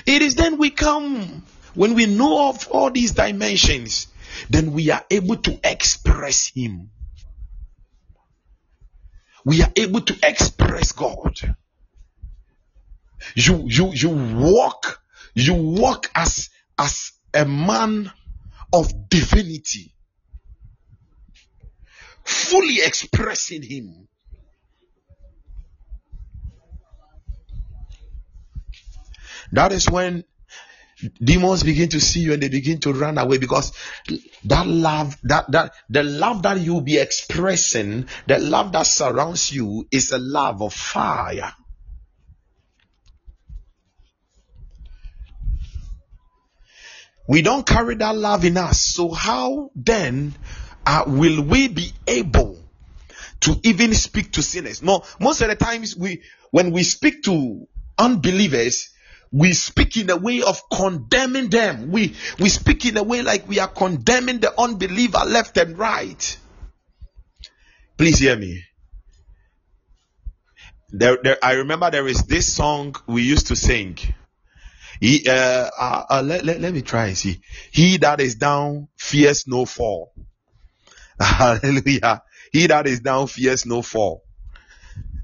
It 0.06 0.22
is 0.22 0.34
then 0.34 0.58
we 0.58 0.70
come, 0.70 1.42
when 1.74 1.94
we 1.94 2.06
know 2.06 2.50
of 2.50 2.68
all 2.68 2.90
these 2.90 3.12
dimensions, 3.12 4.08
then 4.50 4.72
we 4.72 4.90
are 4.90 5.04
able 5.10 5.36
to 5.36 5.58
express 5.64 6.46
Him. 6.54 6.90
We 9.44 9.62
are 9.62 9.72
able 9.76 10.00
to 10.02 10.16
express 10.22 10.92
God. 10.92 11.56
You, 13.34 13.64
you, 13.66 13.92
you 13.92 14.10
walk, 14.10 15.00
you 15.34 15.54
walk 15.54 16.10
as, 16.14 16.50
as 16.78 17.12
a 17.34 17.44
man 17.44 18.12
of 18.72 19.08
divinity, 19.08 19.94
fully 22.24 22.80
expressing 22.82 23.62
Him. 23.62 24.08
That 29.52 29.72
is 29.72 29.88
when 29.88 30.24
demons 31.22 31.62
begin 31.62 31.88
to 31.88 32.00
see 32.00 32.20
you 32.20 32.32
and 32.32 32.42
they 32.42 32.48
begin 32.48 32.80
to 32.80 32.92
run 32.92 33.18
away 33.18 33.38
because 33.38 33.72
that 34.44 34.66
love 34.66 35.16
that 35.22 35.50
that 35.50 35.72
the 35.88 36.02
love 36.02 36.42
that 36.42 36.60
you'll 36.60 36.80
be 36.80 36.98
expressing 36.98 38.06
the 38.26 38.38
love 38.38 38.72
that 38.72 38.86
surrounds 38.86 39.52
you 39.52 39.86
is 39.90 40.12
a 40.12 40.18
love 40.18 40.62
of 40.62 40.72
fire. 40.74 41.52
We 47.28 47.42
don't 47.42 47.66
carry 47.66 47.94
that 47.96 48.16
love 48.16 48.44
in 48.46 48.56
us. 48.56 48.80
So 48.80 49.10
how 49.10 49.70
then 49.76 50.34
uh, 50.86 51.04
will 51.06 51.42
we 51.42 51.68
be 51.68 51.92
able 52.06 52.58
to 53.40 53.60
even 53.62 53.92
speak 53.92 54.32
to 54.32 54.42
sinners? 54.42 54.82
No 54.82 55.04
most 55.20 55.42
of 55.42 55.48
the 55.48 55.56
times 55.56 55.96
we 55.96 56.22
when 56.50 56.72
we 56.72 56.82
speak 56.82 57.22
to 57.24 57.68
unbelievers 57.98 58.90
we 59.30 59.52
speak 59.52 59.96
in 59.96 60.10
a 60.10 60.16
way 60.16 60.42
of 60.42 60.60
condemning 60.70 61.50
them. 61.50 61.90
We 61.90 62.14
we 62.38 62.48
speak 62.48 62.86
in 62.86 62.96
a 62.96 63.02
way 63.02 63.22
like 63.22 63.48
we 63.48 63.58
are 63.58 63.68
condemning 63.68 64.40
the 64.40 64.58
unbeliever 64.58 65.24
left 65.26 65.56
and 65.56 65.78
right. 65.78 66.38
Please 67.96 68.18
hear 68.18 68.36
me. 68.36 68.62
There, 70.90 71.18
there 71.22 71.36
I 71.42 71.54
remember 71.54 71.90
there 71.90 72.08
is 72.08 72.24
this 72.24 72.52
song 72.52 72.94
we 73.06 73.22
used 73.22 73.48
to 73.48 73.56
sing. 73.56 73.98
He, 75.00 75.28
uh, 75.28 75.70
uh, 75.78 76.04
uh, 76.10 76.22
let, 76.24 76.44
let, 76.44 76.60
let 76.60 76.72
me 76.72 76.82
try 76.82 77.06
and 77.06 77.16
see. 77.16 77.40
He 77.70 77.98
that 77.98 78.20
is 78.20 78.34
down 78.34 78.88
fears 78.96 79.46
no 79.46 79.64
fall. 79.64 80.12
Hallelujah. 81.20 82.22
He 82.52 82.66
that 82.66 82.86
is 82.86 83.00
down 83.00 83.26
fears 83.26 83.66
no 83.66 83.82
fall. 83.82 84.24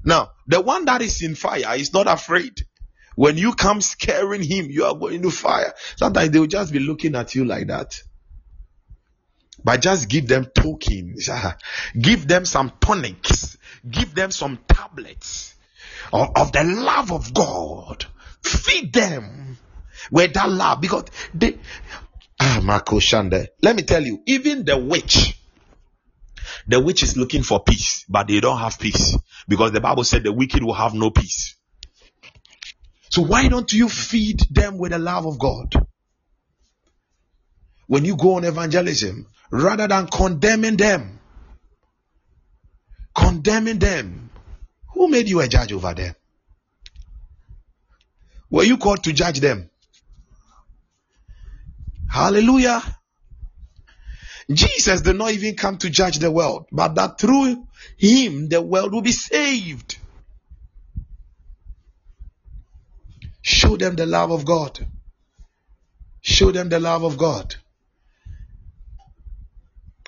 Now, 0.03 0.31
the 0.47 0.61
one 0.61 0.85
that 0.85 1.01
is 1.01 1.21
in 1.23 1.35
fire 1.35 1.75
is 1.75 1.93
not 1.93 2.07
afraid. 2.07 2.65
When 3.15 3.37
you 3.37 3.53
come 3.53 3.81
scaring 3.81 4.43
him, 4.43 4.67
you 4.69 4.85
are 4.85 4.95
going 4.95 5.21
to 5.21 5.31
fire. 5.31 5.73
Sometimes 5.95 6.31
they 6.31 6.39
will 6.39 6.47
just 6.47 6.71
be 6.71 6.79
looking 6.79 7.15
at 7.15 7.33
you 7.35 7.45
like 7.45 7.67
that. 7.67 8.01
But 9.63 9.81
just 9.81 10.09
give 10.09 10.27
them 10.27 10.45
tokens, 10.53 11.29
give 11.99 12.27
them 12.27 12.45
some 12.45 12.71
tonics, 12.79 13.57
give 13.89 14.13
them 14.13 14.31
some 14.31 14.59
tablets 14.67 15.55
of, 16.13 16.51
the 16.51 16.63
love 16.63 17.11
of 17.11 17.33
God. 17.33 18.05
Feed 18.43 18.93
them 18.93 19.57
with 20.11 20.33
that 20.33 20.49
love 20.49 20.81
because 20.81 21.05
they 21.33 21.57
ah 22.39 22.59
Marco 22.63 22.99
Shande. 22.99 23.47
Let 23.63 23.75
me 23.75 23.81
tell 23.81 24.03
you, 24.03 24.21
even 24.27 24.65
the 24.65 24.77
witch, 24.77 25.39
the 26.67 26.79
witch 26.79 27.01
is 27.01 27.17
looking 27.17 27.41
for 27.41 27.63
peace, 27.63 28.05
but 28.07 28.27
they 28.27 28.39
don't 28.39 28.59
have 28.59 28.77
peace 28.77 29.17
because 29.47 29.71
the 29.71 29.81
Bible 29.81 30.03
said 30.03 30.23
the 30.23 30.31
wicked 30.31 30.63
will 30.63 30.73
have 30.73 30.93
no 30.93 31.09
peace. 31.09 31.55
So 33.15 33.21
why 33.21 33.47
don't 33.47 33.71
you 33.71 33.87
feed 33.87 34.41
them 34.51 34.77
with 34.77 34.91
the 34.91 34.99
love 34.99 35.25
of 35.25 35.39
God? 35.39 35.73
When 37.87 38.03
you 38.03 38.17
go 38.17 38.33
on 38.33 38.43
evangelism, 38.43 39.27
rather 39.49 39.87
than 39.87 40.07
condemning 40.07 40.75
them, 40.75 41.17
condemning 43.17 43.79
them, 43.79 44.31
who 44.93 45.07
made 45.07 45.29
you 45.29 45.39
a 45.39 45.47
judge 45.47 45.71
over 45.71 45.93
them? 45.93 46.13
Were 48.49 48.65
you 48.65 48.77
called 48.77 49.05
to 49.05 49.13
judge 49.13 49.39
them? 49.39 49.69
Hallelujah. 52.11 52.83
Jesus 54.51 54.99
did 54.99 55.15
not 55.15 55.31
even 55.31 55.55
come 55.55 55.77
to 55.77 55.89
judge 55.89 56.19
the 56.19 56.31
world, 56.31 56.67
but 56.69 56.95
that 56.95 57.17
through 57.17 57.65
him 57.95 58.49
the 58.49 58.61
world 58.61 58.91
will 58.91 59.01
be 59.01 59.13
saved. 59.13 59.99
Show 63.45 63.77
them 63.77 63.95
the 63.95 64.07
love 64.07 64.31
of 64.31 64.43
God. 64.43 64.87
Show 66.19 66.51
them 66.51 66.67
the 66.67 66.79
love 66.79 67.03
of 67.03 67.15
God. 67.15 67.55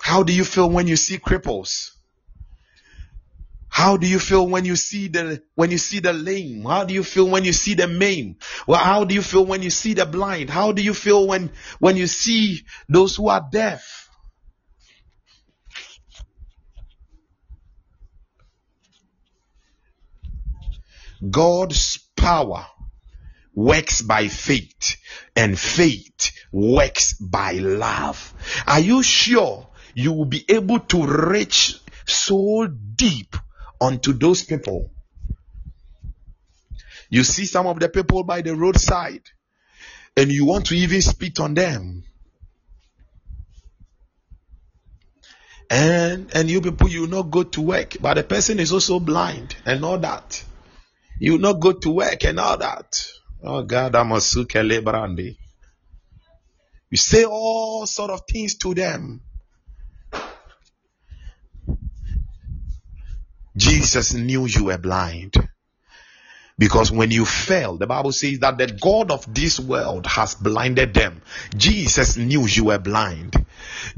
How 0.00 0.24
do 0.24 0.32
you 0.32 0.42
feel 0.42 0.68
when 0.68 0.88
you 0.88 0.96
see 0.96 1.18
cripples? 1.18 1.92
How 3.68 3.96
do 3.96 4.08
you 4.08 4.18
feel 4.18 4.48
when 4.48 4.64
you 4.64 4.74
see 4.74 5.06
the 5.06 5.40
when 5.54 5.70
you 5.70 5.78
see 5.78 6.00
the 6.00 6.12
lame? 6.12 6.64
How 6.64 6.82
do 6.82 6.92
you 6.92 7.04
feel 7.04 7.28
when 7.28 7.44
you 7.44 7.52
see 7.52 7.74
the 7.74 7.86
maimed? 7.86 8.42
Well, 8.66 8.80
how 8.80 9.04
do 9.04 9.14
you 9.14 9.22
feel 9.22 9.46
when 9.46 9.62
you 9.62 9.70
see 9.70 9.94
the 9.94 10.04
blind? 10.04 10.50
How 10.50 10.72
do 10.72 10.82
you 10.82 10.92
feel 10.92 11.28
when 11.28 11.52
when 11.78 11.96
you 11.96 12.08
see 12.08 12.62
those 12.88 13.14
who 13.14 13.28
are 13.28 13.48
deaf? 13.52 14.10
God's 21.30 22.00
power 22.16 22.66
works 23.58 24.02
by 24.02 24.28
faith 24.28 24.98
and 25.34 25.58
faith 25.58 26.30
works 26.52 27.14
by 27.14 27.54
love. 27.54 28.32
Are 28.68 28.78
you 28.78 29.02
sure 29.02 29.66
you 29.94 30.12
will 30.12 30.26
be 30.26 30.44
able 30.48 30.78
to 30.78 31.04
reach 31.04 31.80
so 32.06 32.68
deep 32.68 33.34
onto 33.80 34.12
those 34.12 34.44
people? 34.44 34.92
You 37.10 37.24
see 37.24 37.46
some 37.46 37.66
of 37.66 37.80
the 37.80 37.88
people 37.88 38.22
by 38.22 38.42
the 38.42 38.54
roadside 38.54 39.24
and 40.16 40.30
you 40.30 40.44
want 40.44 40.66
to 40.66 40.76
even 40.76 41.02
spit 41.02 41.40
on 41.40 41.54
them. 41.54 42.04
And 45.68 46.30
and 46.32 46.48
you 46.48 46.60
people 46.60 46.88
you 46.88 47.08
not 47.08 47.30
go 47.32 47.42
to 47.42 47.60
work, 47.60 47.96
but 48.00 48.14
the 48.14 48.22
person 48.22 48.60
is 48.60 48.72
also 48.72 49.00
blind 49.00 49.56
and 49.66 49.84
all 49.84 49.98
that. 49.98 50.44
You 51.18 51.38
not 51.38 51.54
go 51.54 51.72
to 51.72 51.90
work 51.90 52.24
and 52.24 52.38
all 52.38 52.56
that. 52.56 53.17
Oh 53.42 53.62
God, 53.62 53.92
Amasukele 53.92 54.82
Brandi. 54.82 55.36
You 56.90 56.96
say 56.96 57.24
all 57.24 57.86
sort 57.86 58.10
of 58.10 58.22
things 58.30 58.56
to 58.56 58.74
them. 58.74 59.20
Jesus 63.56 64.14
knew 64.14 64.46
you 64.46 64.66
were 64.66 64.78
blind. 64.78 65.34
Because 66.58 66.90
when 66.90 67.12
you 67.12 67.24
fell, 67.24 67.76
the 67.76 67.86
Bible 67.86 68.10
says 68.10 68.40
that 68.40 68.58
the 68.58 68.66
God 68.66 69.12
of 69.12 69.32
this 69.32 69.60
world 69.60 70.06
has 70.06 70.34
blinded 70.34 70.92
them. 70.92 71.22
Jesus 71.56 72.16
knew 72.16 72.46
you 72.46 72.66
were 72.66 72.80
blind. 72.80 73.34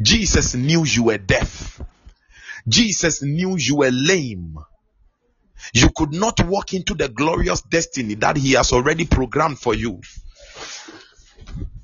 Jesus 0.00 0.54
knew 0.54 0.84
you 0.84 1.04
were 1.04 1.18
deaf. 1.18 1.80
Jesus 2.68 3.22
knew 3.22 3.56
you 3.56 3.76
were 3.76 3.90
lame. 3.90 4.58
You 5.72 5.90
could 5.94 6.12
not 6.12 6.44
walk 6.44 6.74
into 6.74 6.94
the 6.94 7.08
glorious 7.08 7.62
destiny 7.62 8.14
that 8.16 8.36
He 8.36 8.52
has 8.52 8.72
already 8.72 9.06
programmed 9.06 9.58
for 9.58 9.74
you. 9.74 10.00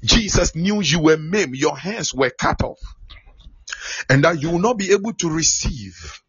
Jesus 0.04 0.54
knew 0.54 0.80
you 0.80 1.00
were 1.00 1.16
maimed, 1.16 1.56
your 1.56 1.76
hands 1.76 2.14
were 2.14 2.30
cut 2.30 2.62
off, 2.62 2.78
and 4.08 4.24
that 4.24 4.40
you 4.40 4.50
will 4.50 4.58
not 4.58 4.78
be 4.78 4.92
able 4.92 5.12
to 5.14 5.30
receive. 5.30 6.20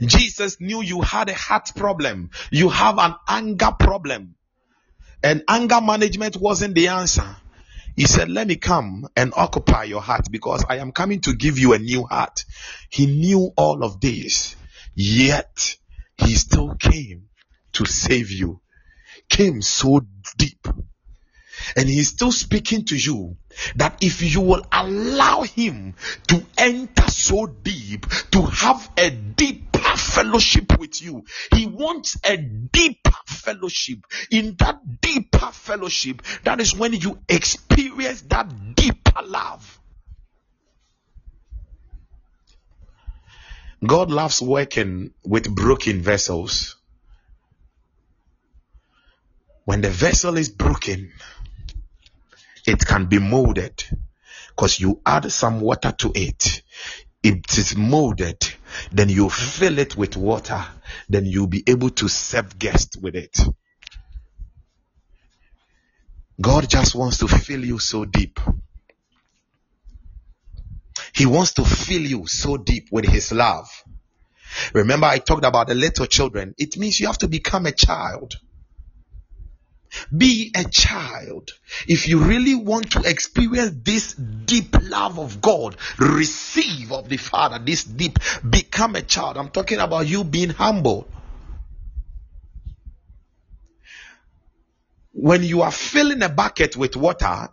Jesus 0.00 0.60
knew 0.60 0.82
you 0.82 1.00
had 1.00 1.28
a 1.28 1.34
heart 1.34 1.72
problem, 1.74 2.30
you 2.50 2.68
have 2.68 2.98
an 2.98 3.14
anger 3.28 3.72
problem, 3.78 4.34
and 5.22 5.42
anger 5.48 5.80
management 5.80 6.36
wasn't 6.36 6.74
the 6.74 6.88
answer. 6.88 7.36
He 7.96 8.06
said, 8.06 8.30
Let 8.30 8.46
me 8.46 8.56
come 8.56 9.08
and 9.16 9.32
occupy 9.36 9.84
your 9.84 10.00
heart 10.00 10.26
because 10.30 10.64
I 10.68 10.78
am 10.78 10.92
coming 10.92 11.20
to 11.22 11.34
give 11.34 11.58
you 11.58 11.74
a 11.74 11.78
new 11.78 12.04
heart. 12.04 12.44
He 12.88 13.06
knew 13.06 13.52
all 13.56 13.84
of 13.84 14.00
this, 14.00 14.56
yet 14.94 15.76
he 16.20 16.34
still 16.34 16.74
came 16.74 17.28
to 17.72 17.84
save 17.86 18.30
you. 18.30 18.60
came 19.28 19.62
so 19.62 20.00
deep. 20.36 20.66
And 21.76 21.88
he's 21.88 22.08
still 22.08 22.32
speaking 22.32 22.84
to 22.86 22.96
you 22.96 23.36
that 23.76 23.98
if 24.02 24.22
you 24.22 24.40
will 24.40 24.64
allow 24.72 25.42
him 25.42 25.94
to 26.28 26.44
enter 26.58 27.10
so 27.10 27.46
deep, 27.46 28.06
to 28.32 28.42
have 28.42 28.90
a 28.96 29.10
deeper 29.10 29.78
fellowship 29.78 30.78
with 30.78 31.02
you, 31.02 31.24
he 31.54 31.66
wants 31.66 32.18
a 32.24 32.36
deeper 32.36 33.12
fellowship. 33.26 33.98
In 34.30 34.56
that 34.58 35.00
deeper 35.00 35.50
fellowship, 35.52 36.22
that 36.44 36.60
is 36.60 36.74
when 36.74 36.92
you 36.94 37.18
experience 37.28 38.22
that 38.22 38.74
deeper 38.74 39.22
love. 39.24 39.79
God 43.86 44.10
loves 44.10 44.42
working 44.42 45.12
with 45.24 45.54
broken 45.54 46.02
vessels. 46.02 46.76
When 49.64 49.80
the 49.80 49.90
vessel 49.90 50.36
is 50.36 50.48
broken, 50.50 51.12
it 52.66 52.84
can 52.86 53.06
be 53.06 53.18
molded 53.18 53.82
because 54.48 54.78
you 54.78 55.00
add 55.06 55.30
some 55.32 55.60
water 55.60 55.92
to 55.98 56.12
it. 56.14 56.62
It 57.22 57.56
is 57.56 57.76
molded, 57.76 58.46
then 58.92 59.08
you 59.08 59.30
fill 59.30 59.78
it 59.78 59.96
with 59.96 60.16
water, 60.16 60.64
then 61.08 61.24
you'll 61.24 61.46
be 61.46 61.62
able 61.66 61.90
to 61.90 62.08
serve 62.08 62.58
guests 62.58 62.96
with 62.96 63.14
it. 63.14 63.38
God 66.40 66.68
just 66.68 66.94
wants 66.94 67.18
to 67.18 67.28
fill 67.28 67.64
you 67.64 67.78
so 67.78 68.04
deep. 68.04 68.40
He 71.14 71.26
wants 71.26 71.54
to 71.54 71.64
fill 71.64 72.02
you 72.02 72.26
so 72.26 72.56
deep 72.56 72.88
with 72.90 73.04
His 73.04 73.32
love. 73.32 73.68
Remember, 74.72 75.06
I 75.06 75.18
talked 75.18 75.44
about 75.44 75.68
the 75.68 75.74
little 75.74 76.06
children. 76.06 76.54
It 76.58 76.76
means 76.76 77.00
you 77.00 77.06
have 77.06 77.18
to 77.18 77.28
become 77.28 77.66
a 77.66 77.72
child. 77.72 78.34
Be 80.16 80.52
a 80.54 80.64
child. 80.64 81.50
If 81.88 82.06
you 82.06 82.18
really 82.20 82.54
want 82.54 82.92
to 82.92 83.00
experience 83.00 83.72
this 83.82 84.14
deep 84.14 84.76
love 84.82 85.18
of 85.18 85.40
God, 85.40 85.76
receive 85.98 86.92
of 86.92 87.08
the 87.08 87.16
Father, 87.16 87.58
this 87.58 87.84
deep, 87.84 88.18
become 88.48 88.94
a 88.94 89.02
child. 89.02 89.36
I'm 89.36 89.50
talking 89.50 89.78
about 89.78 90.06
you 90.06 90.22
being 90.22 90.50
humble. 90.50 91.08
When 95.12 95.42
you 95.42 95.62
are 95.62 95.72
filling 95.72 96.22
a 96.22 96.28
bucket 96.28 96.76
with 96.76 96.96
water, 96.96 97.48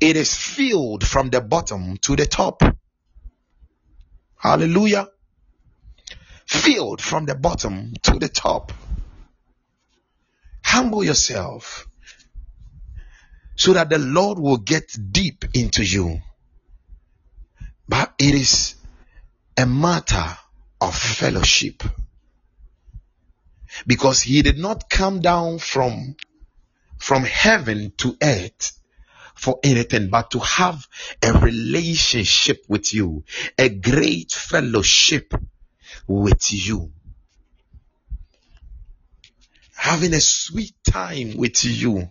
it 0.00 0.16
is 0.16 0.34
filled 0.34 1.06
from 1.06 1.30
the 1.30 1.40
bottom 1.40 1.98
to 1.98 2.16
the 2.16 2.26
top. 2.26 2.62
Hallelujah. 4.44 5.08
Filled 6.46 7.00
from 7.00 7.24
the 7.24 7.34
bottom 7.34 7.94
to 8.02 8.18
the 8.18 8.28
top. 8.28 8.74
Humble 10.62 11.02
yourself 11.02 11.88
so 13.56 13.72
that 13.72 13.88
the 13.88 13.98
Lord 13.98 14.38
will 14.38 14.58
get 14.58 14.94
deep 15.12 15.46
into 15.54 15.82
you. 15.82 16.20
But 17.88 18.12
it 18.18 18.34
is 18.34 18.74
a 19.56 19.64
matter 19.64 20.36
of 20.78 20.94
fellowship. 20.94 21.82
Because 23.86 24.20
he 24.20 24.42
did 24.42 24.58
not 24.58 24.90
come 24.90 25.22
down 25.22 25.58
from, 25.58 26.16
from 26.98 27.24
heaven 27.24 27.94
to 27.96 28.14
earth 28.22 28.72
for 29.34 29.58
anything 29.62 30.08
but 30.10 30.30
to 30.30 30.38
have 30.38 30.86
a 31.22 31.32
relationship 31.32 32.64
with 32.68 32.94
you, 32.94 33.24
a 33.58 33.68
great 33.68 34.32
fellowship 34.32 35.34
with 36.06 36.52
you 36.52 36.92
having 39.84 40.14
a 40.14 40.20
sweet 40.20 40.72
time 40.82 41.36
with 41.36 41.62
you. 41.62 42.10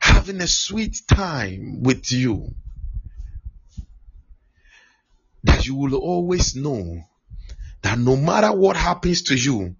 Having 0.00 0.42
a 0.42 0.46
sweet 0.46 1.00
time 1.08 1.82
with 1.82 2.12
you. 2.12 2.54
That 5.44 5.64
you 5.64 5.76
will 5.76 5.94
always 5.94 6.54
know 6.54 7.02
that 7.80 7.98
no 7.98 8.16
matter 8.16 8.52
what 8.52 8.76
happens 8.76 9.22
to 9.22 9.34
you, 9.34 9.76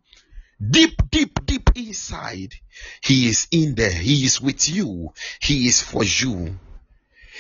deep, 0.61 1.11
deep, 1.11 1.45
deep 1.45 1.71
inside, 1.75 2.55
He 3.03 3.29
is 3.29 3.49
in 3.51 3.75
there. 3.75 3.91
He 3.91 4.25
is 4.25 4.41
with 4.41 4.69
you. 4.69 5.13
He 5.41 5.69
is 5.69 5.83
for 5.83 6.05
you. 6.05 6.59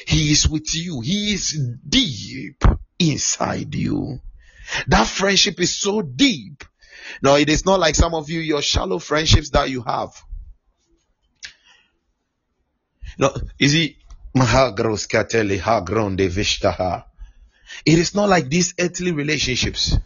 He 0.06 0.32
is 0.32 0.48
with 0.48 0.74
you. 0.74 1.00
He 1.00 1.34
is 1.34 1.58
deep 1.88 2.62
inside 2.98 3.74
you. 3.74 4.20
That 4.88 5.06
friendship 5.06 5.60
is 5.60 5.78
so 5.78 6.02
deep 6.02 6.64
no, 7.22 7.36
it 7.36 7.48
is 7.48 7.64
not 7.64 7.80
like 7.80 7.94
some 7.94 8.14
of 8.14 8.28
you, 8.30 8.40
your 8.40 8.62
shallow 8.62 8.98
friendships 8.98 9.50
that 9.50 9.70
you 9.70 9.82
have. 9.82 10.10
No, 13.18 13.34
is 13.58 13.74
it 13.74 13.96
it 17.86 17.98
is 17.98 18.14
not 18.14 18.28
like 18.28 18.48
these 18.50 18.74
earthly 18.78 19.12
relationships. 19.12 19.96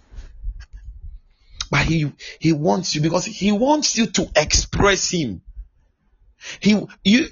But 1.70 1.86
he 1.86 2.12
he 2.40 2.52
wants 2.52 2.94
you 2.94 3.00
because 3.00 3.24
he 3.24 3.52
wants 3.52 3.96
you 3.96 4.06
to 4.06 4.30
express 4.36 5.10
him. 5.10 5.42
He 6.60 6.80
you 7.04 7.28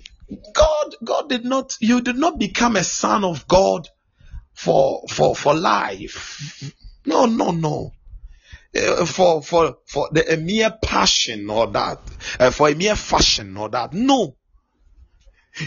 God 0.52 0.94
God 1.04 1.28
did 1.28 1.44
not 1.44 1.76
you 1.80 2.00
did 2.00 2.16
not 2.16 2.38
become 2.38 2.76
a 2.76 2.84
son 2.84 3.24
of 3.24 3.48
God 3.48 3.88
for 4.54 5.02
for 5.08 5.34
for 5.34 5.54
life. 5.54 6.72
No, 7.04 7.26
no, 7.26 7.50
no. 7.50 7.92
Uh, 8.76 9.06
for 9.06 9.42
for 9.42 9.78
for 9.86 10.10
the 10.12 10.34
a 10.34 10.36
mere 10.36 10.70
passion 10.70 11.48
or 11.48 11.66
that 11.68 12.00
uh, 12.38 12.50
for 12.50 12.68
a 12.68 12.74
mere 12.74 12.94
fashion 12.94 13.56
or 13.56 13.70
that 13.70 13.94
no 13.94 14.36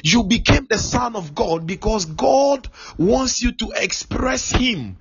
you 0.04 0.24
became 0.24 0.68
the 0.70 0.78
son 0.78 1.16
of 1.16 1.34
god 1.34 1.66
because 1.66 2.06
god 2.06 2.68
wants 3.00 3.42
you 3.42 3.52
to 3.54 3.72
express 3.76 4.52
him 4.52 4.98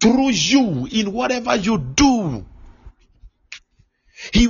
through 0.00 0.30
you 0.30 0.86
in 0.92 1.12
whatever 1.12 1.56
you 1.56 1.76
do 1.76 2.46
he 4.32 4.48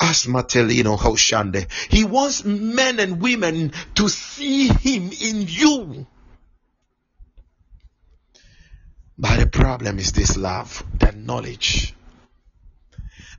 as 0.00 0.26
Matelino 0.26 0.96
Hoshande, 0.96 1.66
he 1.90 2.04
wants 2.04 2.44
men 2.44 3.00
and 3.00 3.20
women 3.20 3.72
to 3.96 4.08
see 4.08 4.68
him 4.68 5.10
in 5.20 5.46
you. 5.48 6.06
But 9.18 9.40
the 9.40 9.46
problem 9.48 9.98
is 9.98 10.12
this 10.12 10.36
love, 10.36 10.84
that 11.00 11.16
knowledge. 11.16 11.94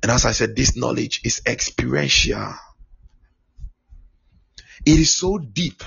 And 0.04 0.12
as 0.12 0.26
I 0.26 0.34
said, 0.34 0.56
this 0.56 0.76
knowledge 0.76 1.22
is 1.24 1.42
experiential. 1.46 2.54
It 4.86 5.00
is 5.00 5.16
so 5.16 5.38
deep. 5.38 5.84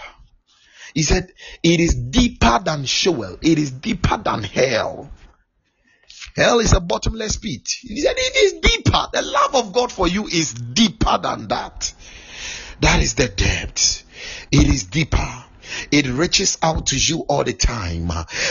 He 0.94 1.02
said, 1.02 1.32
it 1.62 1.80
is 1.80 1.94
deeper 1.94 2.60
than 2.64 2.84
Sheol. 2.84 3.38
It 3.42 3.58
is 3.58 3.70
deeper 3.70 4.16
than 4.18 4.42
hell. 4.42 5.10
Hell 6.36 6.60
is 6.60 6.72
a 6.72 6.80
bottomless 6.80 7.36
pit. 7.36 7.68
He 7.80 8.00
said, 8.00 8.14
it 8.16 8.36
is 8.36 8.52
deeper. 8.60 9.06
The 9.12 9.22
love 9.22 9.54
of 9.54 9.72
God 9.72 9.92
for 9.92 10.08
you 10.08 10.26
is 10.26 10.54
deeper 10.54 11.18
than 11.18 11.48
that. 11.48 11.92
That 12.80 13.00
is 13.02 13.14
the 13.14 13.28
depth. 13.28 14.04
It 14.50 14.66
is 14.68 14.84
deeper. 14.84 15.44
It 15.90 16.06
reaches 16.06 16.58
out 16.62 16.86
to 16.88 16.96
you 16.96 17.20
all 17.28 17.44
the 17.44 17.52
time. 17.52 18.10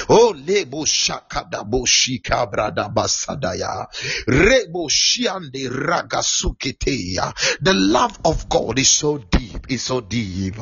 Oh, 0.10 0.34
lebo 0.38 0.86
shakada 0.86 1.64
boshika 1.70 2.46
brada 2.52 2.90
basadaya. 2.94 3.88
Rebo 4.28 4.90
shiande 4.90 5.70
ragasuketeya. 5.70 7.34
The 7.62 7.74
love 7.74 8.20
of 8.26 8.48
God 8.50 8.80
is 8.80 8.90
so 8.90 9.18
deep, 9.18 9.72
is 9.72 9.84
so 9.84 10.02
deep. 10.02 10.56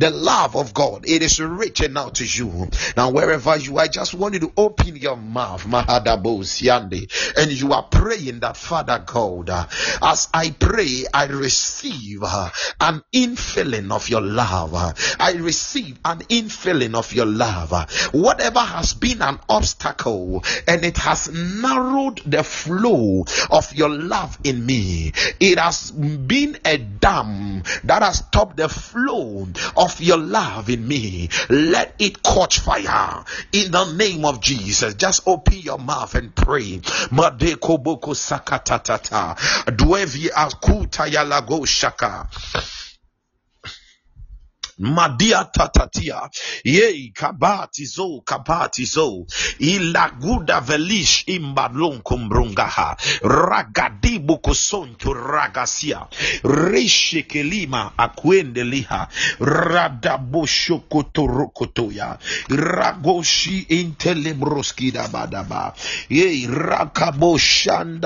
The 0.00 0.10
love 0.12 0.56
of 0.56 0.74
God, 0.74 1.04
it 1.06 1.22
is 1.22 1.40
reaching 1.40 1.96
out 1.96 2.14
to 2.16 2.24
you. 2.24 2.68
Now, 2.96 3.10
wherever 3.10 3.56
you 3.56 3.78
are, 3.78 3.84
I 3.84 3.88
just 3.88 4.14
want 4.14 4.34
you 4.34 4.40
to 4.40 4.52
open 4.56 4.96
your 4.96 5.16
mouth, 5.16 5.64
and 5.64 7.50
you 7.50 7.72
are 7.72 7.82
praying 7.84 8.40
that 8.40 8.56
Father 8.56 9.02
God, 9.06 9.50
as 10.02 10.28
I 10.32 10.50
pray, 10.50 11.04
I 11.12 11.26
receive 11.26 12.22
an 12.80 13.02
infilling 13.12 13.92
of 13.92 14.08
your 14.08 14.20
love. 14.22 14.74
I 15.20 15.32
receive 15.32 15.98
an 16.04 16.20
infilling 16.20 16.94
of 16.94 17.12
your 17.12 17.26
love. 17.26 17.70
Whatever 18.12 18.60
has 18.60 18.94
been 18.94 19.22
an 19.22 19.38
obstacle 19.48 20.42
and 20.66 20.84
it 20.84 20.96
has 20.98 21.28
narrowed 21.30 22.18
the 22.26 22.42
flow 22.42 23.24
of 23.50 23.72
your 23.74 23.90
love 23.90 24.38
in 24.44 24.64
me, 24.64 25.12
it 25.38 25.58
has 25.58 25.90
been 25.90 26.58
a 26.64 26.78
dam 26.78 27.62
that 27.84 28.02
has 28.02 28.18
stopped 28.18 28.56
the 28.56 28.68
flow 28.68 29.46
of 29.76 30.00
your 30.00 30.18
love 30.18 30.70
in 30.70 30.86
me. 30.86 31.28
Let 31.48 31.94
it 31.98 32.22
catch 32.22 32.60
fire 32.60 33.24
in 33.52 33.70
the 33.72 33.92
name 33.92 34.24
of 34.24 34.40
Jesus. 34.40 34.94
Just 34.94 35.22
open 35.26 35.58
your 35.58 35.78
mouth 35.78 36.14
and 36.14 36.34
pray. 36.34 36.78
Dwevi 39.90 40.30
akuta 40.30 41.06
yalago 41.06 41.66
shaka. 41.66 42.28
Madia 44.80 45.44
tatatia. 45.44 46.28
Ye 46.64 47.12
kabati 47.14 47.84
zo 47.86 48.20
kabati 48.24 48.84
zo. 48.84 49.26
Ilaguda 49.58 50.60
velish 50.60 51.24
kumbrungaha. 52.02 52.96
Ragadibu 53.22 54.38
ragasia. 55.14 56.06
Akwende 57.98 58.64
liha. 58.64 59.08
Ragoshi. 62.48 63.66
Ye 66.08 66.46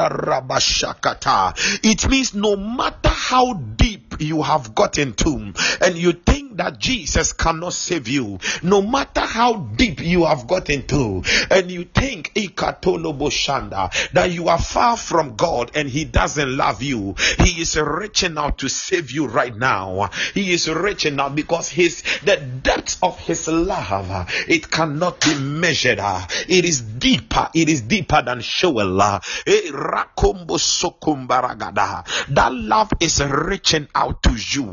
rabashakata. 0.08 1.54
It 1.82 2.08
means 2.08 2.34
no 2.34 2.56
matter 2.56 3.08
how 3.10 3.54
deep 3.54 4.16
you 4.20 4.42
have 4.42 4.74
gotten 4.74 5.12
to 5.14 5.52
and 5.80 5.96
you 5.96 6.12
think 6.12 6.43
that 6.56 6.78
Jesus 6.78 7.32
cannot 7.32 7.72
save 7.72 8.08
you, 8.08 8.38
no 8.62 8.82
matter 8.82 9.20
how 9.20 9.54
deep 9.54 10.00
you 10.00 10.24
have 10.24 10.46
gotten 10.46 10.86
to, 10.86 11.22
and 11.50 11.70
you 11.70 11.84
think 11.84 12.32
that 12.34 14.30
you 14.30 14.48
are 14.48 14.58
far 14.58 14.96
from 14.96 15.36
God 15.36 15.70
and 15.74 15.88
He 15.88 16.04
doesn't 16.04 16.56
love 16.56 16.82
you, 16.82 17.14
He 17.38 17.60
is 17.62 17.76
reaching 17.78 18.38
out 18.38 18.58
to 18.58 18.68
save 18.68 19.10
you 19.10 19.26
right 19.26 19.54
now. 19.54 20.10
He 20.34 20.52
is 20.52 20.68
reaching 20.70 21.18
out 21.20 21.34
because 21.34 21.68
His 21.68 22.02
the 22.24 22.36
depth 22.36 22.98
of 23.02 23.18
His 23.18 23.48
love 23.48 23.84
it 24.48 24.70
cannot 24.70 25.20
be 25.20 25.34
measured. 25.34 26.00
It 26.48 26.64
is 26.64 26.80
deeper. 26.80 27.48
It 27.54 27.68
is 27.68 27.82
deeper 27.82 28.22
than 28.22 28.40
Sheol. 28.40 29.02
Eh, 29.02 29.70
that 32.28 32.50
love 32.52 32.92
is 33.00 33.22
reaching 33.22 33.88
out 33.94 34.22
to 34.22 34.30
you. 34.32 34.72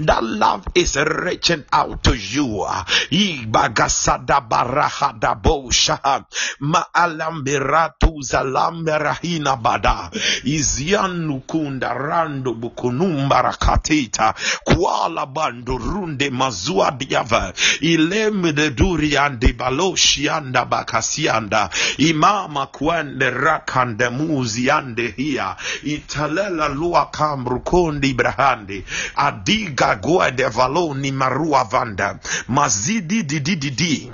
That 0.00 0.20
love 0.22 0.66
is 0.74 0.96
reaching 1.24 1.64
out 1.72 2.02
to 2.02 2.14
you. 2.14 2.66
Ibagasada 3.10 4.40
barahada 4.40 5.34
bosha 5.34 6.24
maalambiratu 6.60 8.22
zalamberahina 8.22 9.56
bada 9.56 10.10
izianukunda 10.44 11.94
rando 11.94 12.54
bukunumba 12.54 13.42
rakatita 13.42 14.34
kuala 14.64 15.26
bando 15.26 15.78
runde 15.78 16.30
mazua 16.30 16.90
diava 16.90 17.52
ilemde 17.80 18.52
de 18.52 18.70
duriande 18.70 19.52
baloshianda 19.52 20.64
bakasianda 20.64 21.70
imama 21.98 22.66
kwende 22.66 23.30
rakande 23.30 24.08
muziande 24.08 25.14
hia 25.16 25.56
italela 25.82 26.68
lua 26.68 27.06
kamrukondi 27.06 28.14
brahande 28.14 28.84
adiga 29.16 29.94
guede 29.94 30.44
valoni 30.44 31.11
marua 31.12 31.64
vanda. 31.64 32.18
Mazidi 32.48 33.22
didididi 33.22 34.12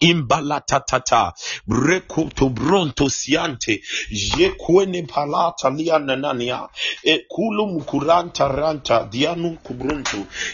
imbalatatata. 0.00 1.32
Brekoto 1.66 2.48
bronto 2.48 3.08
siante. 3.08 3.80
Jekwene 4.10 5.02
palata 5.02 5.70
liananania 5.70 6.68
ekulu 7.02 7.66
ranta 8.48 9.08
dianu 9.10 9.56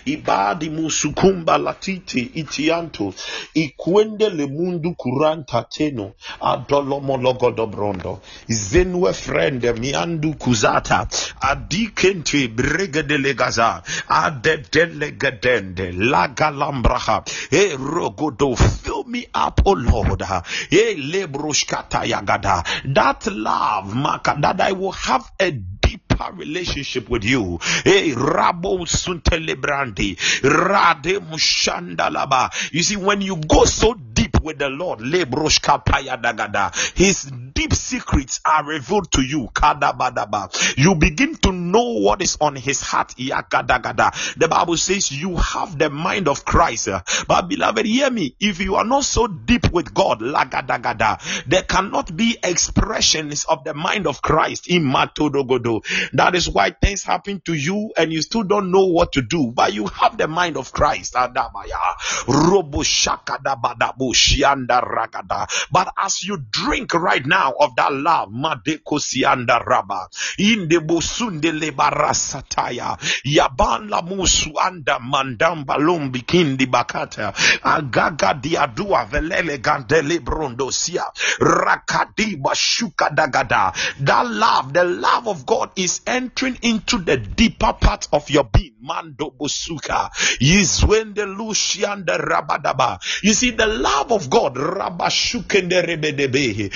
ibadi 0.05 0.70
musukumba 0.70 1.59
latiti 1.59 2.20
itianto. 2.34 3.14
Ikwende 3.55 4.30
le 4.30 4.47
mundu 4.47 4.95
kuranta 4.95 5.62
teno. 5.62 6.12
Adolomologodobrondo 6.40 8.20
zenwe 8.49 9.12
frende 9.12 9.72
miandu 9.72 10.34
kuzata. 10.34 11.07
Adikente 11.40 12.49
bregedelegaza 12.49 13.82
adedelegedende 14.09 15.92
lagalambraha 15.92 17.24
erogodo 17.51 18.34
rogodo 18.34 18.57
fill 18.57 19.05
up, 19.35 19.61
oh 19.66 19.72
Lord. 19.72 20.20
That 20.20 20.47
love, 23.26 23.95
that 24.41 24.61
I 24.61 24.72
will 24.72 24.93
have 24.93 25.30
a 25.41 25.51
deeper 26.15 26.33
relationship 26.35 27.09
with 27.09 27.25
you. 27.25 27.59
Hey, 27.85 28.12
Rabo 28.12 28.87
Suntelebrandi, 28.87 30.17
Rade 30.43 31.21
Mushandalaba. 31.21 32.51
You 32.73 32.83
see, 32.83 32.97
when 32.97 33.21
you 33.21 33.37
go 33.37 33.65
so 33.65 33.95
deep 33.95 34.41
with 34.43 34.59
the 34.59 34.69
Lord, 34.69 35.01
His 36.95 37.23
deep 37.53 37.73
secrets 37.73 38.41
are 38.45 38.65
revealed 38.65 39.11
to 39.12 39.23
you. 39.23 39.49
You 40.77 40.95
begin 40.95 41.37
to 41.37 41.53
know 41.53 41.99
what 42.01 42.23
is 42.23 42.37
on 42.41 42.57
His 42.57 42.81
heart. 42.81 43.15
The 43.17 44.49
Bible 44.51 44.77
says 44.77 45.12
you 45.12 45.37
have 45.37 45.79
the 45.79 45.91
mind 45.91 46.29
of 46.29 46.45
Christ. 46.45 46.89
But 47.27 47.49
beloved, 47.49 47.87
hear 47.87 48.11
me. 48.11 48.37
If 48.39 48.61
you 48.61 48.75
are 48.77 48.85
not 48.85 49.05
so 49.05 49.27
deep 49.27 49.73
with 49.73 49.95
God, 49.95 50.21
there 51.47 51.62
cannot 51.62 52.17
be 52.17 52.37
expressions 52.43 53.45
of 53.45 53.65
the 53.65 53.75
mind 53.75 54.07
of 54.07 54.23
Christ. 54.23 54.69
That 56.13 56.35
is 56.35 56.49
why 56.49 56.71
things 56.71 57.03
happen 57.03 57.41
to 57.47 57.55
you 57.55 57.93
and 57.97 58.13
you 58.13 58.23
still 58.23 58.43
don't 58.45 58.71
know 58.71 58.87
what 58.87 59.13
to 59.13 59.23
do, 59.23 59.53
but 59.55 59.73
you 59.73 59.87
have 59.87 60.19
the 60.19 60.29
mind 60.29 60.57
of 60.57 60.73
Christ. 60.73 61.15
But 65.71 65.93
as 65.99 66.25
you 66.25 66.37
drink 66.51 66.95
right 66.95 67.25
now 67.27 67.55
of 67.59 67.77
that 67.77 67.93
love, 67.93 68.29
in 70.39 70.69
the 70.69 70.79
Bosunde 70.81 71.53
Lebarasataya, 71.61 72.99
Yabanla 73.25 74.03
Musu 74.07 74.53
anda 74.61 74.99
Mandamba 74.99 75.77
Lombi 75.79 76.23
Kindi 76.25 76.67
Bakata, 76.67 77.33
Agaga 77.63 78.35
Diadua 78.41 79.07
Velele 79.09 79.59
Gandele 79.59 80.19
Brondosia, 80.23 81.05
Rakadi 81.41 82.37
Bashuka 82.41 83.15
Dagada. 83.15 83.73
That 84.01 84.27
love, 84.27 84.73
the 84.73 84.85
love 84.85 85.29
of 85.29 85.47
God 85.47 85.71
is 85.77 85.93
entering 86.07 86.59
into 86.62 86.99
the 86.99 87.16
deeper 87.16 87.72
part 87.72 88.09
of 88.12 88.30
your 88.30 88.45
being. 88.45 88.74
Mando 88.84 89.30
Busuka. 89.30 90.11
Yizwende 90.40 91.24
Lushianda 91.24 92.18
Rabadaba. 92.18 92.99
You 93.22 93.32
see, 93.32 93.51
the 93.51 93.66
love 93.66 94.12
of 94.12 94.28
God, 94.28 94.57
Rabashukende 94.57 95.82
Rebedebe, 95.86 96.70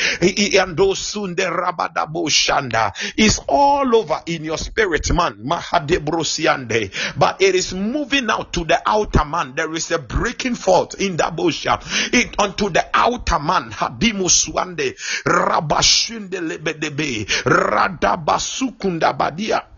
Andosunde 0.56 1.46
Rabadabo 1.50 2.28
Shanda, 2.30 2.92
is 3.18 3.40
all 3.46 3.94
over 3.94 4.22
in 4.26 4.44
your 4.44 4.56
spirit, 4.56 5.12
man. 5.12 5.44
Mahadebrosiande. 5.44 7.18
But 7.18 7.42
it 7.42 7.54
is 7.54 7.74
moving 7.74 8.30
out 8.30 8.54
to 8.54 8.64
the 8.64 8.80
outer 8.86 9.26
man. 9.26 9.54
There 9.54 9.72
is 9.74 9.90
a 9.90 9.98
breaking 9.98 10.54
forth 10.54 10.98
in 11.00 11.18
the 11.18 11.30
bush. 11.34 11.66
It 11.68 12.34
unto 12.40 12.70
the 12.70 12.86
outer 12.94 13.38
man. 13.38 13.70
Hadimuswande. 13.70 14.96
Rabashunde 15.26 16.40
Lebedebe. 16.40 17.26
Radabasukunda 17.44 19.07
da 19.09 19.11
Abadia. 19.11 19.78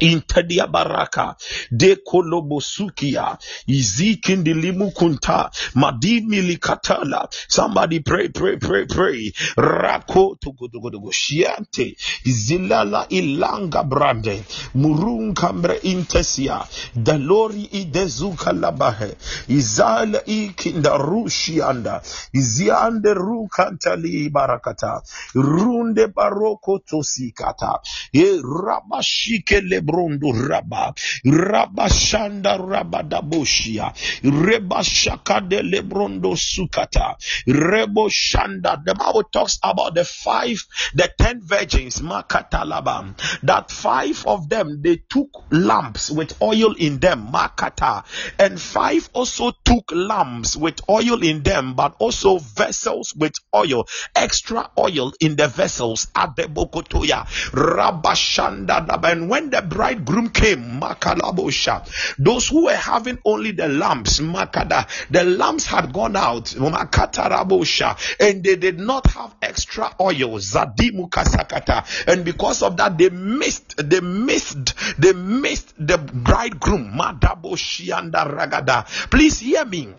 Intadia 0.00 0.66
baraka. 0.66 1.36
De 1.70 1.96
kolobosukia. 1.96 3.38
Izikindilimu 3.66 4.90
kunta 4.90 5.50
madimi 5.74 6.40
likatala. 6.42 7.28
Somebody 7.48 8.00
pray 8.00 8.28
pray 8.28 8.56
pray 8.56 8.86
pray. 8.86 9.32
Rako 9.56 10.36
tugudugudugushiyante 10.40 11.96
zilala 12.24 13.06
ilanga 13.08 13.82
brande. 13.82 14.44
Murunkambre 14.74 15.76
intesia. 15.82 16.64
Dalori 16.94 17.62
idezuka 17.72 18.52
labahe. 18.52 19.16
Izala 19.48 20.24
ikinda 20.26 20.96
rushianda. 20.96 22.02
Iziande 22.32 23.14
rukantali 23.14 24.30
barakata. 24.30 25.02
Runde 25.34 26.06
baroko 26.06 26.78
tosikata. 26.78 27.80
E 28.12 28.40
rabashike 28.42 29.60
lebrondo 29.88 30.32
raba. 30.32 30.94
Rabashanda 31.24 32.58
rabadaboshia 32.58 33.94
rebashaka 34.22 35.48
de 35.48 35.62
lebrondo 35.62 36.36
sukata. 36.36 37.16
Rebo 37.46 38.08
shanda. 38.08 38.82
The 38.84 38.94
bible 38.94 39.24
talks 39.24 39.58
about 39.62 39.94
the 39.94 40.04
five 40.04 40.58
the 40.94 41.10
ten 41.18 41.40
virgins 41.42 42.00
makatalaba 42.00 43.16
that 43.42 43.70
five 43.70 44.24
of 44.26 44.48
them 44.48 44.82
they 44.82 44.96
took 45.08 45.28
lamps 45.50 46.10
with 46.10 46.40
oil 46.42 46.74
in 46.74 46.98
them 46.98 47.28
makata. 47.32 48.04
And 48.38 48.60
five 48.60 49.08
also 49.12 49.52
took 49.64 49.92
lamps 49.92 50.56
with 50.56 50.80
oil 50.88 51.22
in 51.22 51.42
them 51.42 51.74
but 51.74 51.96
also 51.98 52.38
vessels 52.38 53.14
with 53.14 53.34
oil 53.54 53.86
extra 54.14 54.70
oil 54.78 55.12
in 55.20 55.36
the 55.36 55.48
vessels. 55.48 56.08
At 56.14 56.36
the 56.36 56.44
bokotoya 56.44 57.26
rabashanda 57.52 58.88
and 59.04 59.30
when 59.30 59.50
the 59.50 59.62
bridegroom 59.78 60.30
came, 60.30 60.80
Makalabosha, 60.80 61.86
those 62.18 62.48
who 62.48 62.64
were 62.64 62.74
having 62.74 63.16
only 63.24 63.52
the 63.52 63.68
lamps, 63.68 64.18
Makada, 64.18 64.88
the 65.08 65.22
lamps 65.22 65.66
had 65.66 65.92
gone 65.92 66.16
out, 66.16 66.46
Makatarabosha, 66.46 68.16
and 68.18 68.42
they 68.42 68.56
did 68.56 68.80
not 68.80 69.06
have 69.06 69.36
extra 69.40 69.94
oil, 70.00 70.40
Zadimu 70.40 71.08
Kasakata, 71.08 72.08
and 72.08 72.24
because 72.24 72.64
of 72.64 72.76
that, 72.78 72.98
they 72.98 73.10
missed, 73.10 73.76
they 73.76 74.00
missed, 74.00 74.74
they 75.00 75.12
missed 75.12 75.74
the 75.78 75.96
bridegroom, 75.96 76.94
Madaboshianda 76.98 78.26
Ragada. 78.36 78.84
Please 79.08 79.38
hear 79.38 79.64
me. 79.64 79.94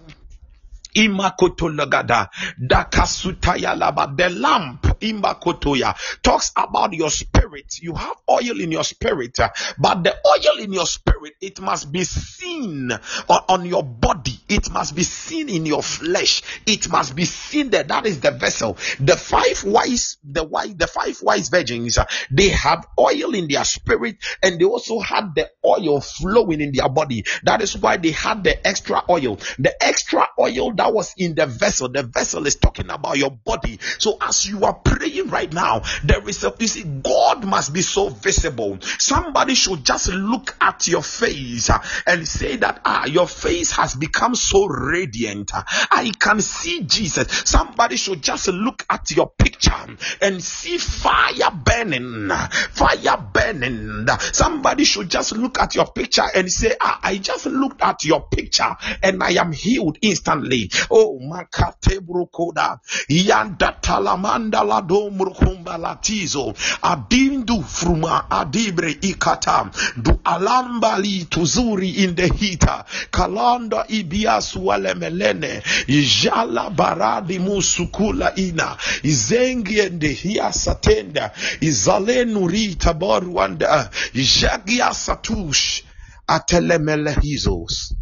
Imakotolagada 0.95 2.29
Dakasutaya 2.59 3.75
Laba. 3.77 4.15
The 4.15 4.29
lamp 4.29 4.81
Imakotoya 4.99 5.95
talks 6.21 6.51
about 6.55 6.93
your 6.93 7.09
spirit. 7.09 7.79
You 7.81 7.93
have 7.93 8.15
oil 8.29 8.59
in 8.59 8.71
your 8.71 8.83
spirit, 8.83 9.37
but 9.77 10.03
the 10.03 10.15
oil 10.25 10.63
in 10.63 10.73
your 10.73 10.85
spirit 10.85 11.33
it 11.41 11.59
must 11.59 11.91
be 11.91 12.03
seen 12.03 12.91
on, 13.27 13.65
your 13.65 13.83
body. 13.83 14.39
It 14.47 14.71
must 14.71 14.95
be 14.95 15.03
seen 15.03 15.49
in 15.49 15.65
your 15.65 15.83
flesh. 15.83 16.41
It 16.65 16.89
must 16.89 17.15
be 17.15 17.25
seen 17.25 17.69
there. 17.69 17.83
That 17.83 18.05
is 18.05 18.19
the 18.19 18.31
vessel. 18.31 18.77
The 18.99 19.15
five 19.15 19.63
wise, 19.63 20.17
the 20.23 20.43
wise, 20.43 20.75
the 20.75 20.87
five 20.87 21.21
wise 21.21 21.49
virgins, 21.49 21.97
they 22.31 22.49
have 22.49 22.87
oil 22.97 23.33
in 23.35 23.47
their 23.47 23.63
spirit 23.63 24.17
and 24.41 24.59
they 24.59 24.65
also 24.65 24.99
had 24.99 25.35
the 25.35 25.49
oil 25.65 26.01
flowing 26.01 26.61
in 26.61 26.71
their 26.73 26.89
body. 26.89 27.25
That 27.43 27.61
is 27.61 27.77
why 27.77 27.97
they 27.97 28.11
had 28.11 28.43
the 28.43 28.65
extra 28.67 29.03
oil. 29.09 29.37
The 29.59 29.73
extra 29.83 30.27
oil 30.39 30.71
that 30.79 30.93
was 30.93 31.13
in 31.17 31.35
the 31.35 31.45
vessel. 31.45 31.89
The 31.89 32.03
vessel 32.03 32.47
is 32.47 32.55
talking 32.55 32.89
about 32.89 33.17
your 33.17 33.31
body. 33.31 33.79
So 33.97 34.17
as 34.21 34.47
you 34.47 34.63
are 34.63 34.73
praying 34.73 35.27
right 35.29 35.51
now, 35.51 35.81
there 36.05 36.27
is 36.29 36.41
a 36.45 36.55
you 36.57 36.67
see, 36.67 36.83
God 36.83 37.43
must 37.45 37.73
be 37.73 37.81
so 37.81 38.07
visible. 38.07 38.77
Somebody 38.81 39.55
should 39.55 39.85
just 39.85 40.07
look 40.07 40.55
at 40.61 40.87
your 40.87 41.03
face 41.03 41.69
uh, 41.69 41.83
and 42.07 42.25
say 42.25 42.55
that 42.57 42.79
ah, 42.85 43.05
your 43.05 43.27
face 43.27 43.71
has 43.73 43.93
become 43.93 44.35
so 44.35 44.67
radiant. 44.67 45.51
I 45.53 46.13
can 46.17 46.39
see 46.39 46.83
Jesus. 46.83 47.27
Somebody 47.43 47.97
should 47.97 48.21
just 48.21 48.47
look 48.47 48.85
at 48.89 49.11
your 49.11 49.29
picture 49.37 49.73
and 50.21 50.41
see 50.41 50.77
fire 50.77 51.51
burning, 51.51 52.29
fire 52.29 53.17
burning. 53.33 54.07
Somebody 54.31 54.85
should 54.85 55.09
just 55.09 55.33
look 55.33 55.59
at 55.59 55.75
your 55.75 55.87
picture 55.87 56.25
and 56.33 56.49
say, 56.49 56.73
ah, 56.79 57.01
I 57.03 57.17
just 57.17 57.47
looked 57.47 57.81
at 57.81 58.05
your 58.05 58.21
picture 58.21 58.75
and 59.03 59.21
I 59.21 59.31
am 59.31 59.51
healed 59.51 59.97
instantly. 60.01 60.68
Oh, 60.89 61.19
makate 61.19 61.99
brukoda. 61.99 62.79
Yanda 63.09 63.75
talamanda 63.81 64.63
la 64.63 64.81
domrukumba 64.81 65.77
latizo. 65.77 66.53
Adindu 66.81 67.63
fruma 67.63 68.29
adibre 68.29 68.91
ikata. 69.01 69.71
Du 69.97 70.19
alambali 70.23 71.25
tuzuri 71.29 71.89
in 72.03 72.15
the 72.15 72.27
hita. 72.27 72.85
Kalanda 73.11 73.85
ibiasu 73.87 74.65
walemelene. 74.65 75.61
Ijala 75.87 76.69
baradi 76.69 77.39
musukula 77.39 78.35
ina. 78.35 78.77
Izengi 79.03 79.79
ende 79.79 80.07
hiasatenda. 80.07 81.31
izalenu 81.61 82.39
nuri 82.39 82.75
tabaruanda. 82.75 83.89
Jagia 84.13 84.93
satush. 84.93 85.83
Atelemele 86.27 87.15
hizos. 87.21 87.95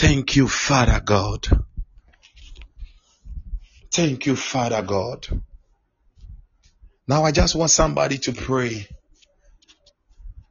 Thank 0.00 0.34
you, 0.34 0.48
Father 0.48 0.98
God. 1.04 1.46
Thank 3.92 4.24
you, 4.24 4.34
Father 4.34 4.80
God. 4.80 5.26
Now 7.06 7.24
I 7.24 7.32
just 7.32 7.54
want 7.54 7.70
somebody 7.70 8.16
to 8.16 8.32
pray. 8.32 8.86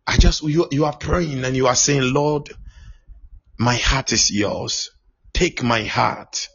I 0.05 0.17
just, 0.17 0.43
you, 0.43 0.67
you 0.69 0.85
are 0.85 0.95
praying 0.95 1.43
and 1.43 1.55
you 1.55 1.65
are 1.65 1.73
saying, 1.73 2.13
Lord, 2.13 2.51
my 3.57 3.73
heart 3.73 4.13
is 4.13 4.29
yours. 4.29 4.91
Take 5.33 5.63
my 5.63 5.81
heart. 5.81 6.47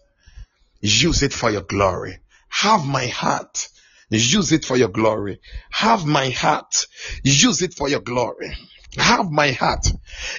Use 0.81 1.25
it 1.25 1.33
for 1.33 1.51
your 1.51 1.63
glory. 1.63 2.21
Have 2.49 2.87
my 2.87 3.09
heart. 3.09 3.71
Use 4.09 4.53
it 4.53 4.65
for 4.65 4.77
your 4.77 4.87
glory. 4.87 5.41
Have 5.73 6.07
my 6.07 6.31
heart. 6.31 6.87
Use 7.25 7.61
it 7.61 7.75
for 7.75 7.89
your 7.89 8.03
glory. 8.03 8.55
Have 8.97 9.33
my 9.33 9.51
heart. 9.51 9.85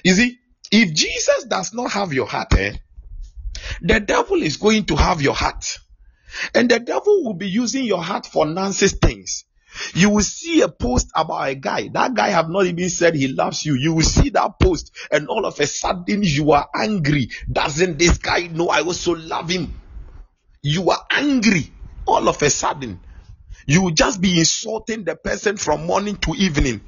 You 0.02 0.14
see, 0.14 0.38
if 0.70 0.92
Jesus 0.94 1.44
does 1.44 1.74
not 1.74 1.92
have 1.92 2.12
your 2.12 2.26
heart, 2.26 2.52
eh, 2.54 2.74
the 3.80 4.00
devil 4.00 4.42
is 4.42 4.56
going 4.56 4.84
to 4.86 4.96
have 4.96 5.22
your 5.22 5.34
heart. 5.34 5.78
And 6.54 6.70
the 6.70 6.80
devil 6.80 7.24
will 7.24 7.34
be 7.34 7.48
using 7.48 7.84
your 7.84 8.02
heart 8.02 8.26
for 8.26 8.46
nonsense 8.46 8.92
things. 8.92 9.44
You 9.94 10.10
will 10.10 10.22
see 10.22 10.62
a 10.62 10.68
post 10.68 11.10
about 11.14 11.48
a 11.48 11.54
guy. 11.54 11.88
That 11.88 12.14
guy 12.14 12.28
have 12.28 12.48
not 12.48 12.66
even 12.66 12.88
said 12.88 13.14
he 13.14 13.28
loves 13.28 13.64
you. 13.64 13.74
You 13.74 13.92
will 13.94 14.04
see 14.04 14.30
that 14.30 14.58
post 14.60 14.94
and 15.10 15.28
all 15.28 15.44
of 15.44 15.60
a 15.60 15.66
sudden 15.66 16.22
you 16.22 16.52
are 16.52 16.68
angry. 16.74 17.30
Doesn't 17.50 17.98
this 17.98 18.18
guy 18.18 18.46
know 18.46 18.68
I 18.68 18.80
also 18.80 19.14
love 19.14 19.50
him? 19.50 19.78
You 20.62 20.90
are 20.90 21.04
angry 21.10 21.70
all 22.06 22.28
of 22.28 22.40
a 22.42 22.50
sudden. 22.50 23.00
You 23.66 23.82
will 23.82 23.90
just 23.90 24.20
be 24.20 24.38
insulting 24.38 25.04
the 25.04 25.16
person 25.16 25.56
from 25.56 25.86
morning 25.86 26.16
to 26.18 26.34
evening. 26.34 26.80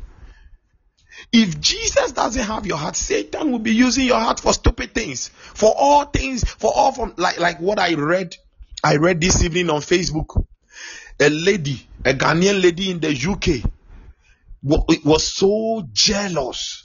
If 1.32 1.60
Jesus 1.60 2.12
doesn't 2.12 2.42
have 2.42 2.66
your 2.66 2.78
heart, 2.78 2.96
Satan 2.96 3.50
will 3.50 3.58
be 3.58 3.74
using 3.74 4.06
your 4.06 4.18
heart 4.18 4.40
for 4.40 4.52
stupid 4.52 4.94
things, 4.94 5.28
for 5.28 5.74
all 5.76 6.04
things, 6.04 6.44
for 6.44 6.72
all 6.74 6.92
from 6.92 7.14
like 7.16 7.38
like 7.38 7.60
what 7.60 7.78
I 7.78 7.94
read. 7.94 8.36
I 8.82 8.96
read 8.96 9.20
this 9.20 9.42
evening 9.42 9.70
on 9.70 9.80
Facebook. 9.80 10.44
A 11.20 11.28
lady, 11.28 11.84
a 12.04 12.14
Ghanaian 12.14 12.62
lady 12.62 12.90
in 12.90 13.00
the 13.00 13.10
UK, 13.10 13.68
was 14.62 15.26
so 15.26 15.84
jealous 15.92 16.84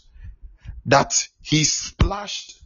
that 0.88 1.28
he 1.42 1.64
splashed 1.64 2.60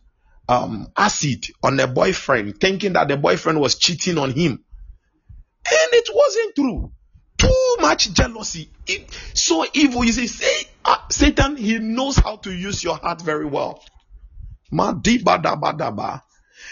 um, 0.47 0.88
acid 0.95 1.47
on 1.61 1.80
a 1.80 1.88
boyfriend, 1.88 2.59
thinking 2.59 2.93
that 2.93 3.09
the 3.09 3.18
boyfriend 3.18 3.59
was 3.59 3.76
cheating 3.76 4.18
on 4.18 4.32
him, 4.32 4.51
and 4.51 5.93
it 5.93 6.09
wasn't 6.13 6.55
true 6.55 6.91
too 7.38 7.76
much 7.80 8.11
jealousy 8.13 8.70
it, 8.88 9.11
so 9.34 9.65
evil 9.74 10.03
you 10.03 10.11
see 10.11 10.68
Ah, 10.89 11.05
satan 11.11 11.57
he 11.57 11.79
knows 11.79 12.15
how 12.15 12.38
to 12.38 12.51
use 12.51 12.83
your 12.83 12.95
heart 12.97 13.21
very 13.21 13.45
well. 13.45 13.83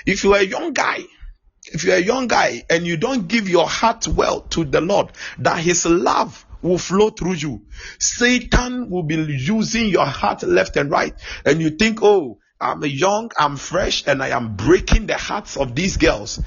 If 0.06 0.24
you're 0.24 0.38
a 0.38 0.44
young 0.44 0.74
guy 0.74 1.06
if 1.68 1.84
you're 1.84 1.96
a 1.96 2.02
young 2.02 2.28
guy 2.28 2.64
and 2.70 2.86
you 2.86 2.98
don't 2.98 3.28
give 3.28 3.50
your 3.50 3.68
heart 3.68 4.08
well 4.08 4.42
to 4.42 4.64
the 4.64 4.82
lord 4.82 5.12
that 5.40 5.60
his 5.60 5.86
love 5.86 6.46
will 6.62 6.78
flow 6.78 7.10
through 7.10 7.34
you. 7.34 7.62
Satan 8.00 8.90
will 8.90 9.04
be 9.04 9.16
using 9.16 9.88
your 9.88 10.06
heart 10.06 10.44
left 10.44 10.78
and 10.78 10.90
right. 10.90 11.14
And 11.46 11.62
you 11.62 11.72
think 11.72 12.00
oh 12.02 12.40
i'm 12.60 12.84
young 12.86 13.30
i'm 13.38 13.58
fresh 13.58 14.08
and 14.08 14.24
i 14.24 14.30
am 14.30 14.56
breaking 14.56 15.08
the 15.08 15.18
hearts 15.18 15.58
of 15.58 15.76
these 15.76 15.98
girls 15.98 16.40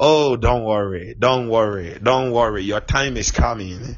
Oh, 0.00 0.36
don't 0.36 0.64
worry. 0.64 1.14
Don't 1.18 1.48
worry. 1.48 1.98
Don't 2.02 2.32
worry. 2.32 2.62
Your 2.62 2.80
time 2.80 3.16
is 3.16 3.30
coming. 3.30 3.96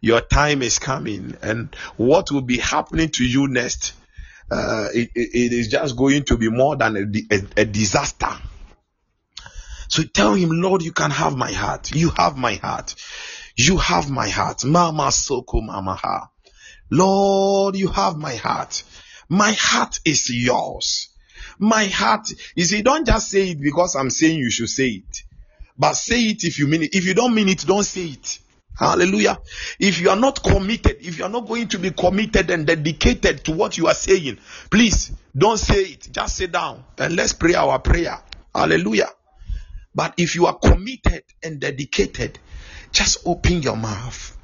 Your 0.00 0.20
time 0.20 0.62
is 0.62 0.78
coming. 0.78 1.36
And 1.42 1.74
what 1.96 2.30
will 2.30 2.42
be 2.42 2.58
happening 2.58 3.08
to 3.10 3.24
you 3.24 3.48
next? 3.48 3.94
Uh, 4.50 4.88
it, 4.94 5.10
it 5.14 5.52
is 5.52 5.68
just 5.68 5.96
going 5.96 6.24
to 6.24 6.36
be 6.36 6.50
more 6.50 6.76
than 6.76 6.96
a, 6.96 7.34
a, 7.34 7.62
a 7.62 7.64
disaster. 7.64 8.30
So 9.88 10.02
tell 10.02 10.34
him, 10.34 10.50
Lord, 10.50 10.82
you 10.82 10.92
can 10.92 11.10
have 11.10 11.36
my 11.36 11.52
heart. 11.52 11.94
You 11.94 12.10
have 12.10 12.36
my 12.36 12.54
heart. 12.54 12.94
You 13.56 13.78
have 13.78 14.10
my 14.10 14.28
heart. 14.28 14.64
Mama 14.64 15.10
Soko 15.10 15.60
Mamaha. 15.60 16.28
Lord, 16.90 17.76
you 17.76 17.88
have 17.88 18.16
my 18.16 18.34
heart. 18.34 18.82
My 19.28 19.52
heart 19.52 20.00
is 20.04 20.30
yours. 20.30 21.08
My 21.58 21.86
heart, 21.86 22.28
you 22.54 22.64
see, 22.64 22.82
don't 22.82 23.06
just 23.06 23.30
say 23.30 23.50
it 23.50 23.60
because 23.60 23.96
I'm 23.96 24.10
saying 24.10 24.38
you 24.38 24.50
should 24.50 24.68
say 24.68 24.88
it. 24.88 25.22
But 25.78 25.94
say 25.94 26.22
it 26.22 26.44
if 26.44 26.58
you 26.58 26.66
mean 26.66 26.84
it. 26.84 26.94
If 26.94 27.04
you 27.04 27.14
don't 27.14 27.34
mean 27.34 27.48
it, 27.48 27.64
don't 27.66 27.84
say 27.84 28.06
it. 28.06 28.38
Hallelujah. 28.78 29.38
If 29.78 30.00
you 30.00 30.10
are 30.10 30.16
not 30.16 30.42
committed, 30.42 30.98
if 31.00 31.18
you 31.18 31.24
are 31.24 31.30
not 31.30 31.46
going 31.46 31.68
to 31.68 31.78
be 31.78 31.90
committed 31.90 32.50
and 32.50 32.66
dedicated 32.66 33.44
to 33.44 33.52
what 33.52 33.78
you 33.78 33.86
are 33.86 33.94
saying, 33.94 34.38
please 34.70 35.12
don't 35.36 35.58
say 35.58 35.82
it. 35.82 36.08
Just 36.12 36.36
sit 36.36 36.52
down 36.52 36.84
and 36.98 37.16
let's 37.16 37.32
pray 37.32 37.54
our 37.54 37.78
prayer. 37.78 38.18
Hallelujah. 38.54 39.08
But 39.94 40.14
if 40.18 40.34
you 40.34 40.46
are 40.46 40.58
committed 40.58 41.24
and 41.42 41.58
dedicated, 41.58 42.38
just 42.92 43.26
open 43.26 43.62
your 43.62 43.76
mouth 43.76 44.35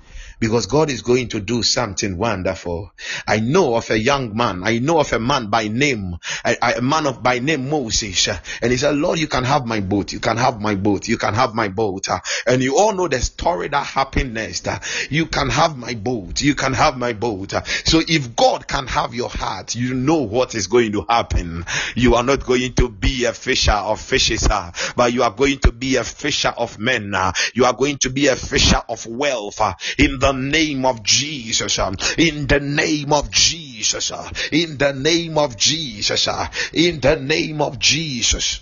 because 0.43 0.67
God 0.67 0.91
is 0.91 1.03
going 1.03 1.29
to 1.29 1.41
do 1.41 1.63
something 1.63 2.19
wonderful. 2.19 2.91
I 3.29 3.39
know 3.39 3.77
of 3.77 3.89
a 3.91 3.97
young 3.97 4.37
man. 4.37 4.65
I 4.65 4.81
know 4.81 4.99
of 4.99 5.13
a 5.13 5.21
man 5.21 5.51
by 5.51 5.69
name, 5.69 6.17
a, 6.45 6.57
a, 6.79 6.83
man 6.83 7.07
of 7.07 7.23
by 7.23 7.39
name 7.39 7.71
Moses, 7.71 8.27
and 8.61 8.73
he 8.73 8.77
said, 8.77 8.97
"Lord, 8.97 9.21
you 9.21 9.29
can 9.29 9.45
have 9.45 9.67
my 9.67 9.79
boat. 9.79 10.13
You 10.13 10.19
can 10.19 10.37
have 10.39 10.61
my 10.61 10.75
boat. 10.75 11.07
You 11.07 11.17
can 11.17 11.35
have 11.35 11.55
my 11.55 11.69
boat." 11.69 12.09
And 12.45 12.61
you 12.61 12.77
all 12.77 12.93
know 12.93 13.07
the 13.07 13.21
story 13.21 13.69
that 13.69 13.87
happened 13.87 14.35
next. 14.35 14.67
You 15.11 15.27
can 15.27 15.49
have 15.49 15.79
my 15.79 15.95
boat. 15.95 16.43
You 16.43 16.57
can 16.57 16.73
have 16.73 16.99
my 16.99 17.13
boat. 17.13 17.53
So 17.85 18.03
if 18.09 18.35
God 18.35 18.67
can 18.67 18.89
have 18.89 19.15
your 19.15 19.31
heart, 19.31 19.77
you 19.77 19.95
know 19.95 20.23
what 20.23 20.57
is 20.57 20.67
going 20.67 20.91
to 20.93 21.07
happen. 21.09 21.65
You 21.95 22.17
are 22.17 22.25
not 22.25 22.45
going 22.45 22.73
to 22.75 22.89
be 22.89 23.27
a 23.27 23.33
fisher 23.33 23.71
of 23.71 24.01
fishes, 24.01 24.49
but 24.97 25.13
you 25.13 25.23
are 25.23 25.31
going 25.31 25.61
to 25.61 25.71
be 25.71 25.95
a 25.97 26.05
fisher 26.05 26.53
of 26.57 26.81
men. 26.81 27.15
You 27.55 27.65
are 27.65 27.75
going 27.75 27.99
to 27.99 28.11
be 28.11 28.27
a 28.27 28.35
fisher 28.35 28.83
of 28.89 29.07
wealth 29.07 29.61
in 29.99 30.19
the 30.19 30.32
the 30.33 30.39
name 30.39 30.85
of 30.85 31.03
Jesus, 31.03 31.79
uh, 31.79 31.95
in 32.19 32.47
the 32.47 32.61
name 32.61 33.13
of 33.13 33.31
Jesus, 33.31 34.11
uh, 34.11 34.31
in 34.51 34.79
the 34.79 34.93
name 34.93 35.39
of 35.39 35.57
Jesus, 35.57 36.29
uh, 36.29 36.49
in 36.73 37.01
the 37.01 37.17
name 37.17 37.61
of 37.61 37.79
Jesus. 37.79 38.61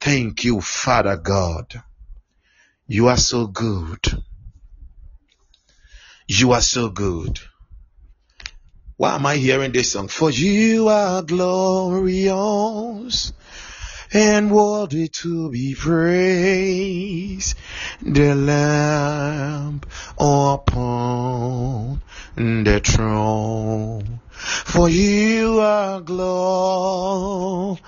Thank 0.00 0.44
you, 0.44 0.60
Father 0.60 1.16
God. 1.16 1.82
You 2.86 3.08
are 3.08 3.16
so 3.16 3.46
good. 3.46 4.06
You 6.26 6.52
are 6.52 6.60
so 6.60 6.88
good. 6.88 7.40
Why 8.96 9.14
am 9.14 9.26
I 9.26 9.36
hearing 9.36 9.72
this 9.72 9.92
song? 9.92 10.08
For 10.08 10.30
you 10.30 10.88
are 10.88 11.22
glorious 11.22 13.32
and 14.12 14.50
worthy 14.50 15.08
to 15.08 15.50
be 15.50 15.74
praised. 15.74 17.56
The 18.02 18.34
Lamb 18.34 19.80
upon 20.18 22.00
the 22.36 22.80
throne. 22.84 24.20
For 24.38 24.88
you 24.88 25.60
are 25.60 26.00
glorious 26.00 27.78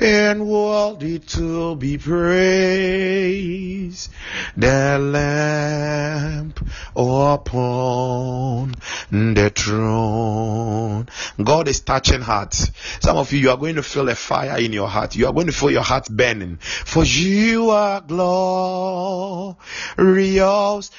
and 0.00 0.46
worthy 0.48 1.18
to 1.18 1.76
be 1.76 1.98
praised. 1.98 3.32
The 4.56 4.98
Lamb 4.98 6.54
upon 6.94 8.74
the 9.10 9.52
throne. 9.54 11.08
God 11.42 11.68
is 11.68 11.80
touching 11.80 12.20
hearts. 12.20 12.70
Some 13.00 13.16
of 13.16 13.32
you, 13.32 13.38
you 13.38 13.50
are 13.50 13.56
going 13.56 13.76
to 13.76 13.82
feel 13.82 14.08
a 14.08 14.14
fire 14.14 14.58
in 14.58 14.72
your 14.72 14.88
heart. 14.88 15.16
You 15.16 15.26
are 15.26 15.32
going 15.32 15.46
to 15.46 15.52
feel 15.52 15.70
your 15.70 15.82
heart 15.82 16.08
burning. 16.10 16.56
For 16.56 17.04
you 17.04 17.70
are 17.70 18.00
glorious. 18.00 19.56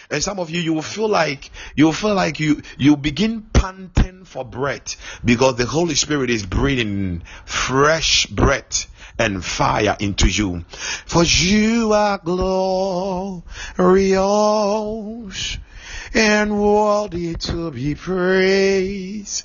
And 0.10 0.24
some 0.24 0.40
of 0.40 0.50
you, 0.50 0.62
you 0.62 0.74
will 0.74 0.82
feel 0.82 1.08
like, 1.08 1.52
you 1.76 1.86
will 1.86 1.94
feel 1.94 2.16
like 2.16 2.40
you, 2.40 2.62
you 2.78 2.93
begin 2.98 3.42
panting 3.54 4.26
for 4.26 4.44
breath 4.46 4.96
because 5.24 5.56
the 5.56 5.66
Holy 5.66 5.96
Spirit 5.96 6.30
is 6.30 6.46
breathing 6.46 7.24
fresh 7.46 8.26
breath 8.28 8.88
and 9.18 9.44
fire 9.44 9.96
into 10.00 10.28
you. 10.28 10.66
For 11.06 11.24
you 11.24 11.94
are 11.94 12.18
glorious 12.18 13.44
and 16.14 16.62
worthy 16.62 17.34
to 17.36 17.72
be 17.72 17.96
praised. 17.96 19.44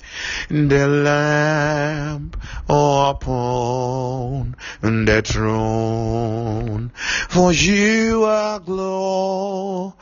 The 0.49 0.87
Lamb 0.87 2.31
upon 2.67 4.55
the 4.81 5.21
throne. 5.25 6.91
For 7.29 7.51
you 7.51 8.23
are 8.23 8.59
glorious 8.59 9.95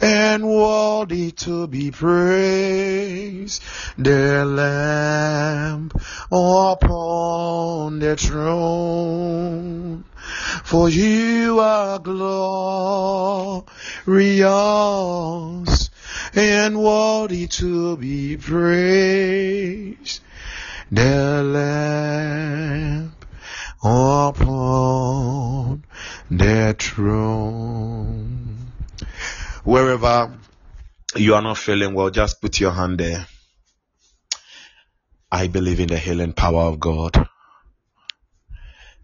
and 0.00 0.48
worthy 0.48 1.30
to 1.32 1.66
be 1.68 1.90
praised. 1.90 3.62
The 3.96 4.44
Lamb 4.44 5.90
upon 6.30 8.00
the 8.00 8.16
throne. 8.16 9.85
For 10.66 10.88
you 10.88 11.60
are 11.60 12.00
glorious 12.00 13.64
and 16.34 16.82
worthy 16.82 17.46
to 17.46 17.96
be 17.96 18.36
praised. 18.36 20.22
The 20.90 21.44
Lamb 21.44 23.14
upon 23.80 25.84
the 26.32 26.74
throne. 26.76 28.72
Wherever 29.62 30.36
you 31.14 31.36
are 31.36 31.42
not 31.42 31.58
feeling 31.58 31.94
well, 31.94 32.10
just 32.10 32.40
put 32.40 32.58
your 32.58 32.72
hand 32.72 32.98
there. 32.98 33.28
I 35.30 35.46
believe 35.46 35.78
in 35.78 35.86
the 35.86 35.98
healing 35.98 36.32
power 36.32 36.62
of 36.62 36.80
God. 36.80 37.28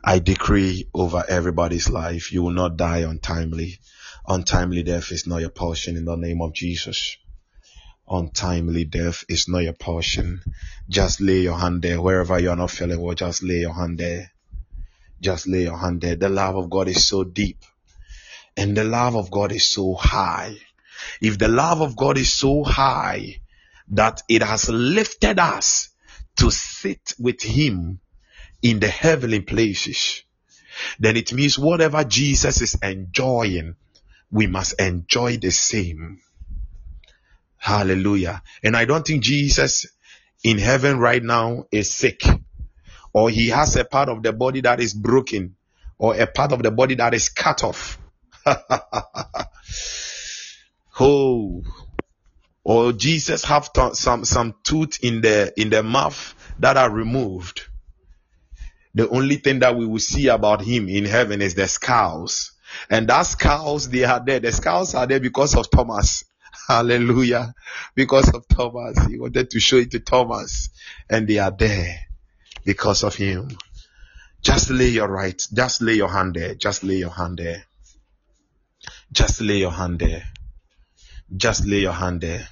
I 0.04 0.18
decree 0.18 0.88
over 0.92 1.24
everybody's 1.28 1.88
life, 1.88 2.32
you 2.32 2.42
will 2.42 2.50
not 2.50 2.76
die 2.76 2.98
untimely. 2.98 3.78
Untimely 4.26 4.82
death 4.82 5.12
is 5.12 5.28
not 5.28 5.40
your 5.40 5.50
portion 5.50 5.96
in 5.96 6.04
the 6.04 6.16
name 6.16 6.42
of 6.42 6.52
Jesus. 6.52 7.16
Untimely 8.08 8.84
death 8.84 9.24
is 9.28 9.48
not 9.48 9.60
your 9.60 9.74
portion. 9.74 10.42
Just 10.88 11.20
lay 11.20 11.40
your 11.40 11.56
hand 11.56 11.82
there. 11.82 12.00
Wherever 12.00 12.38
you 12.38 12.50
are 12.50 12.56
not 12.56 12.72
feeling 12.72 13.00
well, 13.00 13.14
just 13.14 13.44
lay 13.44 13.60
your 13.60 13.74
hand 13.74 13.98
there. 13.98 14.32
Just 15.20 15.46
lay 15.46 15.62
your 15.62 15.78
hand 15.78 16.00
there. 16.00 16.16
The 16.16 16.28
love 16.28 16.56
of 16.56 16.68
God 16.68 16.88
is 16.88 17.06
so 17.06 17.22
deep. 17.22 17.64
And 18.56 18.76
the 18.76 18.84
love 18.84 19.14
of 19.14 19.30
God 19.30 19.52
is 19.52 19.70
so 19.70 19.94
high. 19.94 20.56
If 21.20 21.38
the 21.38 21.48
love 21.48 21.80
of 21.80 21.96
God 21.96 22.18
is 22.18 22.32
so 22.32 22.64
high 22.64 23.40
that 23.88 24.22
it 24.28 24.42
has 24.42 24.68
lifted 24.68 25.38
us 25.38 25.90
to 26.36 26.50
sit 26.50 27.14
with 27.18 27.40
Him 27.40 28.00
in 28.62 28.80
the 28.80 28.88
heavenly 28.88 29.40
places, 29.40 30.22
then 30.98 31.16
it 31.16 31.32
means 31.32 31.58
whatever 31.58 32.04
Jesus 32.04 32.62
is 32.62 32.78
enjoying, 32.82 33.76
we 34.30 34.46
must 34.46 34.80
enjoy 34.80 35.36
the 35.36 35.50
same. 35.50 36.20
Hallelujah. 37.58 38.42
And 38.62 38.76
I 38.76 38.86
don't 38.86 39.06
think 39.06 39.22
Jesus 39.22 39.86
in 40.42 40.58
heaven 40.58 40.98
right 40.98 41.22
now 41.22 41.66
is 41.70 41.90
sick 41.90 42.22
or 43.12 43.30
he 43.30 43.48
has 43.48 43.76
a 43.76 43.84
part 43.84 44.08
of 44.08 44.22
the 44.22 44.32
body 44.32 44.62
that 44.62 44.80
is 44.80 44.94
broken 44.94 45.56
or 45.98 46.16
a 46.16 46.26
part 46.26 46.52
of 46.52 46.62
the 46.62 46.70
body 46.70 46.94
that 46.96 47.14
is 47.14 47.28
cut 47.28 47.62
off. 47.62 47.98
oh, 51.00 51.62
or 52.64 52.92
Jesus 52.92 53.44
have 53.44 53.70
some 53.92 54.24
some 54.24 54.54
tooth 54.64 54.98
in 55.02 55.20
the 55.20 55.52
in 55.60 55.70
the 55.70 55.82
mouth 55.82 56.34
that 56.58 56.76
are 56.76 56.90
removed 56.90 57.68
the 58.94 59.08
only 59.08 59.36
thing 59.36 59.60
that 59.60 59.76
we 59.76 59.86
will 59.86 59.98
see 59.98 60.28
about 60.28 60.62
him 60.62 60.88
in 60.88 61.04
heaven 61.04 61.40
is 61.40 61.54
the 61.54 61.66
scars. 61.68 62.52
And 62.90 63.08
that 63.08 63.22
scars, 63.22 63.88
they 63.88 64.04
are 64.04 64.22
there. 64.24 64.40
The 64.40 64.52
scars 64.52 64.94
are 64.94 65.06
there 65.06 65.20
because 65.20 65.56
of 65.56 65.70
Thomas. 65.70 66.24
Hallelujah. 66.68 67.54
Because 67.94 68.32
of 68.34 68.46
Thomas. 68.48 68.98
He 69.06 69.18
wanted 69.18 69.50
to 69.50 69.60
show 69.60 69.76
it 69.76 69.90
to 69.92 70.00
Thomas. 70.00 70.70
And 71.08 71.26
they 71.26 71.38
are 71.38 71.50
there 71.50 72.00
because 72.64 73.02
of 73.02 73.14
him. 73.14 73.48
Just 74.42 74.70
lay 74.70 74.88
your 74.88 75.08
right. 75.08 75.40
Just 75.52 75.80
lay 75.80 75.94
your 75.94 76.08
hand 76.08 76.34
there. 76.34 76.54
Just 76.54 76.82
lay 76.82 76.96
your 76.96 77.10
hand 77.10 77.38
there. 77.38 77.64
Just 79.12 79.40
lay 79.40 79.58
your 79.58 79.70
hand 79.70 80.00
there. 80.00 80.24
Just 81.34 81.66
lay 81.66 81.80
your 81.80 81.92
hand 81.92 82.20
there. 82.20 82.48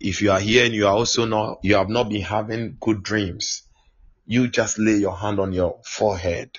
If 0.00 0.22
you 0.22 0.30
are 0.32 0.40
here 0.40 0.64
and 0.64 0.74
you 0.74 0.86
are 0.86 0.94
also 0.94 1.26
not, 1.26 1.60
you 1.62 1.76
have 1.76 1.88
not 1.88 2.08
been 2.08 2.22
having 2.22 2.76
good 2.80 3.02
dreams, 3.02 3.62
you 4.32 4.48
just 4.48 4.78
lay 4.78 4.96
your 4.96 5.14
hand 5.14 5.38
on 5.38 5.52
your 5.52 5.78
forehead. 5.84 6.58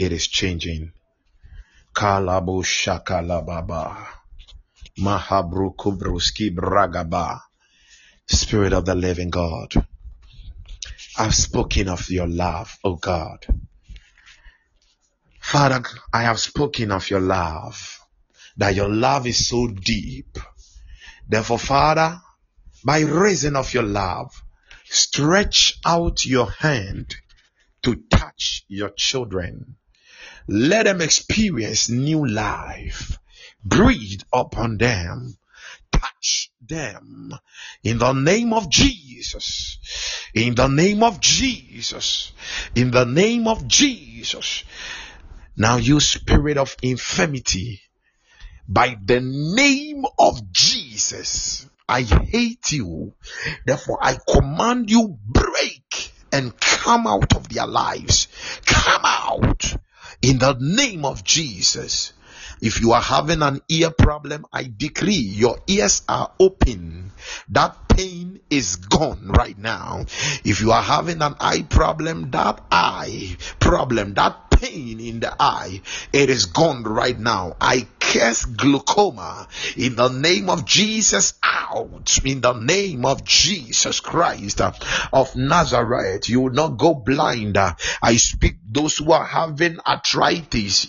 It 0.00 0.10
is 0.10 0.26
changing. 0.26 0.90
Kalabo 1.94 2.64
shakalababa. 2.64 4.04
Mahabrukubruski 4.98 6.52
bragaba. 6.52 7.40
Spirit 8.26 8.72
of 8.72 8.84
the 8.84 8.96
living 8.96 9.30
God. 9.30 9.74
I've 11.16 11.36
spoken 11.36 11.88
of 11.88 12.10
your 12.10 12.26
love, 12.26 12.76
O 12.82 12.90
oh 12.90 12.96
God. 12.96 13.46
Father, 15.38 15.82
I 16.12 16.22
have 16.22 16.40
spoken 16.40 16.90
of 16.90 17.08
your 17.10 17.20
love, 17.20 18.00
that 18.56 18.74
your 18.74 18.88
love 18.88 19.24
is 19.28 19.46
so 19.46 19.68
deep. 19.68 20.36
Therefore, 21.28 21.60
Father, 21.60 22.20
by 22.84 23.00
reason 23.00 23.54
of 23.54 23.72
your 23.72 23.84
love, 23.84 24.42
Stretch 24.90 25.78
out 25.84 26.24
your 26.24 26.50
hand 26.50 27.16
to 27.82 27.96
touch 28.10 28.64
your 28.68 28.90
children. 28.90 29.76
Let 30.46 30.84
them 30.84 31.00
experience 31.00 31.88
new 31.88 32.26
life. 32.26 33.18
Breathe 33.64 34.22
upon 34.32 34.78
them. 34.78 35.36
Touch 35.92 36.50
them 36.60 37.32
in 37.82 37.98
the 37.98 38.12
name 38.12 38.52
of 38.52 38.70
Jesus. 38.70 39.78
In 40.34 40.54
the 40.54 40.68
name 40.68 41.02
of 41.02 41.20
Jesus. 41.20 42.32
In 42.74 42.90
the 42.90 43.04
name 43.04 43.46
of 43.46 43.66
Jesus. 43.66 44.64
Now, 45.56 45.76
you 45.76 45.98
spirit 45.98 46.56
of 46.56 46.76
infirmity, 46.82 47.80
by 48.68 48.96
the 49.04 49.20
name 49.20 50.04
of 50.18 50.52
Jesus, 50.52 51.66
I 51.88 52.02
hate 52.02 52.72
you. 52.72 53.14
Therefore, 53.64 53.98
I 54.02 54.18
command 54.28 54.90
you 54.90 55.18
break 55.26 56.12
and 56.32 56.58
come 56.60 57.06
out 57.06 57.34
of 57.34 57.48
their 57.48 57.66
lives. 57.66 58.28
Come 58.66 59.02
out 59.04 59.74
in 60.22 60.38
the 60.38 60.56
name 60.60 61.04
of 61.04 61.24
Jesus. 61.24 62.12
If 62.60 62.80
you 62.80 62.92
are 62.92 63.00
having 63.00 63.42
an 63.42 63.60
ear 63.68 63.90
problem, 63.90 64.44
I 64.52 64.64
decree 64.76 65.12
your 65.14 65.58
ears 65.68 66.02
are 66.08 66.32
open. 66.40 67.12
That 67.50 67.88
pain 67.88 68.40
is 68.50 68.76
gone 68.76 69.28
right 69.28 69.56
now. 69.56 70.04
If 70.44 70.60
you 70.60 70.72
are 70.72 70.82
having 70.82 71.22
an 71.22 71.36
eye 71.40 71.62
problem, 71.62 72.30
that 72.32 72.60
eye 72.70 73.36
problem, 73.60 74.14
that 74.14 74.47
pain 74.60 75.00
in 75.00 75.20
the 75.20 75.34
eye, 75.40 75.80
it 76.12 76.30
is 76.30 76.46
gone 76.46 76.82
right 76.82 77.18
now. 77.18 77.56
I 77.60 77.86
curse 78.00 78.44
glaucoma 78.44 79.46
in 79.76 79.96
the 79.96 80.08
name 80.08 80.48
of 80.50 80.64
Jesus 80.64 81.34
out. 81.42 82.18
In 82.24 82.40
the 82.40 82.54
name 82.54 83.04
of 83.04 83.24
Jesus 83.24 84.00
Christ 84.00 84.60
of 84.60 85.36
Nazareth, 85.36 86.28
you 86.28 86.40
will 86.40 86.52
not 86.52 86.78
go 86.78 86.94
blind. 86.94 87.58
I 87.58 88.16
speak 88.16 88.56
those 88.70 88.96
who 88.98 89.12
are 89.12 89.24
having 89.24 89.78
arthritis. 89.86 90.88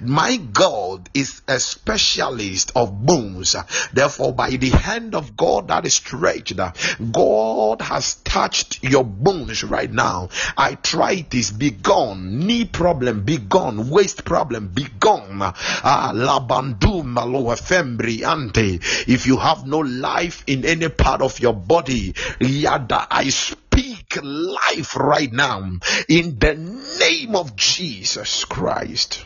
My 0.00 0.36
God 0.36 1.08
is 1.14 1.42
a 1.48 1.60
specialist 1.60 2.72
of 2.74 3.06
bones. 3.06 3.56
Therefore, 3.92 4.32
by 4.32 4.50
the 4.50 4.70
hand 4.70 5.14
of 5.14 5.36
God 5.36 5.68
that 5.68 5.86
is 5.86 5.94
stretched, 5.94 6.58
God 7.12 7.82
has 7.82 8.16
touched 8.16 8.82
your 8.82 9.04
bones 9.04 9.62
right 9.62 9.90
now. 9.90 10.28
Arthritis 11.06 11.52
be 11.52 11.70
gone, 11.70 12.40
knee 12.40 12.64
problem 12.64 13.22
be 13.22 13.38
gone, 13.38 13.90
waist 13.90 14.24
problem 14.24 14.66
be 14.74 14.88
gone. 14.98 15.40
Ah, 15.40 16.10
labandu 16.12 17.04
fembri 17.56 18.24
ante. 18.24 18.80
If 19.06 19.24
you 19.28 19.36
have 19.36 19.64
no 19.68 19.78
life 19.78 20.42
in 20.48 20.64
any 20.64 20.88
part 20.88 21.22
of 21.22 21.38
your 21.38 21.52
body, 21.54 22.12
yada 22.40 23.06
I 23.08 23.28
speak 23.28 24.18
life 24.20 24.96
right 24.96 25.32
now 25.32 25.78
in 26.08 26.40
the 26.40 26.54
name 26.98 27.36
of 27.36 27.54
Jesus 27.54 28.44
Christ. 28.44 29.24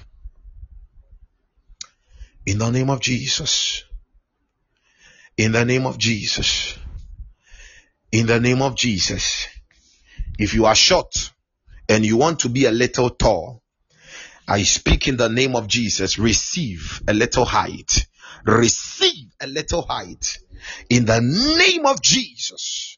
In 2.44 2.58
the 2.58 2.70
name 2.70 2.90
of 2.90 3.00
Jesus. 3.00 3.84
In 5.38 5.52
the 5.52 5.64
name 5.64 5.86
of 5.86 5.96
Jesus. 5.96 6.76
In 8.12 8.26
the 8.26 8.38
name 8.38 8.60
of 8.60 8.76
Jesus. 8.76 9.46
If 10.38 10.52
you 10.52 10.66
are 10.66 10.74
short 10.74 11.32
and 11.90 12.06
you 12.06 12.16
want 12.16 12.40
to 12.40 12.48
be 12.48 12.66
a 12.66 12.70
little 12.70 13.10
tall, 13.10 13.62
I 14.46 14.62
speak 14.62 15.08
in 15.08 15.16
the 15.16 15.28
name 15.28 15.56
of 15.56 15.66
Jesus. 15.66 16.18
Receive 16.18 17.02
a 17.08 17.12
little 17.12 17.44
height. 17.44 18.06
Receive 18.46 19.26
a 19.40 19.48
little 19.48 19.82
height 19.82 20.38
in 20.88 21.04
the 21.04 21.20
name 21.20 21.86
of 21.86 22.00
Jesus 22.00 22.96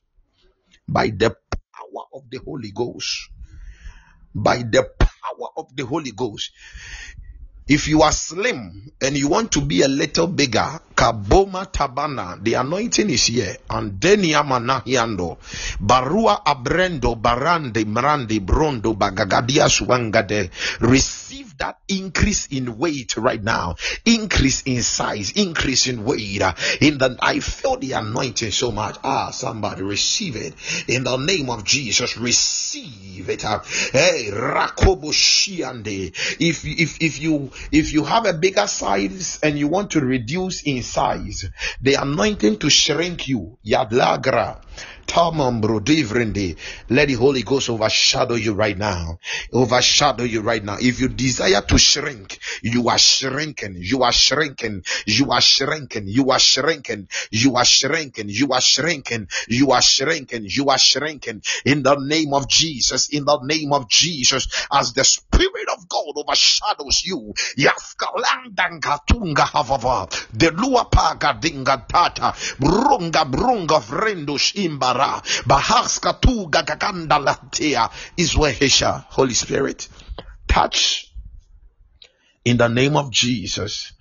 by 0.86 1.09
the 1.09 1.31
power 1.51 2.05
of 2.12 2.28
the 2.31 2.39
Holy 2.44 2.70
Ghost. 2.70 3.31
By 4.35 4.59
the 4.59 4.86
power 4.98 5.48
of 5.56 5.74
the 5.74 5.86
Holy 5.86 6.12
Ghost. 6.12 6.52
If 7.68 7.86
you 7.86 8.02
are 8.02 8.10
slim 8.10 8.90
and 9.01 9.16
you 9.16 9.28
want 9.28 9.52
to 9.52 9.60
be 9.60 9.82
a 9.82 9.89
little 9.89 10.26
bigger, 10.26 10.80
Kaboma 10.97 11.70
Tabana, 11.70 12.43
the 12.43 12.55
anointing 12.55 13.09
is 13.09 13.26
here. 13.26 13.56
And 13.70 14.01
Denia 14.01 14.43
Manahiando, 14.43 15.39
Barua 15.78 16.43
Abrendo, 16.44 17.14
Barande, 17.20 17.84
Mrandi, 17.84 18.40
Brondo, 18.44 18.94
Bagagadia 18.97 19.68
Swangade. 19.70 20.51
Receive 20.80 21.51
that 21.62 21.78
increase 21.86 22.48
in 22.48 22.76
weight 22.76 23.16
right 23.16 23.40
now, 23.43 23.76
increase 24.05 24.62
in 24.62 24.82
size, 24.82 25.30
increase 25.32 25.86
in 25.86 26.05
weight. 26.05 26.43
In 26.80 26.98
the 26.98 27.16
I 27.20 27.39
feel 27.39 27.76
the 27.76 27.93
anointing 27.93 28.51
so 28.51 28.72
much. 28.72 28.98
Ah, 29.05 29.30
somebody 29.30 29.82
receive 29.82 30.34
it 30.34 30.55
in 30.89 31.05
the 31.05 31.16
name 31.16 31.51
of 31.51 31.62
Jesus. 31.64 32.16
Receive 32.18 33.28
it. 33.28 33.43
Hey, 33.43 34.30
Rakobo 34.32 35.12
Shiande. 35.12 36.10
If 36.40 36.64
if 36.64 37.01
if 37.01 37.20
you 37.20 37.52
if 37.70 37.93
you 37.93 38.02
have 38.05 38.26
a 38.26 38.32
bigger 38.32 38.66
size 38.66 39.39
and 39.44 39.56
you 39.56 39.68
want 39.68 39.93
to 39.93 40.01
reduce 40.01 40.62
in 40.62 40.82
size, 40.82 41.48
the 41.80 41.94
anointing 41.94 42.59
to 42.59 42.70
shrink 42.70 43.28
you, 43.28 43.59
Yadlagra, 43.64 44.59
let 45.14 47.08
the 47.08 47.16
Holy 47.18 47.42
Ghost 47.42 47.68
overshadow 47.68 48.34
you 48.34 48.54
right 48.54 48.78
now. 48.78 49.18
Overshadow 49.52 50.24
you 50.24 50.40
right 50.40 50.64
now. 50.64 50.76
If 50.80 51.00
you 51.00 51.08
desire 51.08 51.60
to 51.60 51.78
shrink, 51.78 52.38
you 52.62 52.88
are 52.88 52.98
shrinking. 52.98 53.76
You 53.76 54.02
are 54.04 54.12
shrinking. 54.12 54.84
You 55.06 55.30
are 55.30 55.40
shrinking. 55.40 56.06
You 56.08 56.30
are 56.30 56.38
shrinking. 56.38 57.08
You 57.30 57.54
are 57.54 57.64
shrinking. 57.64 58.28
You 58.30 58.52
are 58.52 58.60
shrinking. 58.60 59.28
You 59.48 59.70
are 59.72 59.82
shrinking. 59.82 60.44
You 60.46 60.68
are 60.70 60.78
shrinking. 60.78 61.42
In 61.66 61.82
the 61.82 61.96
name 61.96 62.32
of 62.32 62.48
Jesus. 62.48 63.08
In 63.10 63.24
the 63.26 63.38
name 63.42 63.72
of 63.72 63.88
Jesus. 63.90 64.48
As 64.72 64.92
the 64.94 65.04
Spirit 65.04 65.68
of 65.76 65.88
God 65.88 66.14
overshadows 66.16 67.02
you. 67.04 67.34
The 70.32 70.50
luapaga 70.56 71.40
dinga 71.40 71.86
tata. 71.88 72.34
Brunga 72.58 73.24
brunga 73.30 73.80
vrendos 73.80 74.54
imbara 74.54 74.91
Bara 74.93 75.23
Bahaska 75.47 76.20
tu 76.20 76.48
Gagaganda 76.48 77.19
Latia 77.19 77.90
Holy 79.10 79.35
Spirit 79.35 79.89
touch. 80.47 81.12
In 82.44 82.56
the 82.56 82.69
name 82.69 82.97
of 82.97 83.10
Jesus 83.10 83.93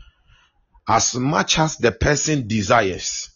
as 0.88 1.16
much 1.16 1.60
as 1.60 1.78
the 1.78 1.92
person 1.92 2.48
desires 2.48 3.30